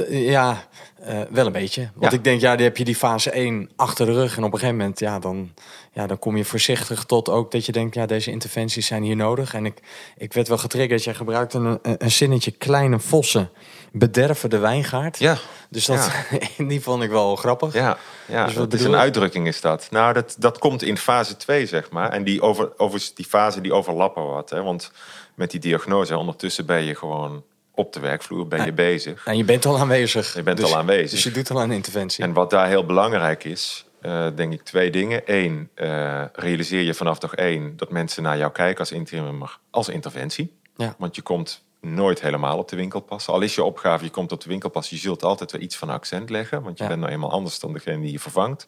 ja, 0.08 0.66
eh, 1.02 1.20
wel 1.30 1.46
een 1.46 1.52
beetje. 1.52 1.90
Want 1.94 2.12
Ja. 2.12 2.18
ik 2.18 2.24
denk, 2.24 2.40
ja, 2.40 2.56
die 2.56 2.64
heb 2.64 2.76
je 2.76 2.84
die 2.84 2.96
fase 2.96 3.30
1 3.36 3.70
achter 3.76 4.06
de 4.06 4.12
rug. 4.12 4.36
En 4.36 4.44
op 4.44 4.52
een 4.52 4.58
gegeven 4.58 4.78
moment, 4.78 4.98
ja, 4.98 5.18
dan, 5.18 5.52
ja, 5.92 6.06
dan 6.06 6.18
kom 6.18 6.36
je 6.36 6.44
voorzichtig 6.44 7.04
tot 7.04 7.28
ook 7.28 7.50
dat 7.50 7.66
je 7.66 7.72
denkt, 7.72 7.94
ja, 7.94 8.06
deze 8.06 8.30
interventies 8.30 8.86
zijn 8.86 9.02
hier 9.02 9.16
nodig. 9.16 9.54
En 9.54 9.66
ik, 9.66 9.78
ik 10.16 10.32
werd 10.32 10.48
wel 10.48 10.58
getriggerd. 10.58 11.04
Jij 11.04 11.14
gebruikte 11.14 11.58
een, 11.58 11.78
een, 11.82 11.94
een 11.98 12.10
zinnetje, 12.10 12.50
kleine 12.50 12.98
vossen 12.98 13.50
bederven 13.92 14.50
de 14.50 14.58
wijngaard. 14.58 15.18
Ja, 15.18 15.36
Dus 15.70 15.84
dat, 15.86 16.10
die 16.68 16.80
vond 16.80 17.02
ik 17.02 17.10
wel 17.10 17.36
grappig. 17.36 17.72
ja, 17.74 17.98
ja 18.26 18.44
Dus 18.44 18.54
dat 18.54 18.72
is 18.72 18.82
een 18.84 18.96
uitdrukking 18.96 19.46
is 19.46 19.60
dat. 19.60 19.86
Nou, 19.90 20.12
dat, 20.12 20.36
dat 20.38 20.58
komt 20.58 20.82
in 20.82 20.96
fase 20.96 21.36
2, 21.36 21.66
zeg 21.66 21.90
maar. 21.90 22.10
En 22.10 22.24
die, 22.24 22.42
over, 22.42 22.72
over, 22.76 23.10
die 23.14 23.26
fase 23.26 23.60
die 23.60 23.72
overlappen 23.72 24.26
wat. 24.26 24.50
Hè? 24.50 24.62
Want 24.62 24.90
met 25.34 25.50
die 25.50 25.60
diagnose, 25.60 26.16
ondertussen 26.16 26.66
ben 26.66 26.82
je 26.84 26.94
gewoon 26.94 27.42
op 27.74 27.92
de 27.92 28.00
werkvloer, 28.00 28.48
ben 28.48 28.64
je 28.64 28.72
bezig. 28.72 29.24
En 29.26 29.36
je 29.36 29.44
bent 29.44 29.66
al 29.66 29.78
aanwezig. 29.78 30.34
Je 30.34 30.42
bent 30.42 30.56
Dus- 30.56 30.72
al 30.72 30.78
aanwezig. 30.78 31.10
Dus 31.10 31.22
je 31.22 31.30
doet 31.30 31.50
al 31.50 31.62
een 31.62 31.72
interventie. 31.72 32.24
En 32.24 32.32
wat 32.32 32.50
daar 32.50 32.68
heel 32.68 32.84
belangrijk 32.86 33.44
is, 33.44 33.84
eh, 34.00 34.26
denk 34.34 34.52
ik 34.52 34.62
twee 34.62 34.90
dingen. 34.90 35.22
Eén, 35.24 35.68
eh, 35.74 36.24
realiseer 36.32 36.82
je 36.82 36.94
vanaf 36.94 37.18
dag 37.18 37.34
één 37.34 37.76
dat 37.76 37.90
mensen 37.90 38.22
naar 38.22 38.38
jou 38.38 38.52
kijken 38.52 38.78
als 38.78 38.92
interimmer, 38.92 39.58
als 39.70 39.88
interventie. 39.88 40.56
Ja. 40.76 40.94
Want 40.98 41.16
je 41.16 41.22
komt 41.22 41.62
nooit 41.80 42.20
helemaal 42.20 42.58
op 42.58 42.68
de 42.68 42.76
winkel 42.76 43.00
passen. 43.00 43.32
Al 43.32 43.40
is 43.40 43.54
je 43.54 43.64
opgave, 43.64 44.04
je 44.04 44.10
komt 44.10 44.32
op 44.32 44.40
de 44.40 44.48
winkel 44.48 44.68
passen, 44.70 44.96
je 44.96 45.02
zult 45.02 45.24
altijd 45.24 45.52
weer 45.52 45.60
iets 45.60 45.76
van 45.76 45.90
accent 45.90 46.30
leggen. 46.30 46.62
Want 46.62 46.76
je 46.78 46.82
Ja. 46.82 46.88
bent 46.88 47.00
nou 47.00 47.12
eenmaal 47.12 47.30
anders 47.30 47.58
dan 47.58 47.72
degene 47.72 48.00
die 48.02 48.12
je 48.12 48.18
vervangt. 48.20 48.66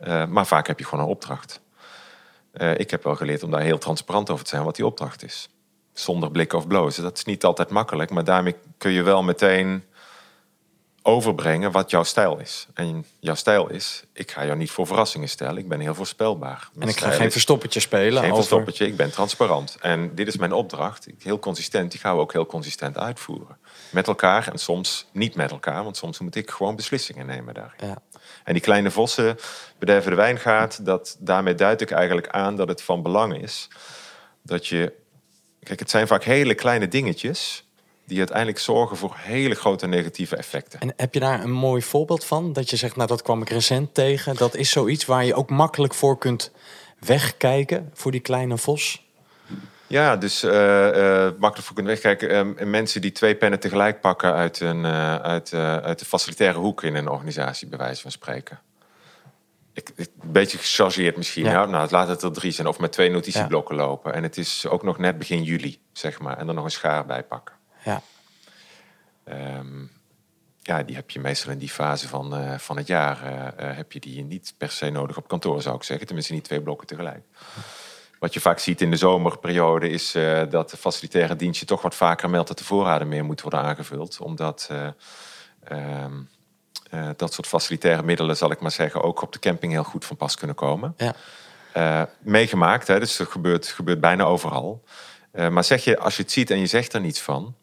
Eh, 0.00 0.26
maar 0.26 0.46
vaak 0.46 0.66
heb 0.66 0.78
je 0.78 0.84
gewoon 0.84 1.04
een 1.04 1.10
opdracht. 1.10 1.60
Eh, 2.52 2.78
ik 2.78 2.90
heb 2.90 3.04
wel 3.04 3.16
geleerd 3.16 3.42
om 3.42 3.50
daar 3.50 3.60
heel 3.60 3.78
transparant 3.78 4.30
over 4.30 4.44
te 4.44 4.50
zijn 4.50 4.64
wat 4.64 4.76
die 4.76 4.86
opdracht 4.86 5.24
is. 5.24 5.48
Zonder 5.92 6.30
blikken 6.30 6.58
of 6.58 6.66
blozen. 6.66 7.02
Dat 7.02 7.16
is 7.16 7.24
niet 7.24 7.44
altijd 7.44 7.70
makkelijk, 7.70 8.10
maar 8.10 8.24
daarmee 8.24 8.54
kun 8.78 8.90
je 8.90 9.02
wel 9.02 9.22
meteen 9.22 9.84
overbrengen 11.02 11.72
wat 11.72 11.90
jouw 11.90 12.02
stijl 12.02 12.38
is. 12.38 12.66
En 12.74 13.04
jouw 13.20 13.34
stijl 13.34 13.70
is, 13.70 14.04
ik 14.12 14.30
ga 14.30 14.44
jou 14.44 14.56
niet 14.58 14.70
voor 14.70 14.86
verrassingen 14.86 15.28
stellen. 15.28 15.56
Ik 15.56 15.68
ben 15.68 15.80
heel 15.80 15.94
voorspelbaar. 15.94 16.68
Mijn 16.72 16.88
en 16.88 16.94
ik 16.94 17.00
ga 17.00 17.10
geen 17.10 17.26
is 17.26 17.32
verstoppertje 17.32 17.80
spelen. 17.80 18.12
geen 18.12 18.22
over... 18.22 18.36
verstoppertje, 18.36 18.86
ik 18.86 18.96
ben 18.96 19.10
transparant. 19.10 19.76
En 19.80 20.14
dit 20.14 20.26
is 20.26 20.36
mijn 20.36 20.52
opdracht. 20.52 21.06
Heel 21.18 21.38
consistent, 21.38 21.90
die 21.90 22.00
gaan 22.00 22.14
we 22.14 22.20
ook 22.20 22.32
heel 22.32 22.46
consistent 22.46 22.98
uitvoeren. 22.98 23.58
Met 23.90 24.06
elkaar 24.06 24.48
en 24.48 24.58
soms 24.58 25.06
niet 25.12 25.34
met 25.34 25.50
elkaar. 25.50 25.84
Want 25.84 25.96
soms 25.96 26.18
moet 26.18 26.34
ik 26.34 26.50
gewoon 26.50 26.76
beslissingen 26.76 27.26
nemen 27.26 27.54
daarin. 27.54 27.88
Ja. 27.88 28.02
En 28.44 28.52
die 28.52 28.62
kleine 28.62 28.90
vossen 28.90 29.36
bederven 29.78 30.10
de 30.10 30.16
wijngaard. 30.16 30.84
Dat, 30.84 31.16
daarmee 31.18 31.54
duid 31.54 31.80
ik 31.80 31.90
eigenlijk 31.90 32.28
aan 32.28 32.56
dat 32.56 32.68
het 32.68 32.82
van 32.82 33.02
belang 33.02 33.42
is 33.42 33.68
dat 34.42 34.66
je... 34.66 34.92
Kijk, 35.62 35.78
het 35.78 35.90
zijn 35.90 36.06
vaak 36.06 36.24
hele 36.24 36.54
kleine 36.54 36.88
dingetjes 36.88 37.64
die 38.10 38.18
uiteindelijk 38.18 38.58
zorgen 38.58 38.96
voor 38.96 39.14
hele 39.16 39.54
grote 39.54 39.86
negatieve 39.86 40.36
effecten. 40.36 40.80
En 40.80 40.92
heb 40.96 41.14
je 41.14 41.20
daar 41.20 41.42
een 41.42 41.50
mooi 41.50 41.82
voorbeeld 41.82 42.24
van? 42.24 42.52
Dat 42.52 42.70
je 42.70 42.76
zegt, 42.76 42.96
nou 42.96 43.08
dat 43.08 43.22
kwam 43.22 43.42
ik 43.42 43.48
recent 43.50 43.94
tegen. 43.94 44.36
Dat 44.36 44.54
is 44.54 44.70
zoiets 44.70 45.04
waar 45.04 45.24
je 45.24 45.34
ook 45.34 45.50
makkelijk 45.50 45.94
voor 45.94 46.18
kunt 46.18 46.50
wegkijken 46.98 47.90
voor 47.94 48.10
die 48.10 48.20
kleine 48.20 48.58
vos. 48.58 49.08
Ja, 49.86 50.16
dus 50.16 50.42
eh, 50.42 50.88
eh, 51.26 51.32
makkelijk 51.38 51.66
voor 51.66 51.74
kunnen 51.74 51.92
wegkijken. 51.92 52.56
Eh, 52.58 52.66
mensen 52.66 53.00
die 53.00 53.12
twee 53.12 53.34
pennen 53.36 53.60
tegelijk 53.60 54.00
pakken 54.00 54.32
uit, 54.34 54.60
een, 54.60 54.84
eh, 54.84 55.16
uit, 55.16 55.54
uit 55.54 55.98
de 55.98 56.04
facilitaire 56.04 56.58
hoek 56.58 56.82
in 56.82 56.94
een 56.94 57.08
organisatie, 57.08 57.68
bij 57.68 57.78
wijze 57.78 58.02
van 58.02 58.10
spreken. 58.10 58.60
Ik, 59.72 59.90
ik- 59.96 60.10
een 60.20 60.32
beetje 60.32 60.58
gechargeerd 60.58 61.16
misschien. 61.16 61.44
Ja. 61.44 61.64
Nou, 61.66 61.88
laat 61.90 62.08
het 62.08 62.22
er 62.22 62.32
drie 62.32 62.52
zijn. 62.52 62.66
Of 62.66 62.78
met 62.78 62.92
twee 62.92 63.10
notitieblokken 63.10 63.76
lopen. 63.76 64.14
En 64.14 64.22
het 64.22 64.36
is 64.38 64.66
ook 64.66 64.82
nog 64.82 64.98
net 64.98 65.18
begin 65.18 65.42
juli, 65.42 65.78
zeg 65.92 66.20
maar. 66.20 66.38
En 66.38 66.46
dan 66.46 66.54
nog 66.54 66.64
een 66.64 66.70
schaar 66.70 67.06
bij 67.06 67.22
pakken. 67.22 67.54
Ja. 67.84 68.02
Ehm, 69.24 69.84
ja, 70.62 70.82
die 70.82 70.96
heb 70.96 71.10
je 71.10 71.20
meestal 71.20 71.52
in 71.52 71.58
die 71.58 71.68
fase 71.70 72.08
van, 72.08 72.36
eh, 72.36 72.58
van 72.58 72.76
het 72.76 72.86
jaar. 72.86 73.22
eh, 73.22 73.70
eh, 73.70 73.76
heb 73.76 73.92
je 73.92 74.00
die 74.00 74.24
niet 74.24 74.54
per 74.56 74.70
se 74.70 74.90
nodig 74.90 75.16
op 75.16 75.28
kantoor, 75.28 75.62
zou 75.62 75.76
ik 75.76 75.82
zeggen. 75.82 76.06
Tenminste, 76.06 76.32
niet 76.32 76.44
twee 76.44 76.60
blokken 76.60 76.86
tegelijk. 76.86 77.24
Wat 78.18 78.34
je 78.34 78.40
vaak 78.40 78.58
ziet 78.58 78.80
in 78.80 78.90
de 78.90 78.96
zomerperiode 78.96 79.88
is 79.88 80.12
dat 80.50 80.70
de 80.70 80.76
facilitaire 80.76 81.36
dienst 81.36 81.60
je 81.60 81.66
toch 81.66 81.82
wat 81.82 81.94
vaker 81.94 82.30
meldt 82.30 82.48
dat 82.48 82.58
de 82.58 82.64
voorraden 82.64 83.08
meer 83.08 83.24
moeten 83.24 83.50
worden 83.50 83.68
aangevuld. 83.68 84.18
Omdat 84.20 84.68
eh, 84.70 84.88
ehm, 85.64 86.12
eh, 86.90 87.08
dat 87.16 87.32
soort 87.32 87.46
facilitaire 87.46 88.02
middelen, 88.02 88.36
zal 88.36 88.50
ik 88.50 88.60
maar 88.60 88.70
zeggen, 88.70 89.02
ook 89.02 89.22
op 89.22 89.32
de 89.32 89.38
camping 89.38 89.72
heel 89.72 89.84
goed 89.84 90.04
van 90.04 90.16
pas 90.16 90.34
kunnen 90.36 90.56
komen. 90.56 90.96
Ja. 90.96 92.08
Meegemaakt, 92.18 92.86
hè, 92.86 92.98
dus 92.98 93.16
dat 93.16 93.28
gebeurt, 93.28 93.66
gebeurt 93.66 94.00
bijna 94.00 94.24
overal. 94.24 94.84
Maar 95.32 95.64
zeg 95.64 95.84
je, 95.84 95.98
als 95.98 96.16
je 96.16 96.22
het 96.22 96.32
ziet 96.32 96.50
en 96.50 96.58
je 96.58 96.66
zegt 96.66 96.92
er 96.92 97.00
niets 97.00 97.20
van, 97.20 97.54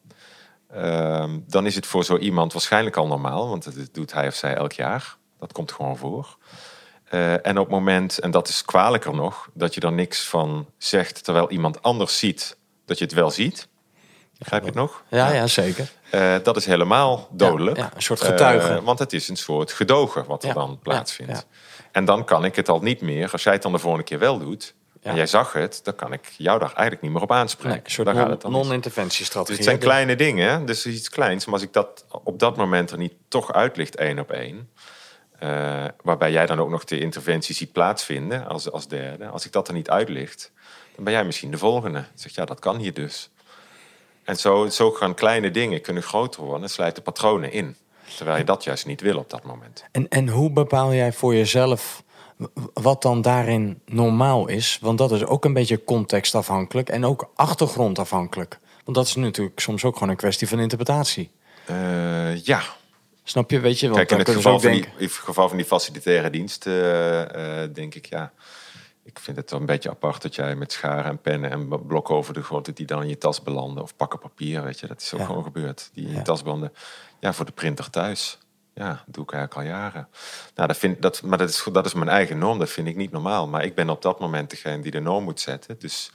ehm, 0.74 1.40
dan 1.48 1.66
is 1.66 1.76
het 1.76 1.86
voor 1.86 2.04
zo 2.04 2.18
iemand 2.18 2.54
waarschijnlijk 2.54 2.96
al 2.98 3.08
normaal, 3.08 3.50
want 3.50 3.64
dat 3.64 3.94
doet 3.94 4.14
hij 4.14 4.28
of 4.28 4.36
zij 4.36 4.56
elk 4.56 4.72
jaar. 4.72 5.18
Dat 5.40 5.52
komt 5.52 5.72
gewoon 5.72 5.98
voor. 5.98 6.38
Eh, 7.04 7.46
en 7.46 7.58
op 7.58 7.66
het 7.66 7.70
moment, 7.74 8.18
en 8.20 8.32
dat 8.32 8.48
is 8.48 8.66
kwalijker 8.66 9.14
nog, 9.16 9.50
dat 9.54 9.74
je 9.74 9.82
er 9.82 9.92
niks 9.92 10.28
van 10.28 10.68
zegt 10.78 11.24
terwijl 11.24 11.50
iemand 11.50 11.82
anders 11.82 12.18
ziet 12.18 12.58
dat 12.86 12.98
je 12.98 13.04
het 13.04 13.14
wel 13.14 13.32
ziet. 13.32 13.68
Begrijp 14.38 14.62
je 14.62 14.68
het 14.68 14.78
nog? 14.78 15.04
Ja, 15.10 15.32
ja, 15.32 15.48
zeker. 15.48 15.92
Eh, 16.10 16.36
dat 16.44 16.58
is 16.58 16.66
helemaal 16.66 17.28
dodelijk. 17.32 17.78
Ja, 17.78 17.84
ja, 17.84 17.92
een 17.96 18.02
soort 18.02 18.22
getuige. 18.22 18.74
Eh, 18.74 18.84
want 18.84 19.00
het 19.00 19.14
is 19.14 19.30
een 19.30 19.38
soort 19.38 19.72
gedogen 19.72 20.26
wat 20.26 20.42
er 20.44 20.48
Ja, 20.48 20.54
dan 20.54 20.80
plaatsvindt. 20.82 21.32
ja. 21.32 21.44
En 21.92 22.06
dan 22.06 22.24
kan 22.26 22.46
ik 22.46 22.56
het 22.56 22.70
al 22.70 22.80
niet 22.80 23.02
meer, 23.02 23.32
als 23.32 23.44
jij 23.44 23.54
het 23.54 23.62
dan 23.62 23.72
de 23.72 23.80
volgende 23.80 24.06
keer 24.06 24.20
wel 24.20 24.40
doet. 24.40 24.76
En 25.08 25.16
jij 25.16 25.28
zag 25.28 25.54
het, 25.54 25.80
dan 25.84 25.96
kan 25.96 26.14
ik 26.14 26.34
jou 26.38 26.60
daar 26.60 26.74
eigenlijk 26.74 27.02
niet 27.02 27.12
meer 27.12 27.22
op 27.22 27.32
aanspreken. 27.32 27.72
Nee, 27.72 27.82
een 27.86 27.92
soort 27.92 28.08
Daar 28.08 28.16
gaat 28.16 28.30
het 28.30 28.52
non-interventiestrategie. 28.52 29.58
Dus 29.58 29.66
het 29.66 29.76
zijn 29.76 29.90
kleine 29.90 30.16
dingen, 30.16 30.66
dus 30.66 30.86
iets 30.86 31.10
kleins. 31.10 31.46
Maar 31.46 31.54
als 31.54 31.64
ik 31.64 31.74
dat 31.74 32.06
op 32.24 32.40
dat 32.40 32.58
moment 32.58 32.92
er 32.92 32.98
niet 32.98 33.14
toch 33.28 33.54
uitlicht 33.54 33.96
één 33.96 34.20
op 34.20 34.32
één... 34.32 34.70
eh, 35.40 35.86
waarbij 36.04 36.32
jij 36.32 36.46
dan 36.46 36.60
ook 36.60 36.70
nog 36.70 36.84
de 36.84 37.00
interventie 37.00 37.56
ziet 37.56 37.72
plaatsvinden 37.72 38.48
als, 38.48 38.72
als 38.72 38.88
derde... 38.88 39.28
als 39.28 39.46
ik 39.46 39.52
dat 39.52 39.68
er 39.68 39.74
niet 39.74 39.90
uitlicht, 39.90 40.52
dan 40.96 41.04
ben 41.04 41.14
jij 41.14 41.26
misschien 41.26 41.52
de 41.52 41.58
volgende. 41.58 42.04
Zeg 42.16 42.36
ja, 42.36 42.46
dat 42.46 42.60
kan 42.60 42.78
hier 42.78 42.94
dus. 42.94 43.30
En 44.24 44.36
zo, 44.36 44.68
zo 44.68 44.92
gaan 44.92 45.14
kleine 45.14 45.52
dingen 45.52 45.82
kunnen 45.82 46.04
groter 46.04 46.42
worden... 46.42 46.64
en 46.64 46.70
slijten 46.70 47.04
patronen 47.04 47.52
in. 47.52 47.76
Terwijl 48.16 48.38
je 48.38 48.44
dat 48.44 48.64
juist 48.64 48.86
niet 48.86 49.02
wil 49.02 49.18
op 49.18 49.30
dat 49.30 49.44
moment. 49.44 49.84
En, 49.92 50.08
en 50.08 50.28
hoe 50.28 50.52
bepaal 50.52 50.94
jij 50.94 51.14
voor 51.14 51.36
jezelf 51.36 52.04
wat 52.74 53.02
dan 53.02 53.22
daarin 53.22 53.82
normaal 53.86 54.48
is? 54.48 54.78
Want 54.82 54.98
dat 54.98 55.12
is 55.12 55.26
ook 55.26 55.46
een 55.46 55.54
beetje 55.54 55.84
contextafhankelijk 55.84 56.90
en 56.90 57.06
ook 57.06 57.32
achtergrondafhankelijk. 57.36 58.60
Want 58.84 58.98
dat 58.98 59.08
is 59.08 59.16
natuurlijk 59.16 59.60
soms 59.60 59.84
ook 59.84 59.94
gewoon 59.94 60.10
een 60.10 60.16
kwestie 60.16 60.48
van 60.48 60.60
interpretatie. 60.60 61.32
Eh, 61.66 62.44
ja, 62.44 62.62
Snap 63.24 63.52
je? 63.52 63.60
Weet 63.60 63.80
je, 63.80 63.86
want 63.90 63.98
Kijk, 63.98 64.12
in 64.12 64.18
het 64.18 64.30
geval 64.30 64.60
van, 64.60 64.72
die, 64.72 64.82
in 64.98 65.04
het 65.06 65.12
geval 65.12 65.48
van 65.48 65.58
die 65.58 65.66
facilitaire 65.66 66.30
dienst, 66.30 66.66
eh, 66.68 67.64
eh, 67.64 67.74
denk 67.74 67.96
ik, 67.96 68.06
ja. 68.06 68.32
Ik 69.04 69.20
vind 69.20 69.38
het 69.38 69.52
wel 69.52 69.60
een 69.60 69.66
beetje 69.66 69.90
apart 69.90 70.22
dat 70.22 70.36
jij 70.36 70.56
met 70.56 70.72
scharen 70.72 71.06
en 71.06 71.22
pennen 71.22 71.52
en 71.52 71.86
blokken 71.88 72.16
over 72.16 72.34
de 72.34 72.44
grond, 72.44 72.76
die 72.76 72.86
dan 72.86 73.02
in 73.02 73.08
je 73.10 73.18
tas 73.18 73.42
belanden. 73.44 73.84
Of 73.84 73.96
pakken 73.96 74.20
papier, 74.20 74.64
weet 74.64 74.80
je. 74.80 74.88
Dat 74.88 75.02
is 75.02 75.14
ook 75.14 75.20
Ja. 75.20 75.26
gewoon 75.26 75.44
gebeurd. 75.44 75.90
Die 75.94 76.04
in 76.06 76.10
je 76.12 76.16
Ja. 76.18 76.22
tas 76.22 76.44
belanden. 76.44 76.74
Ja, 77.20 77.34
voor 77.34 77.46
de 77.46 77.52
printer 77.52 77.90
thuis. 77.90 78.38
Ja, 78.78 78.90
dat 79.06 79.14
doe 79.16 79.24
ik 79.24 79.32
eigenlijk 79.32 79.54
al 79.54 79.76
jaren. 79.76 80.08
Nou, 80.56 80.68
dat 80.68 80.78
vind, 80.78 81.02
dat, 81.02 81.22
maar 81.22 81.38
dat 81.38 81.50
is, 81.50 81.68
dat 81.72 81.86
is 81.86 81.94
mijn 81.94 82.10
eigen 82.10 82.38
norm. 82.38 82.60
Dat 82.60 82.70
vind 82.70 82.88
ik 82.88 82.96
niet 82.96 83.12
normaal. 83.12 83.48
Maar 83.48 83.64
ik 83.64 83.76
ben 83.76 83.90
op 83.90 84.02
dat 84.02 84.20
moment 84.20 84.50
degene 84.50 84.82
die 84.82 84.92
de 84.92 85.00
norm 85.00 85.24
moet 85.24 85.40
zetten. 85.40 85.80
Dus 85.80 86.12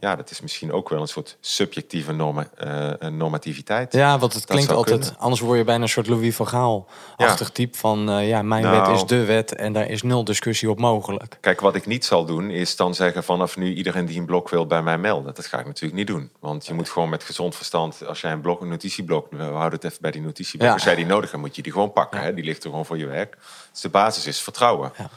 ja, 0.00 0.16
dat 0.16 0.30
is 0.30 0.40
misschien 0.40 0.72
ook 0.72 0.88
wel 0.88 1.00
een 1.00 1.06
soort 1.08 1.36
subjectieve 1.40 2.12
norma, 2.12 2.46
eh, 2.56 3.08
normativiteit. 3.08 3.92
Ja, 3.92 4.18
want 4.18 4.32
het 4.32 4.42
Dat 4.42 4.50
klinkt 4.50 4.72
altijd... 4.72 5.00
kunnen. 5.00 5.18
Anders 5.18 5.40
word 5.40 5.58
je 5.58 5.64
bijna 5.64 5.82
een 5.82 5.88
soort 5.88 6.06
Louis 6.06 6.36
van 6.36 6.48
Gaal-achtig 6.48 7.46
Ja. 7.46 7.52
type 7.52 7.78
van... 7.78 8.10
eh, 8.10 8.28
ja, 8.28 8.42
mijn 8.42 8.62
Nou. 8.62 8.86
wet 8.86 8.96
is 8.96 9.04
de 9.06 9.24
wet 9.24 9.54
en 9.54 9.72
daar 9.72 9.86
is 9.88 10.02
nul 10.02 10.24
discussie 10.24 10.70
op 10.70 10.78
mogelijk. 10.78 11.38
Kijk, 11.40 11.60
wat 11.60 11.74
ik 11.74 11.86
niet 11.86 12.04
zal 12.04 12.24
doen, 12.24 12.50
is 12.50 12.76
dan 12.76 12.94
zeggen 12.94 13.24
vanaf 13.24 13.56
nu 13.56 13.74
iedereen 13.74 14.06
die 14.06 14.18
een 14.18 14.26
blok 14.26 14.48
wil 14.48 14.66
bij 14.66 14.82
mij 14.82 14.98
melden. 14.98 15.34
Dat 15.34 15.46
ga 15.46 15.58
ik 15.58 15.66
natuurlijk 15.66 15.94
niet 15.94 16.06
doen. 16.06 16.30
Want 16.40 16.66
je 16.66 16.74
moet 16.74 16.88
gewoon 16.88 17.08
met 17.08 17.24
gezond 17.24 17.56
verstand, 17.56 18.06
als 18.06 18.20
jij 18.20 18.32
een 18.32 18.40
blok, 18.40 18.60
een 18.60 18.68
notitieblok, 18.68 19.26
we 19.30 19.42
houden 19.42 19.72
het 19.80 19.84
even 19.84 19.98
bij 20.02 20.10
die 20.10 20.20
notitieblok. 20.22 20.68
Ja. 20.68 20.74
Als 20.74 20.84
jij 20.84 20.94
die 20.94 21.06
nodig 21.06 21.30
hebt, 21.30 21.42
moet 21.42 21.56
je 21.56 21.62
die 21.62 21.72
gewoon 21.72 21.92
pakken. 21.92 22.20
Hè? 22.20 22.34
Die 22.34 22.44
ligt 22.44 22.64
er 22.64 22.70
gewoon 22.70 22.86
voor 22.86 22.98
je 22.98 23.06
werk. 23.06 23.36
Dus 23.72 23.80
de 23.80 23.88
basis 23.88 24.26
is 24.26 24.40
vertrouwen. 24.40 24.92
Ja. 24.98 25.10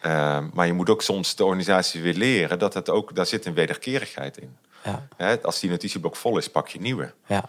Ehm, 0.00 0.44
maar 0.52 0.66
je 0.66 0.72
moet 0.72 0.90
ook 0.90 1.02
soms 1.02 1.36
de 1.36 1.44
organisatie 1.44 2.02
weer 2.02 2.14
leren 2.14 2.58
dat 2.58 2.74
het 2.74 2.90
ook, 2.90 3.14
daar 3.14 3.26
zit 3.26 3.46
een 3.46 3.54
wederkerigheid 3.54 4.38
in. 4.38 4.56
Ja. 4.84 5.06
Hè, 5.16 5.42
als 5.42 5.60
die 5.60 5.70
notitieblok 5.70 6.16
vol 6.16 6.38
is, 6.38 6.50
pak 6.50 6.68
je 6.68 6.80
nieuwe. 6.80 7.12
Ja. 7.26 7.44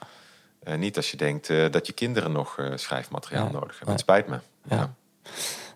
Eh, 0.63 0.75
niet 0.75 0.97
als 0.97 1.11
je 1.11 1.17
denkt 1.17 1.49
eh, 1.49 1.65
dat 1.71 1.87
je 1.87 1.93
kinderen 1.93 2.31
nog 2.31 2.57
eh, 2.57 2.71
schrijfmateriaal 2.75 3.45
Ja. 3.45 3.51
nodig 3.51 3.71
hebben. 3.71 3.89
Het 3.91 3.99
spijt 3.99 4.27
me. 4.27 4.39
Ja. 4.69 4.93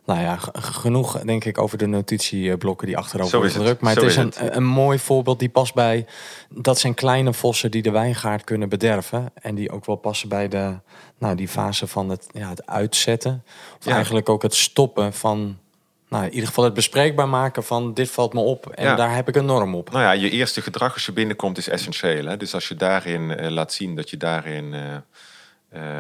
Nou 0.06 0.20
ja, 0.22 0.38
genoeg 0.54 1.20
denk 1.20 1.46
ik 1.46 1.58
over 1.58 1.78
de 1.78 1.86
notitieblokken 1.86 2.88
die 2.88 2.98
achterover 2.98 3.38
worden 3.38 3.56
gedrukt. 3.56 3.82
Maar 3.82 3.94
Zo 3.94 4.00
het 4.00 4.10
is, 4.10 4.16
is 4.16 4.24
een, 4.24 4.46
het. 4.46 4.56
een 4.56 4.64
mooi 4.66 5.00
voorbeeld 5.00 5.40
die 5.40 5.50
past 5.50 5.74
bij... 5.74 6.06
Dat 6.50 6.80
zijn 6.80 6.94
kleine 6.94 7.34
vossen 7.34 7.72
die 7.72 7.82
de 7.82 7.92
wijngaard 7.92 8.44
kunnen 8.44 8.70
bederven. 8.70 9.32
En 9.34 9.56
die 9.56 9.72
ook 9.72 9.86
wel 9.86 9.96
passen 9.96 10.30
bij 10.30 10.48
de, 10.48 10.80
nou, 11.18 11.36
die 11.36 11.48
fase 11.48 11.88
van 11.88 12.10
het, 12.10 12.28
ja, 12.32 12.50
het 12.50 12.66
uitzetten. 12.66 13.44
Of 13.80 13.88
eigenlijk 13.88 14.30
ook 14.30 14.42
het 14.42 14.56
stoppen 14.56 15.14
van... 15.14 15.58
Nou, 16.16 16.28
in 16.28 16.34
ieder 16.34 16.48
geval 16.48 16.64
het 16.64 16.74
bespreekbaar 16.74 17.30
maken 17.30 17.64
van 17.64 17.94
dit 17.94 18.12
valt 18.12 18.34
me 18.34 18.40
op. 18.40 18.70
En 18.70 18.84
Ja. 18.84 18.96
daar 18.96 19.16
heb 19.16 19.28
ik 19.28 19.36
een 19.36 19.46
norm 19.46 19.76
op. 19.76 19.92
Nou 19.92 20.04
ja, 20.04 20.12
je 20.12 20.30
eerste 20.30 20.62
gedrag 20.62 20.94
als 20.94 21.06
je 21.06 21.12
binnenkomt 21.12 21.58
is 21.58 21.70
essentieel. 21.70 22.26
Hè? 22.26 22.38
Dus 22.38 22.54
als 22.54 22.68
je 22.68 22.76
daarin 22.76 23.32
eh, 23.38 23.50
laat 23.50 23.74
zien 23.74 23.96
dat 23.96 24.10
je 24.10 24.18
daarin 24.18 24.74
eh, 24.74 24.96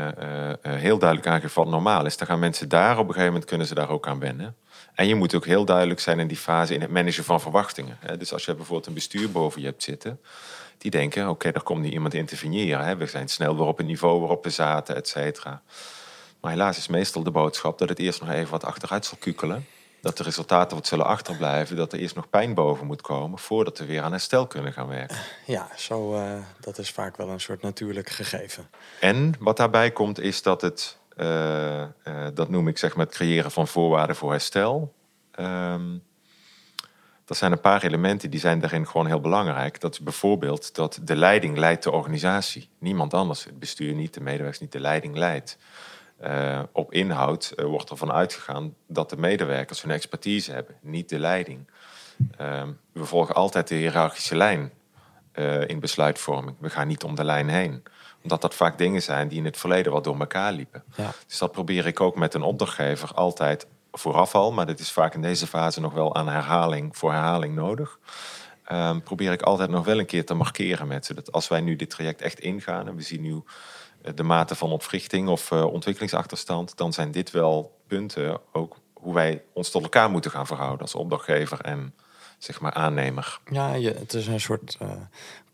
eh, 0.07 0.55
heel 0.61 0.97
duidelijk 0.97 1.29
aangeeft 1.29 1.53
wat 1.53 1.67
normaal 1.67 2.05
is, 2.05 2.17
dan 2.17 2.27
gaan 2.27 2.39
mensen 2.39 2.69
daar 2.69 2.91
op 2.91 2.99
een 2.99 3.05
gegeven 3.07 3.25
moment 3.31 3.45
kunnen 3.45 3.67
ze 3.67 3.73
daar 3.73 3.89
ook 3.89 4.07
aan 4.07 4.19
wennen. 4.19 4.55
En 4.93 5.07
je 5.07 5.15
moet 5.15 5.35
ook 5.35 5.45
heel 5.45 5.65
duidelijk 5.65 5.99
zijn 5.99 6.19
in 6.19 6.27
die 6.27 6.37
fase 6.37 6.73
in 6.73 6.81
het 6.81 6.91
managen 6.91 7.23
van 7.23 7.41
verwachtingen. 7.41 7.97
Hè? 7.99 8.17
Dus 8.17 8.33
als 8.33 8.45
je 8.45 8.55
bijvoorbeeld 8.55 8.87
een 8.87 8.93
bestuur 8.93 9.31
boven 9.31 9.61
je 9.61 9.67
hebt 9.67 9.83
zitten, 9.83 10.19
die 10.77 10.91
denken, 10.91 11.29
oké, 11.29 11.49
er 11.49 11.63
komt 11.63 11.81
nu 11.81 11.89
iemand 11.89 12.13
interveneren. 12.13 12.85
Hè? 12.85 12.95
We 12.95 13.05
zijn 13.05 13.27
snel 13.27 13.57
weer 13.57 13.65
op 13.65 13.77
het 13.77 13.87
niveau 13.87 14.19
waarop 14.19 14.43
we 14.43 14.49
zaten, 14.49 14.95
et 14.95 15.07
cetera. 15.07 15.61
Maar 16.41 16.51
helaas 16.51 16.77
is 16.77 16.87
meestal 16.87 17.23
de 17.23 17.31
boodschap 17.31 17.77
dat 17.77 17.89
het 17.89 17.99
eerst 17.99 18.21
nog 18.21 18.29
even 18.29 18.51
wat 18.51 18.65
achteruit 18.65 19.05
zal 19.05 19.17
kukelen. 19.21 19.65
Dat 20.05 20.17
de 20.17 20.23
resultaten 20.23 20.77
wat 20.77 20.87
zullen 20.87 21.05
achterblijven. 21.05 21.75
Dat 21.75 21.93
er 21.93 21.99
eerst 21.99 22.15
nog 22.15 22.29
pijn 22.29 22.53
boven 22.53 22.85
moet 22.85 23.01
komen 23.01 23.39
voordat 23.39 23.77
we 23.77 23.85
weer 23.85 24.01
aan 24.01 24.11
herstel 24.11 24.47
kunnen 24.47 24.73
gaan 24.73 24.87
werken. 24.87 25.17
Ja, 25.45 25.67
zo, 25.77 26.15
eh, 26.15 26.37
dat 26.59 26.77
is 26.77 26.91
vaak 26.91 27.17
wel 27.17 27.29
een 27.29 27.39
soort 27.39 27.61
natuurlijk 27.61 28.09
gegeven. 28.09 28.69
En 28.99 29.33
wat 29.39 29.57
daarbij 29.57 29.91
komt 29.91 30.19
is 30.19 30.41
dat 30.41 30.61
het, 30.61 30.97
eh, 31.17 31.81
eh, 31.81 31.87
dat 32.33 32.49
noem 32.49 32.67
ik 32.67 32.77
zeg 32.77 32.95
maar 32.95 33.05
het 33.05 33.15
creëren 33.15 33.51
van 33.51 33.67
voorwaarden 33.67 34.15
voor 34.15 34.31
herstel. 34.31 34.93
Ehm 35.31 35.97
dat 37.25 37.37
zijn 37.37 37.51
een 37.51 37.61
paar 37.61 37.83
elementen 37.83 38.29
die 38.29 38.39
zijn 38.39 38.59
daarin 38.59 38.87
gewoon 38.87 39.05
heel 39.07 39.19
belangrijk. 39.19 39.79
Dat 39.79 39.93
is 39.93 39.99
bijvoorbeeld 39.99 40.75
dat 40.75 40.99
de 41.03 41.15
leiding 41.15 41.57
leidt 41.57 41.83
de 41.83 41.91
organisatie. 41.91 42.69
Niemand 42.79 43.13
anders, 43.13 43.43
het 43.43 43.59
bestuur 43.59 43.93
niet, 43.93 44.13
de 44.13 44.21
medewerkers 44.21 44.59
niet, 44.59 44.71
de 44.71 44.79
leiding 44.79 45.15
leidt. 45.15 45.57
Eh, 46.17 46.59
op 46.71 46.93
inhoud 46.93 47.53
eh, 47.55 47.65
wordt 47.65 47.89
ervan 47.89 48.11
uitgegaan 48.11 48.75
dat 48.87 49.09
de 49.09 49.17
medewerkers 49.17 49.81
hun 49.81 49.91
expertise 49.91 50.51
hebben, 50.51 50.75
niet 50.81 51.09
de 51.09 51.19
leiding. 51.19 51.67
Ehm, 52.37 52.69
we 52.91 53.05
volgen 53.05 53.35
altijd 53.35 53.67
de 53.67 53.75
hiërarchische 53.75 54.35
lijn 54.35 54.71
eh, 55.31 55.67
in 55.67 55.79
besluitvorming. 55.79 56.55
We 56.59 56.69
gaan 56.69 56.87
niet 56.87 57.03
om 57.03 57.15
de 57.15 57.23
lijn 57.23 57.49
heen. 57.49 57.83
Omdat 58.23 58.41
dat 58.41 58.55
vaak 58.55 58.77
dingen 58.77 59.01
zijn 59.01 59.27
die 59.27 59.37
in 59.37 59.45
het 59.45 59.57
verleden 59.57 59.91
wat 59.91 60.03
door 60.03 60.19
elkaar 60.19 60.51
liepen. 60.51 60.83
Ja. 60.95 61.11
Dus 61.27 61.37
dat 61.37 61.51
probeer 61.51 61.85
ik 61.85 61.99
ook 61.99 62.15
met 62.15 62.33
een 62.33 62.41
opdrachtgever 62.41 63.13
altijd 63.13 63.67
vooraf 63.91 64.35
al. 64.35 64.51
Maar 64.51 64.65
dat 64.65 64.79
is 64.79 64.91
vaak 64.91 65.13
in 65.13 65.21
deze 65.21 65.47
fase 65.47 65.81
nog 65.81 65.93
wel 65.93 66.15
aan 66.15 66.27
herhaling 66.27 66.97
voor 66.97 67.11
herhaling 67.11 67.55
nodig. 67.55 67.99
Ehm, 68.63 68.99
probeer 68.99 69.31
ik 69.31 69.41
altijd 69.41 69.69
nog 69.69 69.85
wel 69.85 69.99
een 69.99 70.05
keer 70.05 70.25
te 70.25 70.33
markeren 70.33 70.87
met 70.87 71.05
ze. 71.05 71.13
Dat 71.13 71.31
als 71.31 71.47
wij 71.47 71.61
nu 71.61 71.75
dit 71.75 71.89
traject 71.89 72.21
echt 72.21 72.39
ingaan 72.39 72.87
en 72.87 72.95
we 72.95 73.01
zien 73.01 73.21
nu 73.21 73.43
de 74.15 74.23
mate 74.23 74.55
van 74.55 74.71
ontwrichting 74.71 75.27
of 75.27 75.51
eh, 75.51 75.65
ontwikkelingsachterstand, 75.65 76.77
dan 76.77 76.93
zijn 76.93 77.11
dit 77.11 77.31
wel 77.31 77.77
punten 77.87 78.39
ook 78.51 78.75
hoe 78.93 79.13
wij 79.13 79.43
ons 79.53 79.69
tot 79.69 79.83
elkaar 79.83 80.09
moeten 80.09 80.31
gaan 80.31 80.47
verhouden 80.47 80.79
als 80.81 80.95
opdrachtgever 80.95 81.59
en 81.61 81.93
zeg 82.37 82.61
maar 82.61 82.73
aannemer. 82.73 83.39
Ja, 83.51 83.73
je, 83.73 83.91
het 83.93 84.13
is 84.13 84.27
een 84.27 84.39
soort 84.39 84.77
eh, 84.79 84.87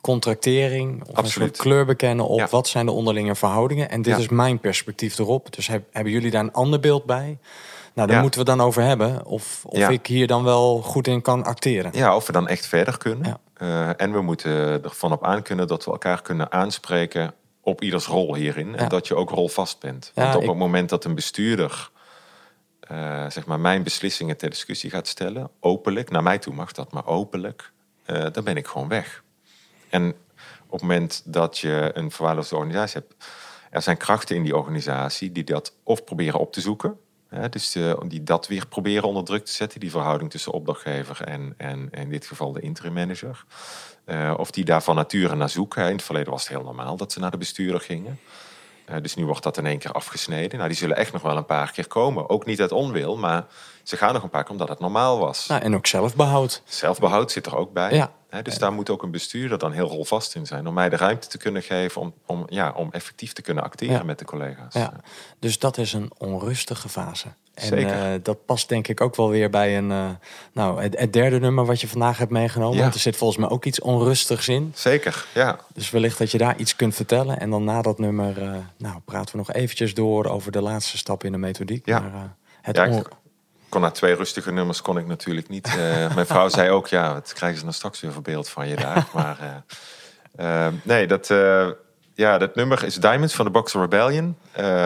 contractering. 0.01 1.03
Of 1.09 1.17
een 1.17 1.27
soort 1.29 1.57
kleur 1.57 1.85
bekennen 1.85 2.27
op 2.27 2.39
Ja. 2.39 2.47
wat 2.49 2.67
zijn 2.67 2.85
de 2.85 2.91
onderlinge 2.91 3.35
verhoudingen. 3.35 3.89
En 3.89 4.01
dit 4.01 4.13
Ja. 4.15 4.19
is 4.19 4.29
mijn 4.29 4.59
perspectief 4.59 5.17
erop. 5.19 5.53
Dus 5.55 5.67
heb- 5.67 5.87
hebben 5.91 6.13
jullie 6.13 6.31
daar 6.31 6.43
een 6.43 6.53
ander 6.53 6.79
beeld 6.79 7.05
bij? 7.05 7.37
Nou, 7.93 8.07
daar 8.07 8.15
Ja. 8.15 8.21
moeten 8.21 8.39
we 8.39 8.45
dan 8.45 8.61
over 8.61 8.81
hebben. 8.83 9.25
Of, 9.25 9.61
of 9.65 9.89
ik 9.89 10.07
hier 10.07 10.27
dan 10.27 10.43
wel 10.43 10.81
goed 10.81 11.07
in 11.07 11.21
kan 11.21 11.43
acteren. 11.43 11.91
Ja, 11.93 12.15
of 12.15 12.25
we 12.27 12.31
dan 12.31 12.47
echt 12.47 12.65
verder 12.65 12.97
kunnen. 12.97 13.39
Eh, 13.53 14.01
en 14.01 14.11
we 14.11 14.21
moeten 14.21 14.83
ervan 14.83 15.11
op 15.11 15.23
aan 15.25 15.41
kunnen 15.41 15.67
dat 15.67 15.85
we 15.85 15.91
elkaar 15.91 16.21
kunnen 16.21 16.51
aanspreken 16.51 17.33
op 17.61 17.81
ieders 17.81 18.05
rol 18.05 18.35
hierin. 18.35 18.75
En 18.75 18.83
Ja. 18.83 18.89
dat 18.89 19.07
je 19.07 19.15
ook 19.15 19.29
rolvast 19.29 19.79
bent. 19.79 20.11
Want 20.15 20.35
op 20.35 20.41
ik- 20.41 20.47
het 20.49 20.57
moment 20.57 20.89
dat 20.89 21.05
een 21.05 21.15
bestuurder 21.15 21.89
eh, 22.79 23.29
zeg 23.29 23.45
maar 23.45 23.59
mijn 23.59 23.83
beslissingen 23.83 24.37
ter 24.37 24.49
discussie 24.49 24.89
gaat 24.89 25.07
stellen, 25.07 25.49
openlijk, 25.59 26.09
naar 26.09 26.23
mij 26.23 26.37
toe 26.39 26.53
mag 26.53 26.71
dat, 26.71 26.91
maar 26.91 27.05
openlijk, 27.07 27.71
eh, 28.05 28.25
dan 28.31 28.43
ben 28.43 28.55
ik 28.57 28.67
gewoon 28.67 28.87
weg. 28.87 29.23
En 29.89 30.09
op 30.65 30.71
het 30.71 30.81
moment 30.81 31.21
dat 31.25 31.57
je 31.59 31.91
een 31.93 32.11
verwaarloosde 32.11 32.55
organisatie 32.55 32.99
hebt, 33.01 33.25
er 33.69 33.81
zijn 33.81 33.97
krachten 33.97 34.35
in 34.35 34.43
die 34.43 34.55
organisatie 34.57 35.31
die 35.31 35.43
dat 35.43 35.73
of 35.83 36.03
proberen 36.03 36.39
op 36.39 36.53
te 36.53 36.61
zoeken. 36.61 36.97
Hè, 37.27 37.49
dus 37.49 37.75
eh, 37.75 37.93
die 38.07 38.23
dat 38.23 38.47
weer 38.47 38.67
proberen 38.67 39.07
onder 39.07 39.23
druk 39.23 39.45
te 39.45 39.51
zetten, 39.51 39.79
die 39.79 39.91
verhouding 39.91 40.31
tussen 40.31 40.51
opdrachtgever 40.51 41.21
en, 41.23 41.53
en, 41.57 41.87
en 41.91 42.01
in 42.03 42.09
dit 42.09 42.25
geval 42.25 42.51
de 42.51 42.59
interim 42.61 42.93
manager. 42.93 43.45
Eh, 44.11 44.33
of 44.37 44.51
die 44.51 44.65
daar 44.65 44.83
van 44.83 44.95
nature 44.95 45.35
naar 45.35 45.49
zoeken. 45.49 45.85
In 45.85 45.95
het 45.95 46.03
verleden 46.03 46.31
was 46.31 46.41
het 46.41 46.51
heel 46.51 46.63
normaal 46.63 46.97
dat 46.97 47.11
ze 47.11 47.19
naar 47.19 47.31
de 47.31 47.37
bestuurder 47.37 47.81
gingen. 47.81 48.19
Eh, 48.85 48.95
dus 49.01 49.15
nu 49.15 49.25
wordt 49.25 49.43
dat 49.43 49.57
in 49.57 49.65
één 49.65 49.77
keer 49.77 49.91
afgesneden. 49.91 50.57
Nou, 50.57 50.69
die 50.69 50.77
zullen 50.77 50.95
echt 50.95 51.13
nog 51.13 51.21
wel 51.21 51.37
een 51.37 51.45
paar 51.45 51.71
keer 51.71 51.87
komen. 51.87 52.29
Ook 52.29 52.45
niet 52.45 52.61
uit 52.61 52.71
onwil, 52.71 53.17
maar 53.17 53.45
ze 53.83 53.97
gaan 53.97 54.13
nog 54.13 54.23
een 54.23 54.29
paar 54.29 54.41
keer 54.43 54.51
omdat 54.51 54.69
het 54.69 54.79
normaal 54.79 55.19
was. 55.19 55.47
Nou, 55.47 55.61
en 55.61 55.75
ook 55.75 55.87
zelfbehoud. 55.87 56.61
Zelfbehoud 56.65 57.31
zit 57.31 57.45
er 57.45 57.55
ook 57.55 57.73
bij. 57.73 57.93
Ja. 57.93 58.11
Dus 58.43 58.57
daar 58.57 58.71
moet 58.73 58.89
ook 58.89 59.03
een 59.03 59.11
bestuurder 59.11 59.57
dan 59.57 59.71
heel 59.71 59.87
rolvast 59.87 60.35
in 60.35 60.45
zijn. 60.45 60.67
Om 60.67 60.73
mij 60.73 60.89
de 60.89 60.95
ruimte 60.95 61.27
te 61.27 61.37
kunnen 61.37 61.61
geven 61.61 62.01
om, 62.01 62.13
om, 62.25 62.45
ja, 62.49 62.71
om 62.75 62.87
effectief 62.91 63.33
te 63.33 63.41
kunnen 63.41 63.63
acteren 63.63 63.95
Ja. 63.95 64.03
met 64.03 64.19
de 64.19 64.25
collega's. 64.25 64.73
Ja. 64.73 64.93
Dus 65.39 65.59
dat 65.59 65.77
is 65.77 65.93
een 65.93 66.11
onrustige 66.17 66.89
fase. 66.89 67.27
En 67.53 67.67
Zeker. 67.67 68.13
eh, 68.13 68.19
dat 68.23 68.45
past 68.45 68.69
denk 68.69 68.87
ik 68.87 69.01
ook 69.01 69.15
wel 69.15 69.29
weer 69.29 69.49
bij 69.49 69.77
een, 69.77 69.91
eh, 69.91 70.09
nou, 70.53 70.81
het, 70.81 70.99
het 70.99 71.13
derde 71.13 71.39
nummer 71.39 71.65
wat 71.65 71.81
je 71.81 71.87
vandaag 71.87 72.17
hebt 72.17 72.31
meegenomen. 72.31 72.79
Want 72.79 72.93
er 72.93 72.99
zit 72.99 73.15
volgens 73.15 73.39
mij 73.39 73.49
ook 73.49 73.65
iets 73.65 73.79
onrustigs 73.81 74.47
in. 74.47 74.71
Zeker, 74.75 75.25
ja. 75.33 75.59
Dus 75.73 75.89
wellicht 75.89 76.17
dat 76.17 76.31
je 76.31 76.37
daar 76.37 76.57
iets 76.57 76.75
kunt 76.75 76.95
vertellen. 76.95 77.39
En 77.39 77.49
dan 77.49 77.63
na 77.63 77.81
dat 77.81 77.99
nummer 77.99 78.41
eh, 78.41 78.53
nou, 78.77 78.99
praten 79.05 79.31
we 79.31 79.37
nog 79.37 79.51
eventjes 79.53 79.93
door 79.93 80.25
over 80.25 80.51
de 80.51 80.61
laatste 80.61 80.97
stap 80.97 81.23
in 81.23 81.31
de 81.31 81.37
methodiek. 81.37 81.85
Ja. 81.85 81.99
Maar, 81.99 82.35
het 82.61 82.75
Ja, 82.75 82.83
ik- 82.85 82.91
on- 82.93 83.05
kon 83.71 83.81
na 83.81 83.91
twee 83.91 84.15
rustige 84.15 84.51
nummers 84.51 84.81
kon 84.81 84.97
ik 84.97 85.05
natuurlijk 85.07 85.49
niet. 85.49 85.65
eh, 85.67 85.75
mijn 86.15 86.25
vrouw 86.25 86.49
zei 86.49 86.69
ook, 86.69 86.87
ja, 86.87 87.13
wat 87.13 87.33
krijgen 87.33 87.57
ze 87.59 87.63
dan 87.63 87.73
straks 87.73 87.99
weer 87.99 88.11
voor 88.11 88.21
beeld 88.21 88.49
van 88.49 88.67
je 88.67 88.75
daar. 88.75 89.07
Maar 89.13 89.63
eh, 90.35 90.65
eh, 90.65 90.73
nee, 90.83 91.07
dat, 91.07 91.29
eh, 91.29 91.69
ja, 92.13 92.37
dat 92.37 92.55
nummer 92.55 92.83
is 92.83 92.95
Diamonds 92.95 93.33
van 93.35 93.45
de 93.45 93.51
Boxer 93.51 93.81
Rebellion. 93.81 94.37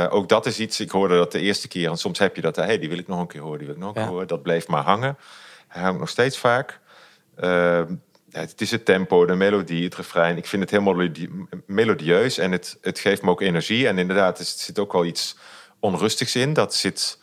Ook 0.10 0.30
dat 0.30 0.46
is 0.46 0.60
iets, 0.60 0.80
ik 0.80 0.92
hoorde 0.92 1.16
dat 1.16 1.32
de 1.32 1.40
eerste 1.40 1.68
keer. 1.68 1.90
En 1.90 1.98
soms 1.98 2.20
heb 2.20 2.36
je 2.36 2.42
dat, 2.42 2.56
hey, 2.56 2.80
die 2.80 2.90
wil 2.90 2.98
ik 2.98 3.08
nog 3.08 3.20
een 3.20 3.28
keer 3.28 3.42
horen, 3.42 3.58
die 3.58 3.68
wil 3.68 3.76
ik 3.76 3.82
nog 3.82 3.90
een 3.90 3.96
Ja. 3.96 4.02
keer 4.02 4.12
horen. 4.14 4.28
Dat 4.28 4.42
bleef 4.44 4.68
maar 4.68 4.84
hangen. 4.84 5.18
Hij 5.68 5.82
hangt 5.84 6.00
nog 6.00 6.10
steeds 6.10 6.38
vaak. 6.38 6.80
Eh, 7.36 7.50
ja, 8.30 8.40
het 8.42 8.62
is 8.62 8.72
het 8.72 8.86
tempo, 8.86 9.26
de 9.26 9.36
melodie, 9.36 9.84
het 9.84 9.96
refrein. 9.96 10.38
Ik 10.38 10.46
vind 10.46 10.70
het 10.72 10.82
melodie- 10.84 11.30
melodieus 11.66 12.38
en 12.38 12.52
het, 12.52 12.78
het 12.82 13.00
geeft 13.00 13.22
me 13.22 13.30
ook 13.30 13.42
energie. 13.42 13.88
En 13.88 13.98
inderdaad, 13.98 14.40
er 14.40 14.46
zit 14.46 14.80
ook 14.80 14.92
wel 14.94 15.06
iets 15.06 15.38
onrustigs 15.80 16.36
in. 16.36 16.54
Dat 16.54 16.76
zit, 16.76 17.20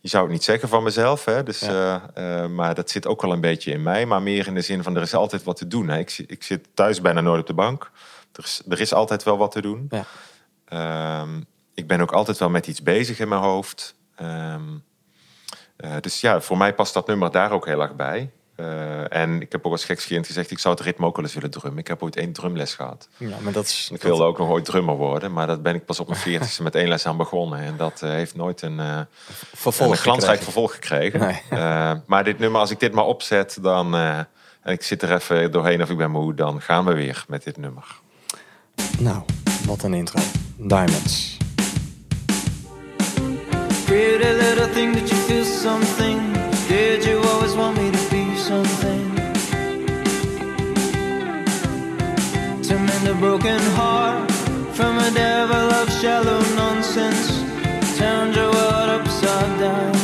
je 0.00 0.08
zou 0.08 0.22
het 0.24 0.32
niet 0.32 0.44
zeggen 0.44 0.68
van 0.68 0.82
mezelf, 0.82 1.24
hè? 1.24 1.42
Dus, 1.42 1.60
Ja. 1.60 2.10
eh, 2.14 2.42
eh, 2.44 2.50
maar 2.50 2.74
dat 2.74 2.90
zit 2.90 3.06
ook 3.06 3.22
wel 3.22 3.32
een 3.32 3.40
beetje 3.40 3.72
in 3.72 3.82
mij. 3.82 4.06
Maar 4.06 4.22
meer 4.22 4.46
in 4.46 4.54
de 4.54 4.60
zin 4.60 4.82
van, 4.82 4.96
er 4.96 5.02
is 5.02 5.14
altijd 5.14 5.42
wat 5.42 5.56
te 5.56 5.66
doen. 5.66 5.88
Hè? 5.88 5.98
Ik, 5.98 6.24
ik 6.26 6.42
zit 6.42 6.68
thuis 6.74 7.00
bijna 7.00 7.20
nooit 7.20 7.40
op 7.40 7.46
de 7.46 7.54
bank. 7.54 7.90
Er 8.32 8.44
is, 8.44 8.62
er 8.68 8.80
is 8.80 8.92
altijd 8.92 9.22
wel 9.22 9.38
wat 9.38 9.50
te 9.50 9.60
doen. 9.60 9.86
ja. 9.90 10.04
Ehm, 10.64 11.40
ik 11.74 11.86
ben 11.86 12.00
ook 12.00 12.12
altijd 12.12 12.38
wel 12.38 12.50
met 12.50 12.66
iets 12.66 12.82
bezig 12.82 13.18
in 13.18 13.28
mijn 13.28 13.40
hoofd. 13.40 13.94
Ehm, 14.16 14.62
eh, 15.76 15.96
dus 16.00 16.20
ja, 16.20 16.40
voor 16.40 16.56
mij 16.56 16.74
past 16.74 16.94
dat 16.94 17.06
nummer 17.06 17.30
daar 17.30 17.50
ook 17.52 17.66
heel 17.66 17.80
erg 17.80 17.94
bij. 17.96 18.30
Eh, 18.60 19.20
en 19.20 19.40
ik 19.40 19.52
heb 19.52 19.66
ook 19.66 19.72
als 19.72 19.84
gekscherend 19.84 20.26
gezegd, 20.26 20.50
ik 20.50 20.58
zou 20.58 20.74
het 20.74 20.84
ritme 20.84 21.06
ook 21.06 21.16
wel 21.16 21.24
eens 21.24 21.34
willen 21.34 21.50
drummen. 21.50 21.78
Ik 21.80 21.86
heb 21.86 22.02
ooit 22.02 22.16
één 22.16 22.32
drumles 22.32 22.74
gehad. 22.74 23.08
ja, 23.16 23.36
maar 23.40 23.52
dat 23.52 23.64
is... 23.64 23.90
Ik 23.92 24.02
wilde 24.02 24.24
ook 24.24 24.38
nog 24.38 24.48
ooit 24.48 24.64
drummer 24.64 24.94
worden, 24.96 25.32
maar 25.32 25.46
dat 25.46 25.62
ben 25.62 25.74
ik 25.74 25.84
pas 25.84 26.00
op 26.00 26.08
mijn 26.08 26.20
veertigste 26.28 26.62
met 26.62 26.74
één 26.74 26.88
les 26.88 27.06
aan 27.06 27.16
begonnen. 27.16 27.58
En 27.58 27.76
dat 27.76 28.02
eh, 28.02 28.10
heeft 28.10 28.36
nooit 28.36 28.62
een, 28.62 28.80
eh, 28.80 29.00
vervolg 29.54 29.90
een 29.90 29.96
glansrijk 29.96 30.40
gekregen. 30.40 30.52
vervolg 30.52 30.74
gekregen. 30.74 31.20
Nee. 31.20 31.42
Eh, 31.60 31.92
maar 32.06 32.24
dit 32.24 32.38
nummer, 32.38 32.60
als 32.60 32.70
ik 32.70 32.80
dit 32.80 32.92
maar 32.92 33.04
opzet, 33.06 33.58
dan... 33.62 33.94
eh, 33.94 34.18
en 34.62 34.72
ik 34.72 34.82
zit 34.82 35.02
er 35.02 35.12
even 35.14 35.50
doorheen 35.52 35.82
of 35.82 35.90
ik 35.90 35.96
ben 35.96 36.10
moe, 36.10 36.34
dan 36.34 36.60
gaan 36.60 36.84
we 36.84 36.94
weer 36.94 37.24
met 37.28 37.44
dit 37.44 37.56
nummer. 37.56 37.84
Nou, 38.98 39.22
wat 39.66 39.82
een 39.82 39.94
intro. 39.94 40.20
Diamonds. 40.56 41.36
Pretty 43.84 44.26
little 44.28 44.70
thing, 44.70 44.94
did 44.94 45.08
you 45.08 45.20
feel 45.20 45.44
something? 45.44 46.20
Did 46.68 47.04
you 47.04 47.26
always 47.26 47.54
want 47.54 47.76
me 47.76 47.90
to 47.90 47.98
broken 53.20 53.60
heart 53.76 54.30
from 54.72 54.96
a 54.96 55.10
devil 55.10 55.66
of 55.80 55.92
shallow 56.00 56.40
nonsense. 56.56 57.42
Turned 57.98 58.34
your 58.34 58.50
world 58.50 58.88
upside 58.96 59.58
down. 59.60 59.94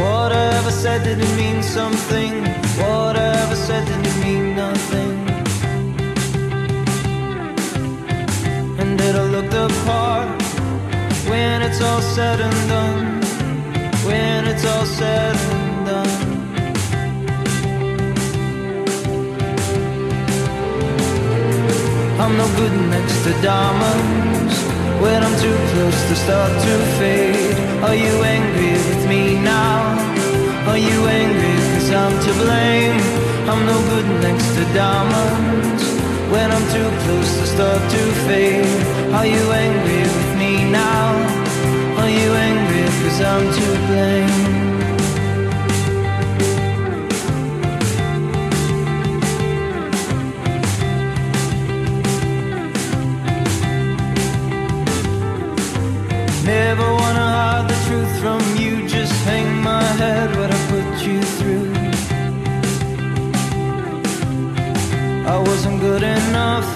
Whatever 0.00 0.70
said 0.70 1.04
didn't 1.04 1.36
mean 1.36 1.62
something. 1.62 2.32
What 2.80 3.16
I 3.16 3.28
ever 3.42 3.54
said 3.66 3.84
didn't 3.86 4.20
mean 4.24 4.56
nothing. 4.56 5.12
And 8.80 8.98
it'll 8.98 9.26
look 9.26 9.50
the 9.50 9.68
part 9.84 10.42
when 11.28 11.60
it's 11.60 11.82
all 11.82 12.00
said 12.00 12.40
and 12.40 12.60
done. 12.74 13.20
When 14.06 14.46
it's 14.46 14.64
all 14.64 14.86
said 14.86 15.36
and 15.36 15.50
done. 15.50 15.61
I'm 22.22 22.36
no 22.36 22.46
good 22.54 22.72
next 22.88 23.24
to 23.24 23.32
diamonds 23.42 24.54
when 25.02 25.24
I'm 25.24 25.36
too 25.42 25.58
close 25.72 26.00
to 26.08 26.14
start 26.14 26.52
to 26.66 26.74
fade. 26.96 27.58
Are 27.82 27.96
you 27.96 28.14
angry 28.22 28.74
with 28.88 29.08
me 29.08 29.34
now? 29.42 29.98
Are 30.70 30.78
you 30.78 30.98
angry 31.20 31.56
cause 31.74 31.90
I'm 31.90 32.14
to 32.26 32.32
blame? 32.44 33.00
I'm 33.50 33.66
no 33.66 33.76
good 33.90 34.08
next 34.22 34.54
to 34.54 34.62
diamonds 34.72 35.82
when 36.30 36.48
I'm 36.52 36.66
too 36.76 36.90
close 37.02 37.30
to 37.40 37.46
start 37.54 37.82
to 37.90 38.02
fade. 38.26 38.70
Are 39.18 39.26
you 39.26 39.44
angry 39.66 40.02
with 40.02 40.32
me 40.38 40.70
now? 40.70 41.06
Are 42.00 42.12
you 42.20 42.30
angry 42.48 42.84
cause 43.02 43.20
I'm 43.20 43.46
to 43.58 43.66
blame? 43.88 44.61
Never 56.44 56.82
wanna 56.82 57.26
hide 57.38 57.68
the 57.68 57.78
truth 57.86 58.20
from 58.20 58.42
you. 58.56 58.88
Just 58.88 59.12
hang 59.24 59.62
my 59.62 59.82
head 60.00 60.34
what 60.36 60.50
I 60.50 60.58
put 60.72 61.06
you 61.06 61.22
through. 61.38 61.72
I 65.24 65.38
wasn't 65.38 65.80
good 65.80 66.02
enough. 66.02 66.66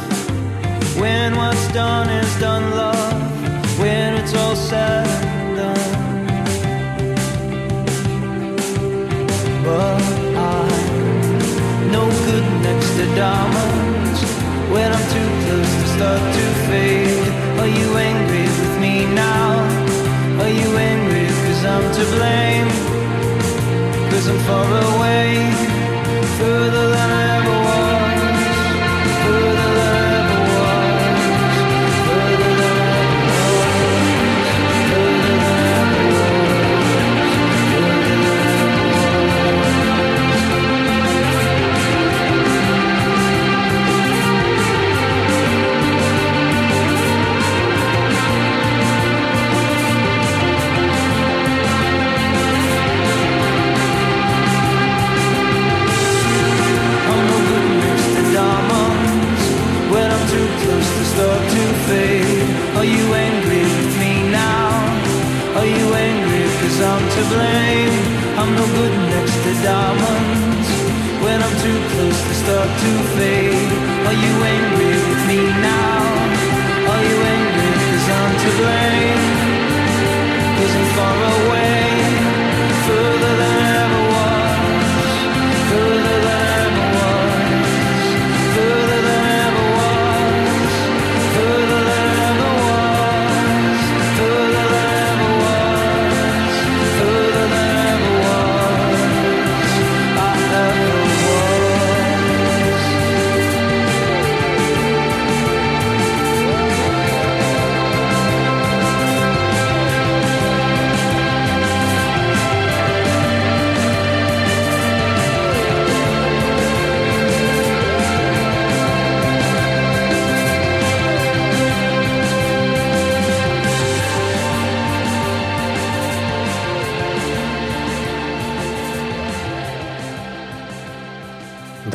When 1.01 1.37
what's 1.37 1.67
done 1.73 2.09
is 2.09 2.33
done, 2.39 2.65
love. 2.77 3.79
When 3.81 4.15
it's 4.15 4.35
all 4.35 4.55
said 4.55 5.07
and 5.33 5.57
done. 5.57 6.27
But 9.65 10.01
I'm 10.37 11.91
no 11.91 12.05
good 12.27 12.47
next 12.63 12.91
to 12.99 13.05
diamonds. 13.17 14.21
When 14.73 14.89
I'm 14.93 15.07
too 15.15 15.29
close 15.43 15.73
to 15.81 15.87
start 15.97 16.23
to 16.37 16.45
fade. 16.69 17.29
Are 17.61 17.73
you 17.81 17.97
angry 17.97 18.56
me 18.87 19.05
now? 19.27 19.49
Are 20.43 20.53
you 20.61 20.69
angry 20.93 21.27
cause 21.43 21.63
I'm 21.75 21.87
to 21.99 22.05
blame? 22.17 22.71
Cause 24.11 24.27
I'm 24.31 24.41
far 24.49 24.69
away, 24.91 25.27
further 26.39 26.85
than 26.95 27.09
I 27.21 27.25
ever 27.37 27.57
was, 27.65 27.66
to 67.17 67.25
blame? 67.33 67.95
I'm 68.39 68.51
no 68.55 68.65
good 68.79 68.95
next 69.15 69.37
to 69.45 69.53
diamonds 69.65 70.69
when 71.25 71.39
I'm 71.43 71.57
too 71.65 71.79
close 71.93 72.21
to 72.29 72.35
start 72.45 72.69
to 72.83 72.91
fade. 73.17 73.73
Are 74.09 74.19
you 74.25 74.33
angry 74.57 74.97
with 75.09 75.23
me 75.31 75.41
now? 75.73 75.97
Are 76.93 77.05
you 77.11 77.19
angry 77.37 77.73
cause 77.89 78.07
I'm 78.21 78.33
to 78.45 78.51
blame? 78.61 79.25
Cause 80.59 80.75
I'm 80.79 80.89
far 80.99 81.19
away, 81.37 81.81
further 82.87 83.35
than 83.43 83.66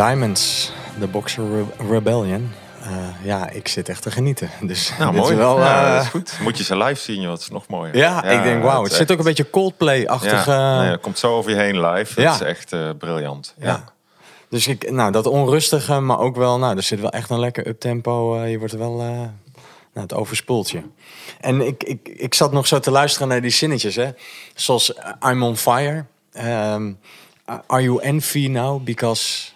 Diamonds, 0.07 0.71
de 0.99 1.07
Boxer 1.07 1.43
Re- 1.49 1.89
Rebellion. 1.93 2.51
Eh, 2.83 2.91
ja, 3.23 3.49
ik 3.49 3.67
zit 3.67 3.89
echt 3.89 4.01
te 4.01 4.11
genieten. 4.11 4.49
Dus 4.61 4.91
Nou, 4.99 5.11
dit 5.11 5.21
is 5.21 5.27
mooi. 5.27 5.37
Wel, 5.39 5.59
ja, 5.59 5.85
eh, 5.87 5.93
dat 5.93 6.03
is 6.03 6.09
goed. 6.09 6.37
Moet 6.41 6.57
je 6.57 6.63
ze 6.63 6.77
live 6.77 7.01
zien, 7.01 7.21
joh. 7.21 7.29
Dat 7.29 7.39
is 7.39 7.49
nog 7.49 7.67
mooier. 7.67 7.95
ja, 7.95 8.23
ik 8.23 8.43
denk 8.43 8.63
wauw. 8.63 8.83
Het 8.83 8.93
zit 8.93 9.11
ook 9.11 9.17
een 9.17 9.23
beetje 9.23 9.49
Coldplay-achtig. 9.49 10.45
Ja, 10.45 10.73
eh, 10.75 10.79
nee, 10.81 10.91
het 10.91 11.01
komt 11.01 11.19
zo 11.19 11.35
over 11.35 11.51
je 11.51 11.57
heen 11.57 11.85
live. 11.85 12.21
Ja. 12.21 12.31
Dat 12.31 12.41
is 12.41 12.47
echt 12.47 12.97
briljant. 12.97 13.53
Ja. 13.59 13.83
Dus 14.49 14.67
ik, 14.67 14.91
nou, 14.91 15.11
dat 15.11 15.27
onrustige, 15.27 15.99
maar 15.99 16.19
ook 16.19 16.35
wel, 16.35 16.59
nou, 16.59 16.77
er 16.77 16.83
zit 16.83 16.99
wel 16.99 17.11
echt 17.11 17.29
een 17.29 17.39
lekker 17.39 17.67
uptempo. 17.67 18.43
je 18.45 18.59
wordt 18.59 18.73
wel, 18.73 18.95
nou, 18.95 19.29
het 19.93 20.13
overspoelt 20.13 20.69
je. 20.69 20.81
En 21.39 21.61
ik, 21.67 21.83
ik, 21.83 22.07
ik 22.07 22.33
zat 22.33 22.51
nog 22.51 22.67
zo 22.67 22.79
te 22.79 22.91
luisteren 22.91 23.27
naar 23.27 23.41
die 23.41 23.51
zinnetjes, 23.51 23.95
hè. 23.95 24.09
Zoals 24.55 24.93
I'm 25.29 25.43
on 25.43 25.57
fire. 25.57 26.05
Ehm, 26.33 26.91
are 27.67 27.83
you 27.83 28.01
envy 28.01 28.47
now 28.47 28.83
because 28.83 29.50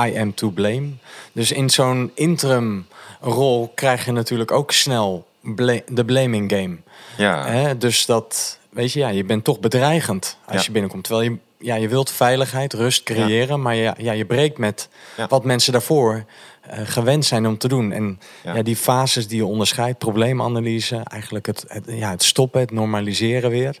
I 0.00 0.18
am 0.18 0.34
to 0.34 0.50
blame? 0.50 0.88
Dus 1.32 1.52
in 1.52 1.70
zo'n 1.70 2.10
interim 2.14 2.86
rol 3.20 3.72
krijg 3.74 4.04
je 4.04 4.12
natuurlijk 4.12 4.50
ook 4.50 4.72
snel 4.72 5.26
bla- 5.40 5.80
de 5.88 6.04
blaming 6.04 6.52
game. 6.52 6.76
Ja. 7.16 7.46
Hè? 7.46 7.78
Dus 7.78 8.06
dat, 8.06 8.58
weet 8.70 8.92
je, 8.92 8.98
ja, 8.98 9.08
je 9.08 9.24
bent 9.24 9.44
toch 9.44 9.60
bedreigend 9.60 10.38
als 10.46 10.56
Ja. 10.56 10.62
je 10.66 10.70
binnenkomt. 10.72 11.04
Terwijl 11.04 11.30
je, 11.30 11.36
ja, 11.66 11.74
je 11.74 11.88
wilt 11.88 12.10
veiligheid, 12.10 12.72
rust 12.72 13.02
creëren, 13.02 13.62
maar 13.62 13.74
ja, 13.74 13.94
ja, 13.98 14.12
je 14.12 14.24
breekt 14.24 14.58
met 14.58 14.88
Ja. 15.16 15.26
wat 15.26 15.44
mensen 15.44 15.72
daarvoor 15.72 16.24
eh, 16.60 16.78
gewend 16.84 17.24
zijn 17.24 17.46
om 17.46 17.58
te 17.58 17.68
doen. 17.68 17.92
En 17.92 18.20
ja. 18.42 18.54
Ja. 18.54 18.62
die 18.62 18.76
fases 18.76 19.28
die 19.28 19.36
je 19.36 19.44
onderscheidt, 19.46 19.98
probleemanalyse, 19.98 21.00
eigenlijk 21.04 21.46
het, 21.46 21.64
het, 21.68 21.84
ja, 21.88 22.10
het 22.10 22.22
stoppen, 22.22 22.60
het 22.60 22.70
normaliseren 22.70 23.50
weer. 23.50 23.78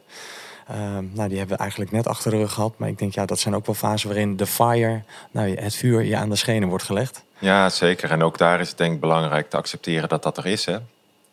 Ehm, 0.68 1.04
nou, 1.12 1.28
die 1.28 1.38
hebben 1.38 1.56
we 1.56 1.62
eigenlijk 1.62 1.90
net 1.90 2.06
achter 2.06 2.30
de 2.30 2.36
rug 2.36 2.52
gehad. 2.52 2.74
Maar 2.76 2.88
ik 2.88 2.98
denk, 2.98 3.14
ja, 3.14 3.26
dat 3.26 3.38
zijn 3.38 3.54
ook 3.54 3.66
wel 3.66 3.74
fasen 3.74 4.08
waarin 4.08 4.36
de 4.36 4.46
fire, 4.46 5.02
nou, 5.30 5.54
het 5.54 5.74
vuur 5.74 6.02
je 6.02 6.16
aan 6.16 6.30
de 6.30 6.36
schenen 6.36 6.68
wordt 6.68 6.84
gelegd. 6.84 7.24
Ja, 7.38 7.68
zeker. 7.68 8.10
En 8.10 8.22
ook 8.22 8.38
daar 8.38 8.60
is 8.60 8.68
het 8.68 8.78
denk 8.78 8.94
ik 8.94 9.00
belangrijk 9.00 9.50
te 9.50 9.56
accepteren 9.56 10.08
dat 10.08 10.22
dat 10.22 10.38
er 10.38 10.46
is. 10.46 10.64
Hè? 10.64 10.78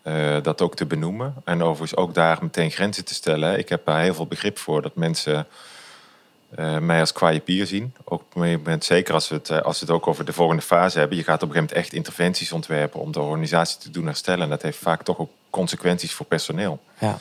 Eh, 0.02 0.44
dat 0.44 0.62
ook 0.62 0.76
te 0.76 0.86
benoemen. 0.86 1.34
En 1.44 1.64
overigens 1.64 1.96
ook 1.96 2.14
daar 2.14 2.38
meteen 2.42 2.72
grenzen 2.72 3.06
te 3.06 3.14
stellen. 3.14 3.50
hè. 3.50 3.58
Ik 3.58 3.70
heb 3.70 3.86
daar 3.86 4.02
heel 4.02 4.14
veel 4.14 4.28
begrip 4.28 4.58
voor 4.58 4.82
dat 4.82 4.96
mensen 4.96 5.48
eh, 6.56 6.78
mij 6.78 7.00
als 7.00 7.12
kwaaie 7.14 7.40
pier 7.40 7.66
zien. 7.66 7.94
Ook 8.04 8.22
op 8.22 8.36
een 8.36 8.52
moment, 8.52 8.84
zeker 8.84 9.14
als 9.14 9.30
we, 9.30 9.36
het, 9.36 9.50
eh, 9.50 9.62
als 9.62 9.80
we 9.80 9.86
het 9.86 9.96
ook 9.96 10.08
over 10.08 10.26
de 10.26 10.34
volgende 10.34 10.62
fase 10.62 11.00
hebben. 11.00 11.18
Je 11.18 11.24
gaat 11.24 11.44
op 11.44 11.50
een 11.50 11.56
gegeven 11.56 11.76
moment 11.76 11.86
echt 11.88 11.98
interventies 11.98 12.52
ontwerpen 12.52 13.00
om 13.00 13.12
de 13.12 13.20
organisatie 13.20 13.80
te 13.80 13.90
doen 13.90 14.06
herstellen. 14.06 14.44
En 14.44 14.50
dat 14.50 14.62
heeft 14.62 14.78
vaak 14.78 15.04
toch 15.04 15.20
ook 15.20 15.30
consequenties 15.50 16.14
voor 16.14 16.26
personeel. 16.26 16.80
Ja, 17.00 17.20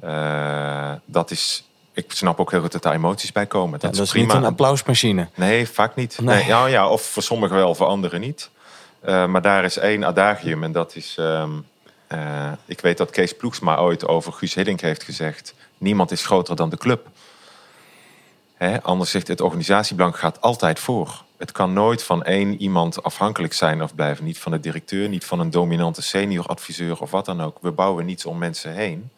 Eh, 0.00 0.92
dat 1.04 1.30
is, 1.30 1.68
ik 1.92 2.12
snap 2.12 2.40
ook 2.40 2.50
heel 2.50 2.60
goed 2.60 2.72
dat 2.72 2.82
daar 2.82 2.94
emoties 2.94 3.32
bij 3.32 3.46
komen. 3.46 3.72
Dat, 3.72 3.80
dat, 3.80 3.90
is 3.90 3.96
dat 3.96 4.06
is 4.06 4.12
prima. 4.12 4.26
niet 4.26 4.42
een 4.42 4.48
applausmachine. 4.48 5.28
Nee, 5.34 5.68
vaak 5.68 5.94
niet. 5.94 6.18
Nee. 6.20 6.36
Nee. 6.36 6.46
ja, 6.46 6.66
ja, 6.66 6.88
of 6.88 7.02
voor 7.02 7.22
sommigen 7.22 7.56
wel, 7.56 7.74
voor 7.74 7.86
anderen 7.86 8.20
niet. 8.20 8.50
Eh, 9.00 9.26
maar 9.26 9.42
daar 9.42 9.64
is 9.64 9.76
één 9.78 10.04
adagium 10.04 10.62
en 10.62 10.72
dat 10.72 10.96
is... 10.96 11.14
ehm, 11.18 11.50
eh, 12.06 12.52
ik 12.64 12.80
weet 12.80 12.98
dat 12.98 13.10
Kees 13.10 13.36
Ploegsma 13.36 13.78
ooit 13.78 14.06
over 14.08 14.32
Guus 14.32 14.54
Hiddink 14.54 14.80
heeft 14.80 15.02
gezegd... 15.02 15.54
niemand 15.78 16.10
is 16.10 16.26
groter 16.26 16.56
dan 16.56 16.70
de 16.70 16.76
club. 16.76 17.08
Hè, 18.54 18.82
anders 18.82 19.10
zegt 19.10 19.28
het 19.28 19.40
organisatiebelang 19.40 20.18
gaat 20.18 20.40
altijd 20.40 20.78
voor. 20.78 21.24
Het 21.36 21.52
kan 21.52 21.72
nooit 21.72 22.02
van 22.02 22.24
één 22.24 22.60
iemand 22.60 23.02
afhankelijk 23.02 23.52
zijn 23.52 23.82
of 23.82 23.94
blijven. 23.94 24.24
Niet 24.24 24.38
van 24.38 24.52
de 24.52 24.60
directeur, 24.60 25.08
niet 25.08 25.24
van 25.24 25.40
een 25.40 25.50
dominante 25.50 26.02
senior 26.02 26.46
adviseur 26.46 27.00
of 27.00 27.10
wat 27.10 27.24
dan 27.24 27.42
ook. 27.42 27.58
We 27.60 27.70
bouwen 27.70 28.06
niets 28.06 28.26
om 28.26 28.38
mensen 28.38 28.72
heen. 28.72 29.10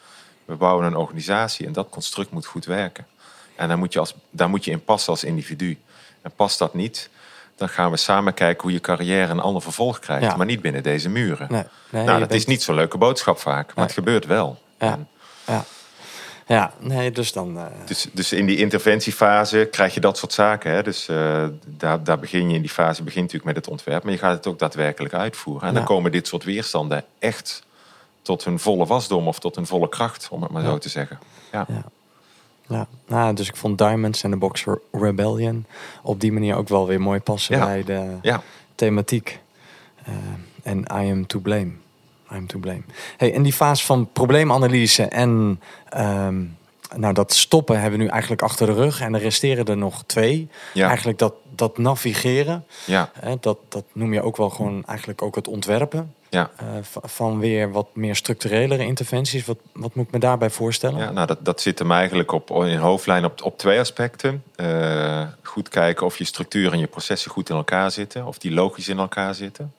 We 0.49 0.55
bouwen 0.55 0.87
een 0.87 0.97
organisatie 0.97 1.67
en 1.67 1.73
dat 1.73 1.89
construct 1.91 2.31
moet 2.31 2.47
goed 2.47 2.65
werken. 2.65 3.07
En 3.57 3.69
daar 3.69 3.79
moet 3.79 3.93
je, 3.93 3.99
als, 3.99 4.15
daar 4.31 4.49
moet 4.49 4.65
je 4.65 4.71
in 4.71 4.85
passen 4.85 5.13
als 5.13 5.25
individu. 5.25 5.79
En 6.23 6.31
past 6.37 6.59
dat 6.59 6.75
niet, 6.75 7.11
dan 7.57 7.69
gaan 7.69 7.91
we 7.91 7.97
samen 7.97 8.35
kijken 8.35 8.63
hoe 8.63 8.73
je 8.73 8.81
carrière 8.81 9.33
een 9.33 9.41
ander 9.41 9.63
vervolg 9.63 9.99
krijgt. 9.99 10.25
Ja. 10.25 10.37
Maar 10.37 10.47
niet 10.47 10.61
binnen 10.63 10.83
deze 10.83 11.09
muren. 11.09 11.47
Nee, 11.51 11.63
nee, 11.91 12.05
nou, 12.05 12.19
dat 12.19 12.29
bent- 12.29 12.41
is 12.41 12.47
niet 12.47 12.63
zo'n 12.63 12.75
leuke 12.75 12.99
boodschap 12.99 13.39
vaak, 13.39 13.67
maar 13.67 13.75
Nee. 13.77 13.85
het 13.85 13.95
gebeurt 13.95 14.27
wel. 14.27 14.59
Ja. 14.79 14.93
En 14.93 15.09
Ja, 15.47 15.65
ja 16.47 16.73
nee, 16.79 17.11
dus 17.11 17.33
dan... 17.33 17.59
eh, 17.59 17.65
Dus, 17.87 18.07
dus 18.13 18.33
in 18.33 18.47
die 18.47 18.57
interventiefase 18.57 19.69
krijg 19.71 19.95
je 19.95 20.01
dat 20.01 20.19
soort 20.19 20.33
zaken. 20.33 20.71
Hè? 20.73 20.83
Dus 20.83 21.09
eh, 21.09 21.45
daar, 21.67 22.05
daar 22.05 22.19
begin 22.19 22.49
je 22.49 22.55
in 22.55 22.61
die 22.61 22.71
fase 22.71 23.03
begint 23.03 23.25
natuurlijk 23.25 23.55
met 23.55 23.57
het 23.57 23.69
ontwerp, 23.69 24.03
maar 24.03 24.13
je 24.13 24.19
gaat 24.19 24.37
het 24.37 24.47
ook 24.47 24.59
daadwerkelijk 24.59 25.15
uitvoeren. 25.15 25.69
En 25.69 25.75
dan 25.75 25.85
komen 25.85 26.13
dit 26.13 26.27
soort 26.27 26.45
weerstanden 26.45 27.05
echt 27.19 27.63
tot 28.23 28.45
hun 28.45 28.59
volle 28.59 28.87
wasdom 28.87 29.29
of 29.29 29.39
tot 29.39 29.55
hun 29.57 29.67
volle 29.67 29.89
kracht, 29.89 30.29
om 30.31 30.43
het 30.43 30.51
maar 30.51 30.63
Ja. 30.63 30.69
zo 30.69 30.79
te 30.79 30.89
zeggen. 30.89 31.19
Ja. 31.53 31.65
Ja. 31.69 31.85
Ja, 32.71 32.87
nou, 33.07 33.35
dus 33.35 33.49
ik 33.49 33.57
vond 33.57 33.79
Diamonds 33.79 34.23
en 34.23 34.31
de 34.31 34.37
Boxer 34.37 34.81
Rebellion 34.93 35.67
op 36.03 36.21
die 36.21 36.33
manier 36.33 36.57
ook 36.57 36.69
wel 36.69 36.87
weer 36.87 37.01
mooi 37.01 37.21
passen 37.21 37.59
bij 37.59 37.85
de 37.85 38.17
thematiek. 38.75 39.41
Eh, 40.05 40.15
en 40.63 40.79
I 40.79 41.11
am 41.11 41.27
to 41.27 41.39
blame. 41.41 41.71
I 42.33 42.35
am 42.35 42.47
to 42.47 42.59
blame. 42.59 42.83
Hey, 43.17 43.31
in 43.31 43.43
die 43.43 43.53
fase 43.53 43.85
van 43.85 44.09
probleemanalyse 44.13 45.03
en 45.03 45.61
ehm, 45.89 46.45
nou, 46.97 47.15
dat 47.15 47.33
stoppen 47.33 47.81
hebben 47.81 47.99
we 47.99 48.05
nu 48.05 48.11
eigenlijk 48.11 48.43
achter 48.43 48.67
de 48.67 48.73
rug. 48.73 49.01
En 49.01 49.15
er 49.15 49.21
resteren 49.21 49.65
er 49.65 49.77
nog 49.77 50.03
twee. 50.07 50.49
Ja. 50.75 50.87
Eigenlijk 50.87 51.19
dat, 51.19 51.35
dat 51.55 51.79
navigeren. 51.79 52.65
Ja. 52.85 53.11
Hè, 53.21 53.37
dat, 53.41 53.59
dat 53.69 53.85
noem 53.93 54.13
je 54.13 54.23
ook 54.23 54.37
wel 54.37 54.51
gewoon 54.51 54.85
eigenlijk 54.87 55.23
ook 55.23 55.35
het 55.35 55.49
ontwerpen. 55.49 56.15
Ja. 56.31 56.51
eh, 56.57 56.67
va- 56.83 57.01
van 57.05 57.39
weer 57.39 57.73
wat 57.73 57.87
meer 57.95 58.17
structurelere 58.17 58.85
interventies. 58.85 59.45
Wat, 59.45 59.59
wat 59.73 59.95
moet 59.95 60.07
ik 60.07 60.13
me 60.13 60.19
daarbij 60.19 60.51
voorstellen? 60.51 60.99
Ja, 60.99 61.11
nou, 61.11 61.27
dat, 61.27 61.45
dat 61.45 61.61
zit 61.61 61.79
hem 61.79 61.93
eigenlijk 61.93 62.33
op, 62.33 62.51
in 62.51 62.79
hoofdlijn 62.79 63.25
op, 63.25 63.43
op 63.43 63.59
twee 63.59 63.81
aspecten. 63.81 64.43
Eh, 64.57 65.23
goed 65.43 65.69
kijken 65.69 66.07
of 66.07 66.19
je 66.19 66.25
structuur 66.25 66.73
en 66.73 66.79
je 66.79 66.87
processen 66.87 67.31
goed 67.31 67.51
in 67.51 67.57
elkaar 67.57 67.91
zitten, 67.91 68.27
of 68.27 68.39
die 68.39 68.53
logisch 68.53 68.89
in 68.89 68.99
elkaar 68.99 69.35
zitten. 69.35 69.73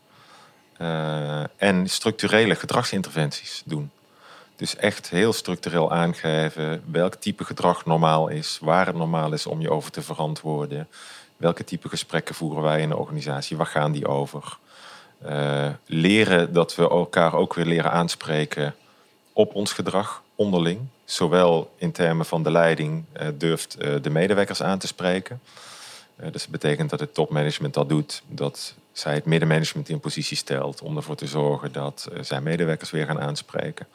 Eh, 0.77 1.43
en 1.57 1.87
structurele 1.89 2.55
gedragsinterventies 2.55 3.61
doen. 3.65 3.91
Dus 4.59 4.75
echt 4.75 5.09
heel 5.09 5.33
structureel 5.33 5.91
aangeven 5.91 6.83
welk 6.91 7.15
type 7.15 7.43
gedrag 7.43 7.85
normaal 7.85 8.27
is, 8.27 8.57
waar 8.61 8.85
het 8.85 8.95
normaal 8.95 9.33
is 9.33 9.45
om 9.45 9.61
je 9.61 9.69
over 9.69 9.91
te 9.91 10.01
verantwoorden. 10.01 10.87
Welke 11.37 11.63
type 11.63 11.89
gesprekken 11.89 12.35
voeren 12.35 12.63
wij 12.63 12.81
in 12.81 12.89
de 12.89 12.97
organisatie, 12.97 13.57
waar 13.57 13.65
gaan 13.65 13.91
die 13.91 14.07
over? 14.07 14.57
Eh, 15.21 15.67
leren 15.85 16.53
dat 16.53 16.75
we 16.75 16.89
elkaar 16.89 17.33
ook 17.33 17.53
weer 17.53 17.65
leren 17.65 17.91
aanspreken 17.91 18.75
op 19.33 19.55
ons 19.55 19.73
gedrag 19.73 20.23
onderling. 20.35 20.79
Zowel 21.05 21.73
in 21.77 21.91
termen 21.91 22.25
van 22.25 22.43
de 22.43 22.51
leiding 22.51 23.03
eh, 23.13 23.27
durft 23.33 23.77
eh, 23.77 23.93
de 24.01 24.09
medewerkers 24.09 24.63
aan 24.63 24.79
te 24.79 24.87
spreken. 24.87 25.41
Eh, 26.19 26.31
dus 26.31 26.41
dat 26.41 26.51
betekent 26.51 26.89
dat 26.89 26.99
het 26.99 27.13
topmanagement 27.13 27.73
dat 27.73 27.89
doet, 27.89 28.23
dat 28.27 28.73
zij 28.91 29.13
het 29.13 29.25
middenmanagement 29.25 29.89
in 29.89 29.99
positie 29.99 30.37
stelt 30.37 30.81
om 30.81 30.95
ervoor 30.95 31.15
te 31.15 31.27
zorgen 31.27 31.71
dat 31.71 32.09
eh, 32.13 32.23
zij 32.23 32.41
medewerkers 32.41 32.91
weer 32.91 33.05
gaan 33.05 33.21
aanspreken. 33.21 33.87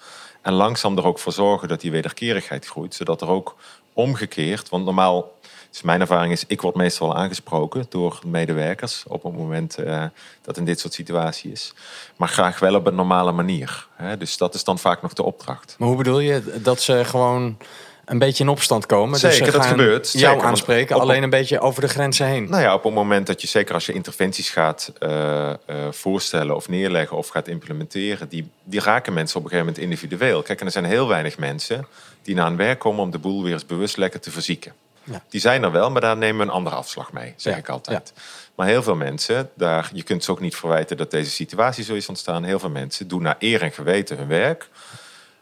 En 0.43 0.53
langzaam 0.53 0.99
er 0.99 1.07
ook 1.07 1.19
voor 1.19 1.33
zorgen 1.33 1.69
dat 1.69 1.81
die 1.81 1.91
wederkerigheid 1.91 2.67
groeit, 2.67 2.95
zodat 2.95 3.23
er 3.23 3.29
ook 3.29 3.57
omgekeerd, 3.93 4.69
want 4.69 4.85
normaal, 4.85 5.33
dus 5.71 5.83
mijn 5.83 6.01
ervaring 6.01 6.33
is, 6.33 6.45
ik 6.47 6.61
word 6.61 6.75
meestal 6.75 7.17
aangesproken 7.17 7.87
door 7.89 8.21
medewerkers 8.27 9.05
op 9.07 9.23
het 9.23 9.37
moment 9.37 9.79
eh, 9.79 10.05
dat 10.43 10.57
in 10.57 10.65
dit 10.65 10.81
soort 10.81 10.95
situatie 10.95 11.53
is. 11.53 11.75
Maar 12.17 12.29
graag 12.29 12.59
wel 12.59 12.75
op 12.75 12.87
een 12.87 12.95
normale 12.95 13.33
manier. 13.33 13.87
Hè? 13.95 14.17
Dus 14.17 14.37
dat 14.37 14.55
is 14.55 14.65
dan 14.65 14.79
vaak 14.79 15.03
nog 15.03 15.13
de 15.13 15.23
opdracht. 15.23 15.77
Maar 15.79 15.89
hoe 15.89 15.97
bedoel 15.97 16.21
je 16.21 16.61
dat 16.63 16.81
ze 16.81 17.05
gewoon 17.05 17.57
een 18.05 18.19
beetje 18.19 18.45
in 18.45 18.51
opstand 18.51 18.87
komen? 18.87 19.19
Zeker, 19.19 19.39
dus 19.39 19.47
ze 19.47 19.53
dat 19.53 19.67
gebeurt. 19.67 20.07
Jou 20.07 20.19
Zeker, 20.19 20.37
want 20.37 20.43
aanspreken, 20.49 20.97
op- 20.97 21.03
alleen 21.03 21.23
een 21.23 21.31
beetje 21.31 21.61
over 21.61 21.81
de 21.81 21.89
grenzen 21.89 22.27
heen. 22.27 22.51
Nou 22.51 22.63
ja, 22.63 22.75
op 22.75 22.85
het 22.85 22.95
moment 22.95 23.27
dat 23.27 23.41
je, 23.41 23.47
zeker 23.47 23.75
als 23.75 23.87
je 23.87 23.93
interventies 23.93 24.51
gaat 24.51 24.93
eh, 24.99 25.51
eh, 25.51 25.57
voorstellen 25.91 26.57
of 26.57 26.69
neerleggen 26.69 27.17
of 27.17 27.29
gaat 27.29 27.49
implementeren, 27.49 28.29
die, 28.29 28.51
die 28.65 28.81
raken 28.81 29.13
mensen 29.13 29.37
op 29.37 29.45
een 29.45 29.51
gegeven 29.51 29.73
moment 29.73 29.93
individueel. 29.93 30.43
Kijk, 30.43 30.61
en 30.61 30.67
er 30.67 30.73
zijn 30.73 30.85
heel 30.85 31.09
weinig 31.09 31.39
mensen 31.39 31.87
die 32.23 32.35
naar 32.35 32.47
hun 32.47 32.57
werk 32.57 32.79
komen 32.79 33.03
om 33.03 33.11
de 33.11 33.19
boel 33.19 33.43
weer 33.43 33.53
eens 33.53 33.67
bewust 33.67 33.97
lekker 33.97 34.21
te 34.21 34.31
verzieken. 34.31 34.73
Ja. 35.05 35.23
Die 35.29 35.41
zijn 35.41 35.63
er 35.63 35.73
wel, 35.73 35.91
maar 35.91 36.01
daar 36.01 36.17
nemen 36.17 36.37
we 36.37 36.43
een 36.43 36.57
andere 36.59 36.77
afslag 36.77 37.13
mee, 37.13 37.35
zeg 37.37 37.53
Ja, 37.53 37.59
ik 37.59 37.69
altijd. 37.69 38.13
Maar 38.55 38.67
heel 38.67 38.83
veel 38.83 38.95
mensen, 38.95 39.51
daar, 39.55 39.91
je 39.93 40.03
kunt 40.03 40.25
ze 40.25 40.31
ook 40.31 40.41
niet 40.41 40.57
verwijten 40.57 40.97
dat 40.97 41.11
deze 41.11 41.31
situatie 41.31 41.85
zo 41.85 41.95
is 41.95 42.09
ontstaan. 42.09 42.45
Heel 42.45 42.59
veel 42.59 42.71
mensen 42.71 43.09
doen 43.09 43.23
naar 43.23 43.37
eer 43.39 43.63
en 43.63 43.73
geweten 43.73 44.17
hun 44.17 44.29
werk. 44.29 44.69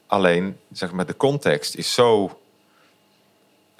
Alleen, 0.07 0.59
zeg 0.73 0.93
maar, 0.93 1.07
de 1.07 1.17
context 1.17 1.75
is 1.75 1.95
zo 1.95 2.39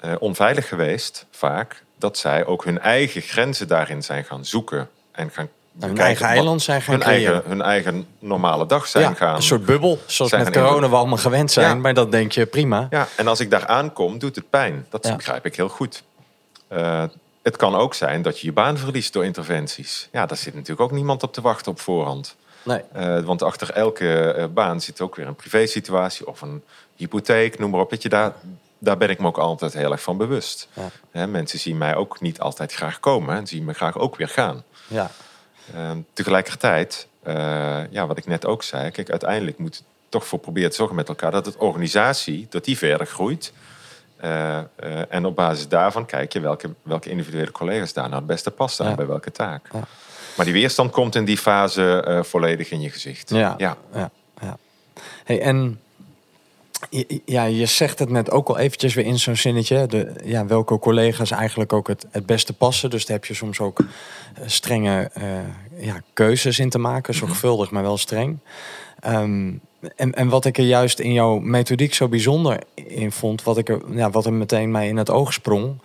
eh, 0.03 0.11
onveilig 0.19 0.67
geweest, 0.67 1.25
vaak, 1.31 1.83
dat 1.97 2.17
zij 2.17 2.45
ook 2.45 2.63
hun 2.65 2.79
eigen 2.79 3.21
grenzen 3.21 3.67
daarin 3.67 4.03
zijn 4.03 4.23
gaan 4.23 4.45
zoeken. 4.45 4.89
En 5.11 5.29
gaan 5.29 5.49
hun 5.79 5.79
bekijken 5.79 6.03
eigen 6.05 6.25
eiland 6.25 6.61
zijn 6.61 6.81
gaan 6.81 6.93
hun 6.93 7.03
creëren. 7.03 7.33
eigen, 7.33 7.49
hun 7.49 7.61
eigen 7.61 8.07
normale 8.19 8.65
dag 8.65 8.87
zijn 8.87 9.03
ja, 9.09 9.13
gaan. 9.13 9.35
een 9.35 9.41
soort 9.41 9.65
bubbel, 9.65 9.99
zoals 10.05 10.31
met 10.31 10.49
corona 10.51 10.89
we 10.89 10.95
allemaal 10.95 11.17
gewend 11.17 11.51
zijn. 11.51 11.67
Ja. 11.67 11.75
Maar 11.75 11.93
dat 11.93 12.11
denk 12.11 12.31
je 12.31 12.45
prima. 12.45 12.87
Ja, 12.89 13.07
en 13.17 13.27
als 13.27 13.39
ik 13.39 13.49
daar 13.49 13.67
aankom, 13.67 14.19
doet 14.19 14.35
het 14.35 14.49
pijn. 14.49 14.85
Dat 14.89 15.07
Ja. 15.07 15.15
begrijp 15.15 15.45
ik 15.45 15.55
heel 15.55 15.69
goed. 15.69 16.03
Eh, 16.67 17.03
het 17.41 17.55
kan 17.55 17.75
ook 17.75 17.93
zijn 17.93 18.21
dat 18.21 18.39
je 18.39 18.45
je 18.45 18.53
baan 18.53 18.77
verliest 18.77 19.13
door 19.13 19.25
interventies. 19.25 20.09
Ja, 20.11 20.25
daar 20.25 20.37
zit 20.37 20.53
natuurlijk 20.53 20.81
ook 20.81 20.91
niemand 20.91 21.23
op 21.23 21.33
te 21.33 21.41
wachten 21.41 21.71
op 21.71 21.79
voorhand. 21.79 22.35
Nee. 22.63 22.81
Eh, 22.93 23.19
want 23.19 23.41
achter 23.41 23.69
elke 23.71 24.49
baan 24.53 24.81
zit 24.81 25.01
ook 25.01 25.15
weer 25.15 25.27
een 25.27 25.35
privésituatie 25.35 26.27
of 26.27 26.41
een 26.41 26.63
hypotheek, 26.95 27.59
noem 27.59 27.69
maar 27.69 27.79
op. 27.79 27.89
Weet 27.89 28.01
je, 28.01 28.09
daar, 28.09 28.33
daar 28.83 28.97
ben 28.97 29.09
ik 29.09 29.19
me 29.19 29.27
ook 29.27 29.37
altijd 29.37 29.73
heel 29.73 29.91
erg 29.91 30.01
van 30.01 30.17
bewust. 30.17 30.67
Ja. 30.73 30.89
Hè, 31.11 31.27
mensen 31.27 31.59
zien 31.59 31.77
mij 31.77 31.95
ook 31.95 32.21
niet 32.21 32.39
altijd 32.39 32.73
graag 32.73 32.99
komen 32.99 33.35
en 33.35 33.47
zien 33.47 33.65
me 33.65 33.73
graag 33.73 33.97
ook 33.97 34.15
weer 34.15 34.27
gaan. 34.27 34.63
Ja. 34.87 35.11
Ehm, 35.73 35.97
tegelijkertijd, 36.13 37.07
eh, 37.23 37.91
ja, 37.91 38.07
wat 38.07 38.17
ik 38.17 38.25
net 38.25 38.45
ook 38.45 38.63
zei, 38.63 38.91
kijk, 38.91 39.09
uiteindelijk 39.09 39.57
moet 39.57 39.83
toch 40.09 40.27
voor 40.27 40.39
proberen 40.39 40.69
te 40.69 40.75
zorgen 40.75 40.95
met 40.95 41.07
elkaar 41.07 41.31
dat 41.31 41.45
het 41.45 41.57
organisatie 41.57 42.47
dat 42.49 42.65
die 42.65 42.77
verder 42.77 43.07
groeit. 43.07 43.53
Eh, 44.17 44.57
eh, 44.57 44.65
en 45.09 45.25
op 45.25 45.35
basis 45.35 45.67
daarvan 45.67 46.05
kijk 46.05 46.33
je 46.33 46.39
welke, 46.39 46.69
welke 46.81 47.09
individuele 47.09 47.51
collega's 47.51 47.93
daar 47.93 48.03
nou 48.09 48.15
het 48.15 48.27
beste 48.27 48.51
passen 48.51 48.85
Ja. 48.85 48.95
bij 48.95 49.07
welke 49.07 49.31
taak. 49.31 49.67
Ja. 49.73 49.79
Maar 50.37 50.45
die 50.45 50.53
weerstand 50.53 50.91
komt 50.91 51.15
in 51.15 51.25
die 51.25 51.37
fase 51.37 52.21
volledig 52.25 52.71
in 52.71 52.81
je 52.81 52.89
gezicht. 52.89 53.29
Ja. 53.29 53.53
ja. 53.57 53.77
ja. 53.93 54.57
Hey, 55.23 55.41
en 55.41 55.79
ja, 57.25 57.43
je 57.43 57.65
zegt 57.65 57.99
het 57.99 58.09
net 58.09 58.31
ook 58.31 58.49
al 58.49 58.57
eventjes 58.57 58.93
weer 58.93 59.05
in 59.05 59.19
zo'n 59.19 59.35
zinnetje. 59.35 59.85
De, 59.85 60.13
ja, 60.23 60.45
welke 60.45 60.79
collega's 60.79 61.31
eigenlijk 61.31 61.73
ook 61.73 61.87
het, 61.87 62.05
het 62.11 62.25
beste 62.25 62.53
passen. 62.53 62.89
Dus 62.89 63.05
daar 63.05 63.15
heb 63.17 63.25
je 63.25 63.33
soms 63.33 63.59
ook 63.59 63.79
eh, 63.79 63.85
strenge 64.45 65.09
eh, 65.13 65.23
ja, 65.77 66.01
keuzes 66.13 66.59
in 66.59 66.69
te 66.69 66.79
maken. 66.79 67.13
Zorgvuldig, 67.13 67.71
maar 67.71 67.83
wel 67.83 67.97
streng. 67.97 68.37
Ehm, 68.99 69.51
en, 69.95 70.13
en 70.13 70.29
wat 70.29 70.45
ik 70.45 70.57
er 70.57 70.65
juist 70.65 70.99
in 70.99 71.13
jouw 71.13 71.39
methodiek 71.39 71.93
zo 71.93 72.07
bijzonder 72.07 72.63
in 72.73 73.11
vond, 73.11 73.43
wat, 73.43 73.57
ik 73.57 73.69
er, 73.69 73.81
ja, 73.89 74.09
wat 74.09 74.25
er 74.25 74.33
meteen 74.33 74.71
mij 74.71 74.87
in 74.87 74.97
het 74.97 75.09
oog 75.09 75.33
sprong, 75.33 75.81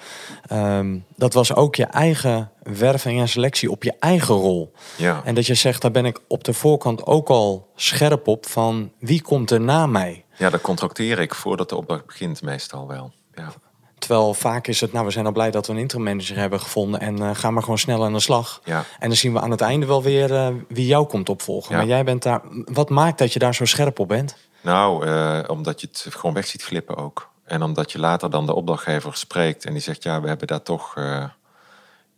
ehm, 0.47 0.97
dat 1.17 1.33
was 1.33 1.55
ook 1.55 1.75
je 1.75 1.85
eigen 1.85 2.51
werving 2.63 3.21
en 3.21 3.29
selectie 3.29 3.71
op 3.71 3.83
je 3.83 3.95
eigen 3.99 4.35
rol. 4.35 4.73
ja. 4.97 5.23
En 5.25 5.35
dat 5.35 5.47
je 5.47 5.55
zegt, 5.55 5.83
daar 5.83 5.91
ben 5.91 6.05
ik 6.05 6.21
op 6.29 6.45
de 6.45 6.53
voorkant 6.53 7.07
ook 7.07 7.29
al 7.29 7.69
scherp 7.77 8.29
op 8.29 8.47
van 8.47 8.91
wie 8.99 9.23
komt 9.23 9.51
er 9.51 9.61
na 9.61 9.87
mij. 9.87 10.25
Ja, 10.39 10.51
dat 10.51 10.61
contracteer 10.61 11.19
ik 11.19 11.35
voordat 11.35 11.69
de 11.69 11.77
opdracht 11.77 12.07
begint 12.07 12.43
meestal 12.43 12.89
wel. 12.89 13.13
Ja. 13.35 13.53
Terwijl 13.99 14.35
vaak 14.35 14.67
is 14.67 14.81
het, 14.81 14.93
nou 14.93 15.05
we 15.07 15.11
zijn 15.11 15.27
al 15.27 15.33
blij 15.33 15.51
dat 15.51 15.67
we 15.67 15.73
een 15.73 15.79
interim 15.79 16.05
manager 16.05 16.37
hebben 16.37 16.61
gevonden 16.61 17.01
en 17.01 17.23
eh 17.23 17.31
ga 17.35 17.51
maar 17.51 17.63
gewoon 17.63 17.79
snel 17.79 18.05
aan 18.05 18.13
de 18.13 18.21
slag. 18.21 18.61
Ja. 18.65 18.85
En 18.99 19.09
dan 19.09 19.17
zien 19.17 19.33
we 19.33 19.41
aan 19.41 19.51
het 19.51 19.61
einde 19.61 19.87
wel 19.87 20.03
weer 20.03 20.35
eh, 20.35 20.49
wie 20.69 20.87
jou 20.87 21.07
komt 21.07 21.29
opvolgen. 21.29 21.71
Ja. 21.71 21.77
Maar 21.77 21.87
jij 21.87 22.05
bent 22.05 22.23
daar, 22.23 22.41
wat 22.65 22.89
maakt 22.91 23.19
dat 23.19 23.33
je 23.33 23.39
daar 23.39 23.55
zo 23.55 23.65
scherp 23.65 23.99
op 23.99 24.09
bent? 24.09 24.37
Nou, 24.61 25.07
eh, 25.07 25.41
omdat 25.47 25.81
je 25.81 25.87
het 25.87 26.15
gewoon 26.15 26.35
weg 26.35 26.47
ziet 26.47 26.63
glippen 26.63 26.97
ook. 26.97 27.31
En 27.45 27.63
omdat 27.63 27.93
je 27.93 27.99
later 27.99 28.31
dan 28.31 28.47
de 28.47 28.55
opdrachtgever 28.55 29.17
spreekt 29.17 29.65
en 29.65 29.73
die 29.73 29.83
zegt, 29.83 30.03
ja, 30.03 30.21
we 30.21 30.29
hebben 30.29 30.47
daar 30.47 30.63
toch... 30.63 30.97
eh, 30.97 31.25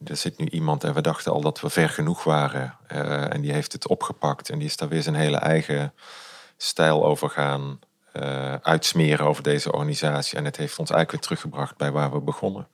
er 0.05 0.16
zit 0.16 0.39
nu 0.39 0.47
iemand 0.47 0.85
en 0.85 0.95
we 0.95 1.01
dachten 1.01 1.33
al 1.33 1.41
dat 1.41 1.61
we 1.61 1.71
ver 1.71 1.89
genoeg 1.89 2.25
waren. 2.25 2.77
En 3.31 3.41
die 3.41 3.53
heeft 3.53 3.73
het 3.73 3.89
opgepakt 3.89 4.51
en 4.51 4.59
die 4.59 4.66
is 4.68 4.77
daar 4.77 4.89
weer 4.89 5.03
zijn 5.03 5.14
hele 5.14 5.37
eigen 5.37 5.93
stijl 6.57 7.05
over 7.05 7.31
gaan 7.31 7.79
eh, 8.13 8.55
uitsmeren 8.55 9.27
over 9.27 9.43
deze 9.43 9.73
organisatie. 9.73 10.39
En 10.39 10.45
het 10.45 10.57
heeft 10.57 10.79
ons 10.79 10.91
eigenlijk 10.91 11.11
weer 11.11 11.21
teruggebracht 11.21 11.77
bij 11.77 11.91
waar 11.91 12.13
we 12.13 12.21
begonnen. 12.21 12.69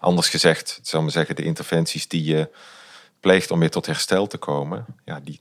Anders 0.00 0.28
gezegd, 0.28 0.68
zou 0.82 0.96
ik 0.96 1.02
maar 1.02 1.10
zeggen, 1.10 1.36
de 1.36 1.48
interventies 1.48 2.08
die 2.08 2.24
je 2.24 2.50
pleegt 3.20 3.50
om 3.50 3.58
weer 3.58 3.70
tot 3.70 3.86
herstel 3.86 4.26
te 4.26 4.38
komen, 4.38 4.84
ja, 5.04 5.20
die, 5.20 5.40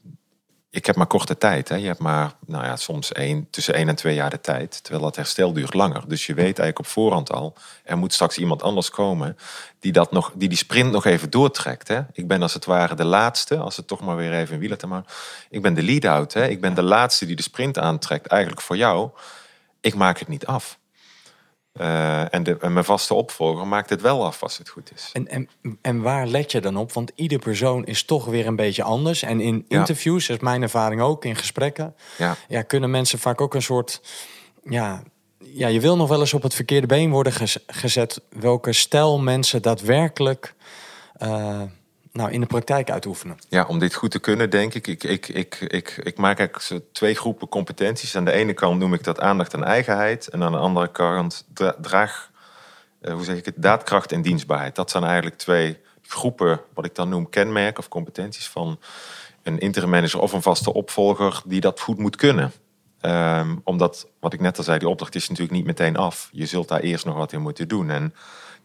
ik 0.71 0.85
heb 0.85 0.95
maar 0.95 1.07
korte 1.07 1.37
tijd. 1.37 1.69
Hè. 1.69 1.75
Je 1.75 1.87
hebt 1.87 1.99
maar 1.99 2.31
nou 2.45 2.63
ja, 2.63 2.75
soms 2.75 3.11
één, 3.11 3.47
tussen 3.49 3.73
één 3.73 3.89
en 3.89 3.95
twee 3.95 4.15
jaar 4.15 4.29
de 4.29 4.41
tijd. 4.41 4.83
Terwijl 4.83 5.03
dat 5.03 5.15
herstel 5.15 5.53
duurt 5.53 5.73
langer. 5.73 6.03
Dus 6.07 6.25
je 6.25 6.33
weet 6.33 6.43
eigenlijk 6.43 6.79
op 6.79 6.87
voorhand 6.87 7.31
al... 7.31 7.53
er 7.83 7.97
moet 7.97 8.13
straks 8.13 8.37
iemand 8.37 8.63
anders 8.63 8.89
komen... 8.89 9.37
die, 9.79 9.91
dat 9.91 10.11
nog, 10.11 10.31
die 10.35 10.49
die 10.49 10.57
sprint 10.57 10.91
nog 10.91 11.05
even 11.05 11.29
doortrekt. 11.29 11.87
Hè. 11.87 12.01
Ik 12.11 12.27
ben 12.27 12.41
als 12.41 12.53
het 12.53 12.65
ware 12.65 12.95
de 12.95 13.05
laatste... 13.05 13.57
als 13.57 13.77
het 13.77 13.87
toch 13.87 14.01
maar 14.01 14.15
weer 14.15 14.33
even 14.33 14.53
in 14.53 14.59
wielen 14.59 14.77
te 14.77 14.87
maken... 14.87 15.13
ik 15.49 15.61
ben 15.61 15.73
de 15.73 15.83
lead-out. 15.83 16.35
Ik 16.35 16.61
ben 16.61 16.73
de 16.73 16.83
laatste 16.83 17.25
die 17.25 17.35
de 17.35 17.41
sprint 17.41 17.77
aantrekt. 17.77 18.27
Eigenlijk 18.27 18.61
voor 18.61 18.77
jou. 18.77 19.09
Ik 19.81 19.95
maak 19.95 20.19
het 20.19 20.27
niet 20.27 20.45
af. 20.45 20.79
Uh, 21.79 22.33
en, 22.33 22.43
de, 22.43 22.57
en 22.59 22.73
mijn 22.73 22.85
vaste 22.85 23.13
opvolger 23.13 23.67
maakt 23.67 23.89
het 23.89 24.01
wel 24.01 24.25
af 24.25 24.43
als 24.43 24.57
het 24.57 24.69
goed 24.69 24.91
is. 24.95 25.09
En, 25.13 25.27
en, 25.27 25.49
en 25.81 26.01
waar 26.01 26.27
let 26.27 26.51
je 26.51 26.61
dan 26.61 26.77
op? 26.77 26.93
Want 26.93 27.11
ieder 27.15 27.39
persoon 27.39 27.85
is 27.85 28.03
toch 28.03 28.25
weer 28.25 28.47
een 28.47 28.55
beetje 28.55 28.83
anders. 28.83 29.23
En 29.23 29.41
in 29.41 29.65
Ja. 29.67 29.77
interviews, 29.77 30.27
dat 30.27 30.37
is 30.37 30.43
mijn 30.43 30.61
ervaring 30.61 31.01
ook, 31.01 31.25
in 31.25 31.35
gesprekken... 31.35 31.95
Ja. 32.17 32.35
Ja, 32.47 32.61
kunnen 32.61 32.89
mensen 32.89 33.19
vaak 33.19 33.41
ook 33.41 33.53
een 33.53 33.61
soort... 33.61 34.01
Ja, 34.63 35.03
ja, 35.37 35.67
je 35.67 35.79
wil 35.79 35.97
nog 35.97 36.09
wel 36.09 36.19
eens 36.19 36.33
op 36.33 36.43
het 36.43 36.53
verkeerde 36.53 36.87
been 36.87 37.09
worden 37.11 37.33
gez- 37.33 37.57
gezet... 37.67 38.21
welke 38.29 38.73
stijl 38.73 39.19
mensen 39.19 39.61
daadwerkelijk 39.61 40.55
eh, 41.13 41.61
nou, 42.11 42.31
in 42.31 42.39
de 42.39 42.45
praktijk 42.47 42.91
uitoefenen. 42.91 43.37
Ja, 43.49 43.65
om 43.65 43.79
dit 43.79 43.93
goed 43.93 44.11
te 44.11 44.19
kunnen, 44.19 44.49
denk 44.49 44.73
ik. 44.73 44.87
Ik, 44.87 45.03
ik, 45.03 45.27
ik, 45.27 45.55
ik, 45.59 45.99
ik 46.03 46.17
maak 46.17 46.39
eigenlijk 46.39 46.85
twee 46.91 47.15
groepen 47.15 47.47
competenties. 47.47 48.15
Aan 48.15 48.25
de 48.25 48.31
ene 48.31 48.53
kant 48.53 48.79
noem 48.79 48.93
ik 48.93 49.03
dat 49.03 49.19
aandacht 49.19 49.53
en 49.53 49.63
eigenheid. 49.63 50.27
En 50.27 50.43
aan 50.43 50.51
de 50.51 50.57
andere 50.57 50.91
kant 50.91 51.45
dra- 51.53 51.75
draag, 51.81 52.31
eh, 53.01 53.13
hoe 53.13 53.23
zeg 53.23 53.37
ik 53.37 53.45
het, 53.45 53.55
daadkracht 53.57 54.11
en 54.11 54.21
dienstbaarheid. 54.21 54.75
Dat 54.75 54.91
zijn 54.91 55.03
eigenlijk 55.03 55.37
twee 55.37 55.77
groepen, 56.01 56.61
wat 56.73 56.85
ik 56.85 56.95
dan 56.95 57.09
noem 57.09 57.29
kenmerken 57.29 57.79
of 57.79 57.87
competenties 57.87 58.47
van 58.47 58.79
een 59.43 59.59
interim 59.59 59.89
manager 59.89 60.19
of 60.19 60.33
een 60.33 60.41
vaste 60.41 60.73
opvolger 60.73 61.41
die 61.45 61.61
dat 61.61 61.79
goed 61.79 61.97
moet 61.97 62.15
kunnen. 62.15 62.51
Ehm, 63.01 63.55
omdat, 63.63 64.07
wat 64.19 64.33
ik 64.33 64.39
net 64.39 64.57
al 64.57 64.63
zei, 64.63 64.79
die 64.79 64.89
opdracht 64.89 65.15
is 65.15 65.29
natuurlijk 65.29 65.57
niet 65.57 65.65
meteen 65.65 65.97
af. 65.97 66.29
Je 66.31 66.45
zult 66.45 66.67
daar 66.67 66.79
eerst 66.79 67.05
nog 67.05 67.15
wat 67.15 67.31
in 67.31 67.41
moeten 67.41 67.67
doen. 67.67 67.89
En 67.89 68.13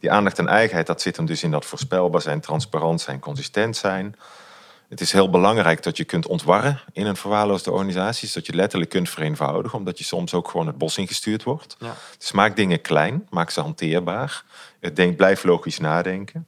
die 0.00 0.10
aandacht 0.10 0.38
en 0.38 0.48
eigenheid, 0.48 0.86
dat 0.86 1.00
zit 1.00 1.16
hem 1.16 1.26
dus 1.26 1.42
in 1.42 1.50
dat 1.50 1.64
voorspelbaar 1.64 2.20
zijn, 2.20 2.40
transparant 2.40 3.00
zijn, 3.00 3.18
consistent 3.18 3.76
zijn. 3.76 4.16
Het 4.88 5.00
is 5.00 5.12
heel 5.12 5.30
belangrijk 5.30 5.82
dat 5.82 5.96
je 5.96 6.04
kunt 6.04 6.26
ontwarren 6.26 6.80
in 6.92 7.06
een 7.06 7.16
verwaarloosde 7.16 7.70
organisatie. 7.70 8.20
Dus 8.20 8.32
dat 8.32 8.46
je 8.46 8.54
letterlijk 8.54 8.90
kunt 8.90 9.10
vereenvoudigen, 9.10 9.78
omdat 9.78 9.98
je 9.98 10.04
soms 10.04 10.34
ook 10.34 10.48
gewoon 10.48 10.66
het 10.66 10.78
bos 10.78 10.98
ingestuurd 10.98 11.42
wordt. 11.42 11.76
Ja. 11.78 11.94
Dus 12.18 12.32
maak 12.32 12.56
dingen 12.56 12.80
klein, 12.80 13.26
maak 13.30 13.50
ze 13.50 13.60
hanteerbaar. 13.60 14.44
Denk, 14.94 15.16
blijf 15.16 15.44
logisch 15.44 15.78
nadenken. 15.78 16.46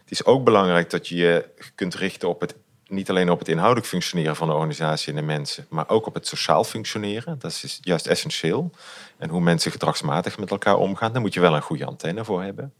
Het 0.00 0.10
is 0.10 0.24
ook 0.24 0.44
belangrijk 0.44 0.90
dat 0.90 1.08
je 1.08 1.16
je 1.16 1.48
kunt 1.74 1.94
richten 1.94 2.28
op 2.28 2.40
het, 2.40 2.54
niet 2.88 3.10
alleen 3.10 3.30
op 3.30 3.38
het 3.38 3.48
inhoudelijk 3.48 3.86
functioneren 3.86 4.36
van 4.36 4.48
de 4.48 4.54
organisatie 4.54 5.08
en 5.08 5.18
de 5.18 5.26
mensen, 5.26 5.66
maar 5.68 5.88
ook 5.88 6.06
op 6.06 6.14
het 6.14 6.26
sociaal 6.26 6.64
functioneren. 6.64 7.38
Dat 7.38 7.50
is 7.50 7.78
juist 7.82 8.06
essentieel. 8.06 8.70
En 9.18 9.28
hoe 9.28 9.40
mensen 9.40 9.70
gedragsmatig 9.70 10.38
met 10.38 10.50
elkaar 10.50 10.76
omgaan, 10.76 11.12
daar 11.12 11.20
moet 11.20 11.34
je 11.34 11.40
wel 11.40 11.54
een 11.54 11.62
goede 11.62 11.86
antenne 11.86 12.24
voor 12.24 12.42
hebben. 12.42 12.74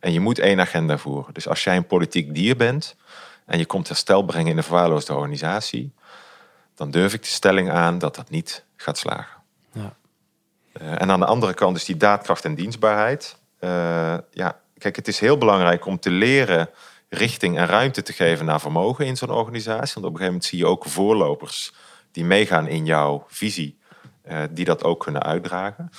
En 0.00 0.12
je 0.12 0.20
moet 0.20 0.38
één 0.38 0.60
agenda 0.60 0.98
voeren. 0.98 1.34
Dus 1.34 1.48
als 1.48 1.64
jij 1.64 1.76
een 1.76 1.86
politiek 1.86 2.34
dier 2.34 2.56
bent 2.56 2.96
en 3.46 3.58
je 3.58 3.66
komt 3.66 3.88
herstel 3.88 4.22
brengen 4.22 4.50
in 4.50 4.56
een 4.56 4.62
verwaarloosde 4.62 5.14
organisatie, 5.14 5.92
dan 6.74 6.90
durf 6.90 7.14
ik 7.14 7.22
de 7.22 7.28
stelling 7.28 7.70
aan 7.70 7.98
dat 7.98 8.14
dat 8.14 8.30
niet 8.30 8.64
gaat 8.76 8.98
slagen. 8.98 9.42
Ja. 9.72 9.94
Eh, 10.72 11.00
en 11.00 11.10
aan 11.10 11.20
de 11.20 11.26
andere 11.26 11.54
kant 11.54 11.76
is 11.76 11.84
die 11.84 11.96
daadkracht 11.96 12.44
en 12.44 12.54
dienstbaarheid. 12.54 13.36
Eh, 13.58 14.14
ja, 14.30 14.60
kijk, 14.78 14.96
het 14.96 15.08
is 15.08 15.18
heel 15.18 15.38
belangrijk 15.38 15.86
om 15.86 15.98
te 15.98 16.10
leren 16.10 16.68
richting 17.14 17.58
en 17.58 17.66
ruimte 17.66 18.02
te 18.02 18.12
geven 18.12 18.44
naar 18.46 18.60
vermogen 18.60 19.06
in 19.06 19.16
zo'n 19.16 19.30
organisatie. 19.30 19.94
Want 19.94 20.06
op 20.06 20.12
een 20.12 20.18
gegeven 20.18 20.26
moment 20.26 20.44
zie 20.44 20.58
je 20.58 20.66
ook 20.66 20.84
voorlopers 20.84 21.72
die 22.12 22.24
meegaan 22.24 22.66
in 22.66 22.84
jouw 22.84 23.24
visie, 23.28 23.78
eh, 24.22 24.38
die 24.50 24.64
dat 24.64 24.84
ook 24.84 25.00
kunnen 25.00 25.22
uitdragen. 25.22 25.90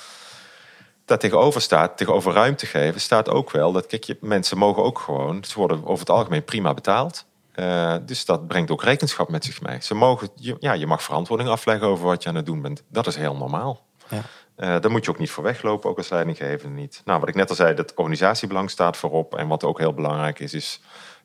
Daar 1.04 1.18
tegenover 1.18 1.60
staat, 1.60 1.96
tegenover 1.96 2.32
ruimte 2.32 2.66
geven, 2.66 3.00
staat 3.00 3.28
ook 3.28 3.50
wel 3.50 3.72
dat 3.72 3.86
kijk, 3.86 4.04
je, 4.04 4.16
mensen 4.20 4.58
mogen 4.58 4.82
ook 4.82 4.98
gewoon, 4.98 5.44
ze 5.44 5.58
worden 5.58 5.84
over 5.84 5.98
het 5.98 6.10
algemeen 6.10 6.44
prima 6.44 6.74
betaald. 6.74 7.26
Eh, 7.52 7.96
dus 8.02 8.24
dat 8.24 8.46
brengt 8.46 8.70
ook 8.70 8.82
rekenschap 8.82 9.28
met 9.28 9.44
zich 9.44 9.62
mee. 9.62 9.78
Ze 9.80 9.94
mogen, 9.94 10.28
je, 10.34 10.56
ja, 10.60 10.72
je 10.72 10.86
mag 10.86 11.02
verantwoording 11.02 11.48
afleggen 11.48 11.86
over 11.86 12.04
wat 12.04 12.22
je 12.22 12.28
aan 12.28 12.34
het 12.34 12.46
doen 12.46 12.62
bent. 12.62 12.82
Dat 12.88 13.06
is 13.06 13.16
heel 13.16 13.36
normaal. 13.36 13.86
Ja. 14.08 14.22
Eh, 14.56 14.80
daar 14.80 14.90
moet 14.90 15.04
je 15.04 15.10
ook 15.10 15.18
niet 15.18 15.30
voor 15.30 15.44
weglopen, 15.44 15.90
ook 15.90 15.96
als 15.96 16.08
leidinggevende 16.08 16.80
niet. 16.80 17.02
Nou, 17.04 17.20
wat 17.20 17.28
ik 17.28 17.34
net 17.34 17.48
al 17.50 17.56
zei, 17.56 17.74
dat 17.74 17.94
organisatiebelang 17.94 18.70
staat 18.70 18.96
voorop. 18.96 19.34
En 19.34 19.48
wat 19.48 19.64
ook 19.64 19.78
heel 19.78 19.94
belangrijk 19.94 20.38
is, 20.38 20.54
is 20.54 20.80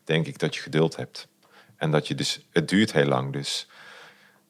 denk 0.09 0.27
ik 0.27 0.39
dat 0.39 0.55
je 0.55 0.61
geduld 0.61 0.95
hebt. 0.95 1.27
En 1.75 1.91
dat 1.91 2.07
je 2.07 2.15
dus, 2.15 2.47
het 2.51 2.69
duurt 2.69 2.91
heel 2.91 3.05
lang, 3.05 3.33
dus 3.33 3.67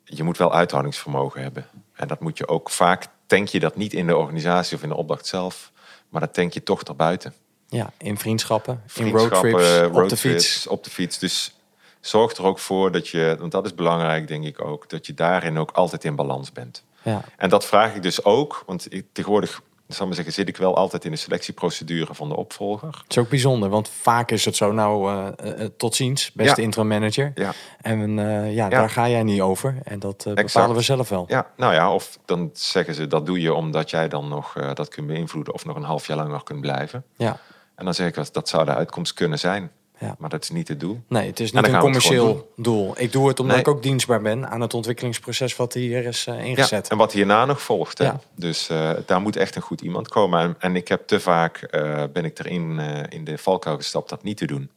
je 0.03 0.23
moet 0.23 0.37
wel 0.37 0.53
uithoudingsvermogen 0.53 1.41
hebben. 1.41 1.65
En 1.93 2.07
dat 2.07 2.19
moet 2.19 2.37
je 2.37 2.47
ook 2.47 2.69
vaak, 2.69 3.07
tank 3.25 3.47
je 3.47 3.59
dat 3.59 3.75
niet 3.75 3.93
in 3.93 4.07
de 4.07 4.17
organisatie 4.17 4.77
of 4.77 4.83
in 4.83 4.89
de 4.89 4.95
opdracht 4.95 5.25
zelf, 5.25 5.71
maar 6.09 6.21
dat 6.21 6.33
tank 6.33 6.53
je 6.53 6.63
toch 6.63 6.83
daarbuiten. 6.83 7.33
Ja, 7.67 7.91
in 7.97 8.17
vriendschappen, 8.17 8.83
in 8.93 9.09
roadtrips, 9.09 9.87
op 9.87 10.09
de 10.09 10.17
fiets. 10.17 10.67
Op 10.67 10.83
de 10.83 10.89
fiets. 10.89 11.19
Dus 11.19 11.53
zorg 11.99 12.35
er 12.35 12.43
ook 12.43 12.59
voor 12.59 12.91
dat 12.91 13.07
je, 13.07 13.35
want 13.39 13.51
dat 13.51 13.65
is 13.65 13.75
belangrijk 13.75 14.27
denk 14.27 14.45
ik 14.45 14.61
ook, 14.61 14.89
dat 14.89 15.05
je 15.05 15.13
daarin 15.13 15.57
ook 15.57 15.71
altijd 15.71 16.03
in 16.03 16.15
balans 16.15 16.51
bent. 16.51 16.83
Ja, 17.01 17.21
En 17.37 17.49
dat 17.49 17.65
vraag 17.65 17.95
ik 17.95 18.01
dus 18.01 18.23
ook, 18.23 18.63
want 18.65 18.93
ik, 18.93 19.05
tegenwoordig, 19.11 19.61
zal 19.95 20.01
ik 20.01 20.05
maar 20.05 20.15
zeggen, 20.15 20.33
zit 20.33 20.47
ik 20.47 20.57
wel 20.57 20.75
altijd 20.75 21.05
in 21.05 21.11
de 21.11 21.17
selectieprocedure 21.17 22.13
van 22.13 22.29
de 22.29 22.35
opvolger. 22.35 22.87
het 22.87 23.05
is 23.11 23.17
ook 23.17 23.29
bijzonder, 23.29 23.69
want 23.69 23.89
vaak 23.89 24.31
is 24.31 24.45
het 24.45 24.55
zo, 24.55 24.71
nou, 24.71 25.11
eh, 25.37 25.61
eh, 25.63 25.69
tot 25.77 25.95
ziens, 25.95 26.31
beste 26.31 26.59
Ja. 26.61 26.65
interim 26.67 26.87
manager. 26.87 27.31
Ja. 27.35 27.51
En 27.81 28.19
eh, 28.19 28.25
ja, 28.55 28.63
Ja. 28.65 28.69
daar 28.69 28.89
ga 28.89 29.09
jij 29.09 29.23
niet 29.23 29.41
over. 29.41 29.77
En 29.83 29.99
dat 29.99 30.23
eh, 30.25 30.31
Exact. 30.31 30.53
bepalen 30.53 30.75
we 30.75 30.81
zelf 30.81 31.09
wel. 31.09 31.25
Ja, 31.27 31.47
nou 31.57 31.73
ja, 31.73 31.93
of 31.93 32.19
dan 32.25 32.49
zeggen 32.53 32.95
ze 32.95 33.07
dat 33.07 33.25
doe 33.25 33.41
je 33.41 33.53
omdat 33.53 33.89
jij 33.89 34.07
dan 34.07 34.27
nog 34.27 34.55
eh, 34.57 34.73
dat 34.73 34.87
kunt 34.87 35.07
beïnvloeden 35.07 35.53
of 35.53 35.65
nog 35.65 35.75
een 35.75 35.83
half 35.83 36.07
jaar 36.07 36.17
langer 36.17 36.43
kunt 36.43 36.61
blijven. 36.61 37.03
Ja. 37.17 37.37
En 37.75 37.85
dan 37.85 37.93
zeg 37.93 38.07
ik 38.07 38.33
dat 38.33 38.49
zou 38.49 38.65
de 38.65 38.73
uitkomst 38.75 39.13
kunnen 39.13 39.39
zijn. 39.39 39.71
Ja. 39.99 40.15
Maar 40.19 40.29
dat 40.29 40.43
is 40.43 40.49
niet 40.49 40.67
het 40.67 40.79
doel. 40.79 41.01
Nee, 41.07 41.27
het 41.27 41.39
is 41.39 41.51
niet 41.51 41.67
een 41.67 41.79
commercieel 41.79 42.51
doel. 42.55 42.93
Ik 43.01 43.11
doe 43.11 43.27
het 43.27 43.39
omdat 43.39 43.55
Nee. 43.55 43.65
ik 43.65 43.71
ook 43.71 43.83
dienstbaar 43.83 44.21
ben 44.21 44.49
aan 44.49 44.61
het 44.61 44.73
ontwikkelingsproces 44.73 45.55
wat 45.55 45.73
hier 45.73 46.05
is 46.05 46.25
eh, 46.27 46.35
Ja, 46.35 46.41
ingezet. 46.41 46.87
en 46.89 46.97
wat 46.97 47.11
hierna 47.11 47.45
nog 47.45 47.61
volgt. 47.61 47.97
Hè? 47.97 48.03
Ja. 48.05 48.19
Dus 48.35 48.69
eh, 48.69 48.91
daar 49.05 49.21
moet 49.21 49.35
echt 49.35 49.55
een 49.55 49.61
goed 49.61 49.81
iemand 49.81 50.07
komen. 50.07 50.39
En, 50.39 50.55
en 50.59 50.75
ik 50.75 50.87
heb 50.87 51.07
te 51.07 51.19
vaak, 51.19 51.57
eh, 51.57 52.03
ben 52.13 52.25
ik 52.25 52.39
erin 52.39 52.79
in 53.09 53.23
de 53.23 53.37
valkuil 53.37 53.75
gestapt 53.75 54.09
dat 54.09 54.23
niet 54.23 54.37
te 54.37 54.45
doen. 54.47 54.69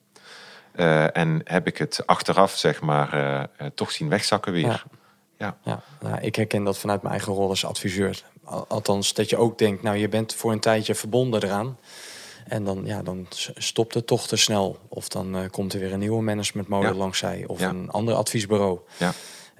En 1.12 1.40
heb 1.44 1.66
ik 1.66 1.78
het 1.78 2.02
achteraf, 2.06 2.56
zeg 2.56 2.80
maar, 2.80 3.48
toch 3.74 3.90
zien 3.90 4.08
wegzakken 4.08 4.52
weer. 4.52 4.66
Ja. 4.66 4.82
Ja. 5.38 5.56
Ja, 5.64 5.82
nou, 6.00 6.20
ik 6.20 6.36
herken 6.36 6.64
dat 6.64 6.78
vanuit 6.78 7.02
mijn 7.02 7.14
eigen 7.14 7.32
rol 7.32 7.48
als 7.48 7.64
adviseur. 7.64 8.22
Al- 8.44 8.64
Althans, 8.68 9.14
dat 9.14 9.30
je 9.30 9.36
ook 9.36 9.58
denkt, 9.58 9.82
nou, 9.82 9.96
je 9.96 10.08
bent 10.08 10.34
voor 10.34 10.52
een 10.52 10.60
tijdje 10.60 10.94
verbonden 10.94 11.42
eraan. 11.42 11.78
En 12.48 12.64
dan, 12.64 12.82
ja, 12.84 13.02
dan 13.02 13.26
stopt 13.56 13.94
het 13.94 14.06
toch 14.06 14.26
te 14.26 14.36
snel. 14.36 14.78
Of 14.88 15.08
dan 15.08 15.36
eh, 15.36 15.42
komt 15.50 15.72
er 15.72 15.80
weer 15.80 15.92
een 15.92 15.98
nieuwe 15.98 16.22
managementmodel 16.22 16.90
Ja. 16.92 16.96
langs 16.96 17.18
zij. 17.18 17.44
Of 17.46 17.60
Ja. 17.60 17.68
een 17.68 17.90
ander 17.90 18.14
adviesbureau. 18.14 18.78
Ja. 18.96 19.12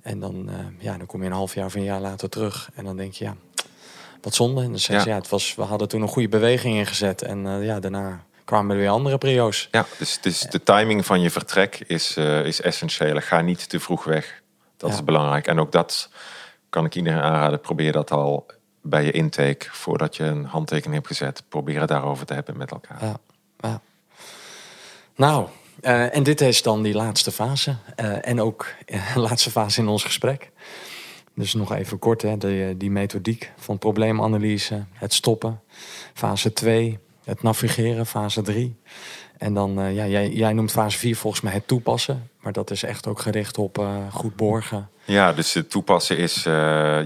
En 0.03 0.21
dan, 0.21 0.49
eh, 0.51 0.57
ja, 0.79 0.97
dan 0.97 1.07
kom 1.07 1.21
je 1.21 1.27
een 1.27 1.33
half 1.33 1.55
jaar 1.55 1.65
of 1.67 1.75
een 1.75 1.83
jaar 1.85 2.01
later 2.01 2.29
terug. 2.29 2.71
En 2.75 2.85
dan 2.85 2.97
denk 2.97 3.13
je, 3.13 3.25
ja, 3.25 3.37
wat 4.21 4.35
zonde. 4.35 4.63
En 4.63 4.71
dan 4.71 4.79
zeg 4.79 5.05
je, 5.05 5.11
Ja. 5.11 5.17
het 5.17 5.29
was, 5.29 5.55
we 5.55 5.63
hadden 5.63 5.89
toen 5.89 6.03
een 6.03 6.09
goede 6.09 6.29
beweging 6.29 6.77
ingezet. 6.77 7.23
En 7.23 7.47
eh, 7.47 7.65
ja, 7.65 7.81
daarna 7.81 8.25
kwamen 8.45 8.71
er 8.77 8.83
weer 8.83 8.91
andere 8.91 9.19
prio's. 9.19 9.69
Ja, 9.71 9.87
dus, 9.99 10.19
dus 10.21 10.41
de 10.41 10.63
timing 10.63 11.07
van 11.07 11.21
je 11.21 11.31
vertrek 11.31 11.81
is, 11.87 12.17
is 12.45 12.61
essentieel. 12.61 13.21
Ga 13.21 13.41
niet 13.41 13.69
te 13.69 13.81
vroeg 13.81 14.05
weg. 14.05 14.43
Dat 14.77 14.93
is 14.93 15.05
belangrijk. 15.05 15.47
En 15.47 15.61
ook 15.61 15.73
dat 15.73 16.11
kan 16.71 16.85
ik 16.85 16.95
iedereen 16.95 17.21
aanraden. 17.21 17.61
Probeer 17.61 17.93
dat 17.93 18.11
al 18.11 18.47
bij 18.83 19.05
je 19.05 19.11
intake, 19.11 19.67
voordat 19.71 20.17
je 20.17 20.25
een 20.25 20.45
handtekening 20.45 20.95
hebt 20.95 21.07
gezet. 21.07 21.43
Probeer 21.49 21.81
het 21.81 21.89
daarover 21.89 22.27
te 22.27 22.35
hebben 22.35 22.57
met 22.57 22.71
elkaar. 22.71 22.99
Ja. 23.61 23.81
Nou, 25.17 25.49
eh, 25.81 26.17
en 26.17 26.23
dit 26.23 26.41
is 26.41 26.63
dan 26.63 26.83
die 26.83 26.95
laatste 26.95 27.33
fase. 27.33 27.77
Eh, 27.97 28.29
en 28.29 28.41
ook 28.41 28.67
de 28.87 29.21
laatste 29.29 29.51
fase 29.51 29.81
in 29.81 29.89
ons 29.89 30.05
gesprek. 30.05 30.51
Dus 31.35 31.55
nog 31.55 31.73
even 31.73 31.99
kort, 31.99 32.23
hè, 32.23 32.37
de, 32.37 32.75
die 32.79 32.91
methodiek 32.91 33.53
van 33.57 33.79
probleemanalyse, 33.79 34.85
het 34.93 35.15
stoppen. 35.15 35.61
Fase 36.15 36.53
2, 36.53 36.99
het 37.25 37.43
navigeren, 37.43 38.07
fase 38.07 38.43
3. 38.43 38.77
En 39.39 39.55
dan, 39.55 39.95
ja, 39.95 40.07
jij, 40.07 40.31
jij 40.31 40.53
noemt 40.53 40.71
fase 40.71 40.99
4 40.99 41.17
volgens 41.17 41.43
mij 41.43 41.53
het 41.53 41.67
toepassen. 41.67 42.31
Maar 42.41 42.53
dat 42.53 42.71
is 42.71 42.83
echt 42.83 43.07
ook 43.07 43.21
gericht 43.21 43.59
op 43.59 43.87
goed 44.11 44.37
borgen. 44.37 44.89
Ja, 45.05 45.33
dus 45.33 45.55
het 45.55 45.71
toepassen 45.71 46.17
is, 46.17 46.47
eh, 46.47 46.53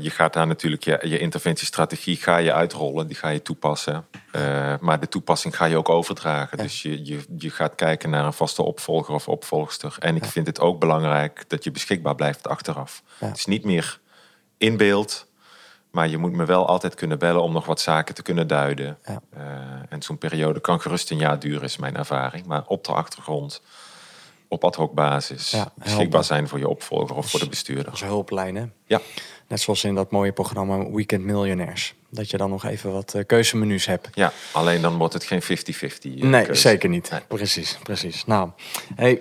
je 0.02 0.10
gaat 0.10 0.32
daar 0.32 0.46
natuurlijk 0.46 0.84
je, 0.84 0.98
je 1.02 1.18
interventiestrategie 1.18 2.16
ga 2.16 2.36
je 2.36 2.52
uitrollen, 2.52 3.06
die 3.06 3.16
ga 3.16 3.28
je 3.28 3.42
toepassen. 3.42 4.06
Eh, 4.32 4.74
maar 4.80 5.00
de 5.00 5.08
toepassing 5.08 5.56
ga 5.56 5.64
je 5.64 5.76
ook 5.76 5.88
overdragen. 5.88 6.56
Ja. 6.56 6.62
Dus 6.62 6.82
je, 6.82 7.04
je, 7.04 7.24
je 7.38 7.50
gaat 7.50 7.74
kijken 7.74 8.10
naar 8.10 8.24
een 8.24 8.32
vaste 8.32 8.62
opvolger 8.62 9.14
of 9.14 9.28
opvolgster. 9.28 9.96
En 9.98 10.16
ik 10.16 10.24
vind 10.24 10.46
het 10.46 10.60
ook 10.60 10.80
belangrijk 10.80 11.44
dat 11.48 11.64
je 11.64 11.70
beschikbaar 11.70 12.14
blijft 12.14 12.48
achteraf. 12.48 13.02
Ja. 13.20 13.26
Het 13.26 13.36
is 13.36 13.46
niet 13.46 13.64
meer 13.64 14.00
in 14.58 14.76
beeld, 14.76 15.26
maar 15.90 16.08
je 16.08 16.18
moet 16.18 16.32
me 16.32 16.44
wel 16.44 16.66
altijd 16.66 16.94
kunnen 16.94 17.18
bellen 17.18 17.42
om 17.42 17.52
nog 17.52 17.66
wat 17.66 17.80
zaken 17.80 18.14
te 18.14 18.22
kunnen 18.22 18.46
duiden. 18.46 18.98
Eh, 19.02 19.42
en 19.88 20.02
zo'n 20.02 20.18
periode 20.18 20.60
kan 20.60 20.80
gerust 20.80 21.10
een 21.10 21.18
jaar 21.18 21.38
duren, 21.38 21.62
is 21.62 21.76
mijn 21.76 21.96
ervaring. 21.96 22.46
Maar 22.46 22.62
op 22.66 22.84
de 22.84 22.92
achtergrond 22.92 23.62
op 24.48 24.64
ad 24.64 24.74
hoc 24.74 24.92
basis 24.94 25.50
Ja, 25.50 25.72
beschikbaar 25.74 26.24
zijn 26.24 26.48
voor 26.48 26.58
je 26.58 26.68
opvolger 26.68 27.16
of 27.16 27.30
voor 27.30 27.40
de 27.40 27.48
bestuurder. 27.48 27.90
Als 27.90 28.00
hulplijn, 28.04 28.56
hè? 28.56 28.64
Ja, 28.86 29.00
Net 29.48 29.60
zoals 29.60 29.84
in 29.84 29.94
dat 29.94 30.10
mooie 30.10 30.32
programma 30.32 30.90
Weekend 30.90 31.24
Millionaires. 31.24 31.94
Dat 32.10 32.30
je 32.30 32.36
dan 32.36 32.50
nog 32.50 32.64
even 32.64 32.92
wat 32.92 33.14
eh, 33.14 33.22
keuzemenu's 33.26 33.86
hebt. 33.86 34.08
ja, 34.14 34.32
alleen 34.52 34.82
dan 34.82 34.96
wordt 34.98 35.14
het 35.14 35.24
geen 35.24 35.42
50-50. 35.42 35.46
eh, 35.46 36.22
Nee, 36.22 36.44
keuze. 36.44 36.60
zeker 36.60 36.88
niet. 36.88 37.10
Nee. 37.10 37.20
Precies, 37.28 37.78
precies. 37.82 38.24
Nou, 38.24 38.50
hey, 38.94 39.20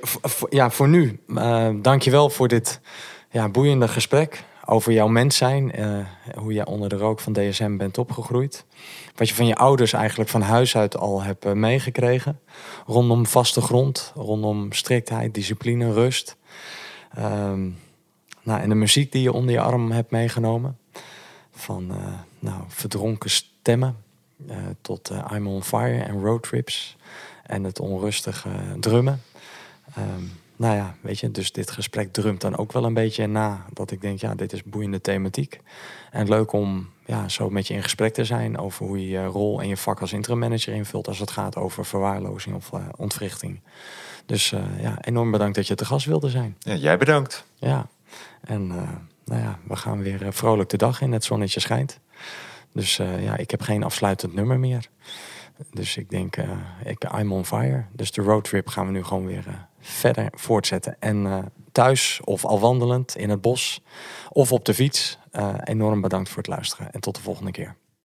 ja, 0.49 0.69
voor 0.69 0.87
nu, 0.87 1.19
eh 1.35 1.69
dankjewel 1.81 2.29
voor 2.29 2.47
dit 2.47 2.79
ja, 3.31 3.49
boeiende 3.49 3.87
gesprek 3.87 4.43
over 4.65 4.91
jouw 4.91 5.07
mens 5.07 5.37
zijn. 5.37 5.73
hoe 6.37 6.53
jij 6.53 6.65
onder 6.65 6.89
de 6.89 6.95
rook 6.97 7.19
van 7.19 7.33
DSM 7.33 7.77
bent 7.77 7.97
opgegroeid. 7.97 8.65
Wat 9.15 9.29
je 9.29 9.35
van 9.35 9.47
je 9.47 9.55
ouders 9.55 9.93
eigenlijk 9.93 10.29
van 10.29 10.41
huis 10.41 10.77
uit 10.77 10.97
al 10.97 11.21
hebt 11.21 11.45
eh, 11.45 11.51
meegekregen. 11.51 12.39
Rondom 12.85 13.25
vaste 13.25 13.61
grond, 13.61 14.11
rondom 14.15 14.71
striktheid, 14.71 15.33
discipline, 15.33 15.93
rust. 15.93 16.37
Ehm, 17.15 17.69
nou, 18.43 18.61
en 18.61 18.69
de 18.69 18.75
muziek 18.75 19.11
die 19.11 19.21
je 19.21 19.31
onder 19.31 19.51
je 19.51 19.59
arm 19.59 19.91
hebt 19.91 20.11
meegenomen. 20.11 20.77
Van 21.51 21.91
eh, 21.91 22.13
nou, 22.39 22.63
verdronken 22.67 23.29
stemmen 23.29 23.97
eh, 24.47 24.57
tot 24.81 25.09
eh, 25.09 25.31
I'm 25.33 25.47
on 25.47 25.63
Fire 25.63 26.03
en 26.03 26.21
roadtrips. 26.21 26.97
En 27.43 27.63
het 27.63 27.79
onrustige 27.79 28.49
drummen. 28.79 29.21
Ehm, 29.95 30.23
nou 30.55 30.75
ja, 30.75 30.95
weet 31.01 31.19
je, 31.19 31.31
dus 31.31 31.51
dit 31.51 31.71
gesprek 31.71 32.13
drumt 32.13 32.41
dan 32.41 32.57
ook 32.57 32.71
wel 32.71 32.85
een 32.85 32.93
beetje 32.93 33.27
na. 33.27 33.65
Dat 33.73 33.91
ik 33.91 34.01
denk, 34.01 34.19
ja, 34.19 34.35
dit 34.35 34.53
is 34.53 34.63
boeiende 34.63 35.01
thematiek. 35.01 35.59
En 36.11 36.29
leuk 36.29 36.51
om 36.51 36.89
ja, 37.05 37.29
zo 37.29 37.49
met 37.49 37.67
je 37.67 37.73
in 37.73 37.83
gesprek 37.83 38.13
te 38.13 38.25
zijn 38.25 38.57
over 38.57 38.85
hoe 38.85 39.01
je 39.01 39.09
je 39.09 39.25
rol 39.25 39.61
en 39.61 39.67
je 39.67 39.77
vak 39.77 40.01
als 40.01 40.13
interim 40.13 40.39
manager 40.39 40.73
invult 40.73 41.07
als 41.07 41.19
het 41.19 41.31
gaat 41.31 41.55
over 41.55 41.85
verwaarlozing 41.85 42.55
of 42.55 42.73
eh, 42.73 42.79
ontwrichting. 42.95 43.59
Dus 44.25 44.51
eh, 44.51 44.81
ja, 44.81 44.97
enorm 45.01 45.31
bedankt 45.31 45.55
dat 45.55 45.67
je 45.67 45.75
te 45.75 45.85
gast 45.85 46.05
wilde 46.05 46.29
zijn. 46.29 46.55
Ja, 46.59 46.73
jij 46.73 46.97
bedankt. 46.97 47.45
Ja, 47.55 47.87
en 48.41 48.71
eh, 48.71 48.89
nou 49.25 49.41
ja, 49.41 49.59
we 49.67 49.75
gaan 49.75 50.01
weer 50.01 50.33
vrolijk 50.33 50.69
de 50.69 50.77
dag 50.77 51.01
in. 51.01 51.11
Het 51.11 51.23
zonnetje 51.23 51.59
schijnt. 51.59 51.99
Dus 52.73 52.95
ja, 52.95 53.37
ik 53.37 53.51
heb 53.51 53.61
geen 53.61 53.83
afsluitend 53.83 54.33
nummer 54.33 54.59
meer. 54.59 54.89
Dus 55.71 55.97
ik 55.97 56.09
denk, 56.09 56.35
ik, 56.83 57.03
I'm 57.17 57.31
on 57.31 57.45
fire. 57.45 57.85
Dus 57.91 58.11
de 58.11 58.21
roadtrip 58.21 58.67
gaan 58.67 58.85
we 58.85 58.91
nu 58.91 59.03
gewoon 59.03 59.25
weer 59.25 59.67
verder 59.85 60.29
voortzetten. 60.31 60.95
En 60.99 61.25
eh, 61.25 61.37
thuis 61.71 62.21
of 62.23 62.45
al 62.45 62.59
wandelend 62.59 63.15
in 63.15 63.29
het 63.29 63.41
bos 63.41 63.81
of 64.29 64.51
op 64.51 64.65
de 64.65 64.73
fiets. 64.73 65.17
eh, 65.31 65.53
enorm 65.63 66.01
bedankt 66.01 66.29
voor 66.29 66.37
het 66.37 66.47
luisteren. 66.47 66.91
En 66.91 66.99
tot 66.99 67.15
de 67.15 67.21
volgende 67.21 67.51
keer. 67.51 67.75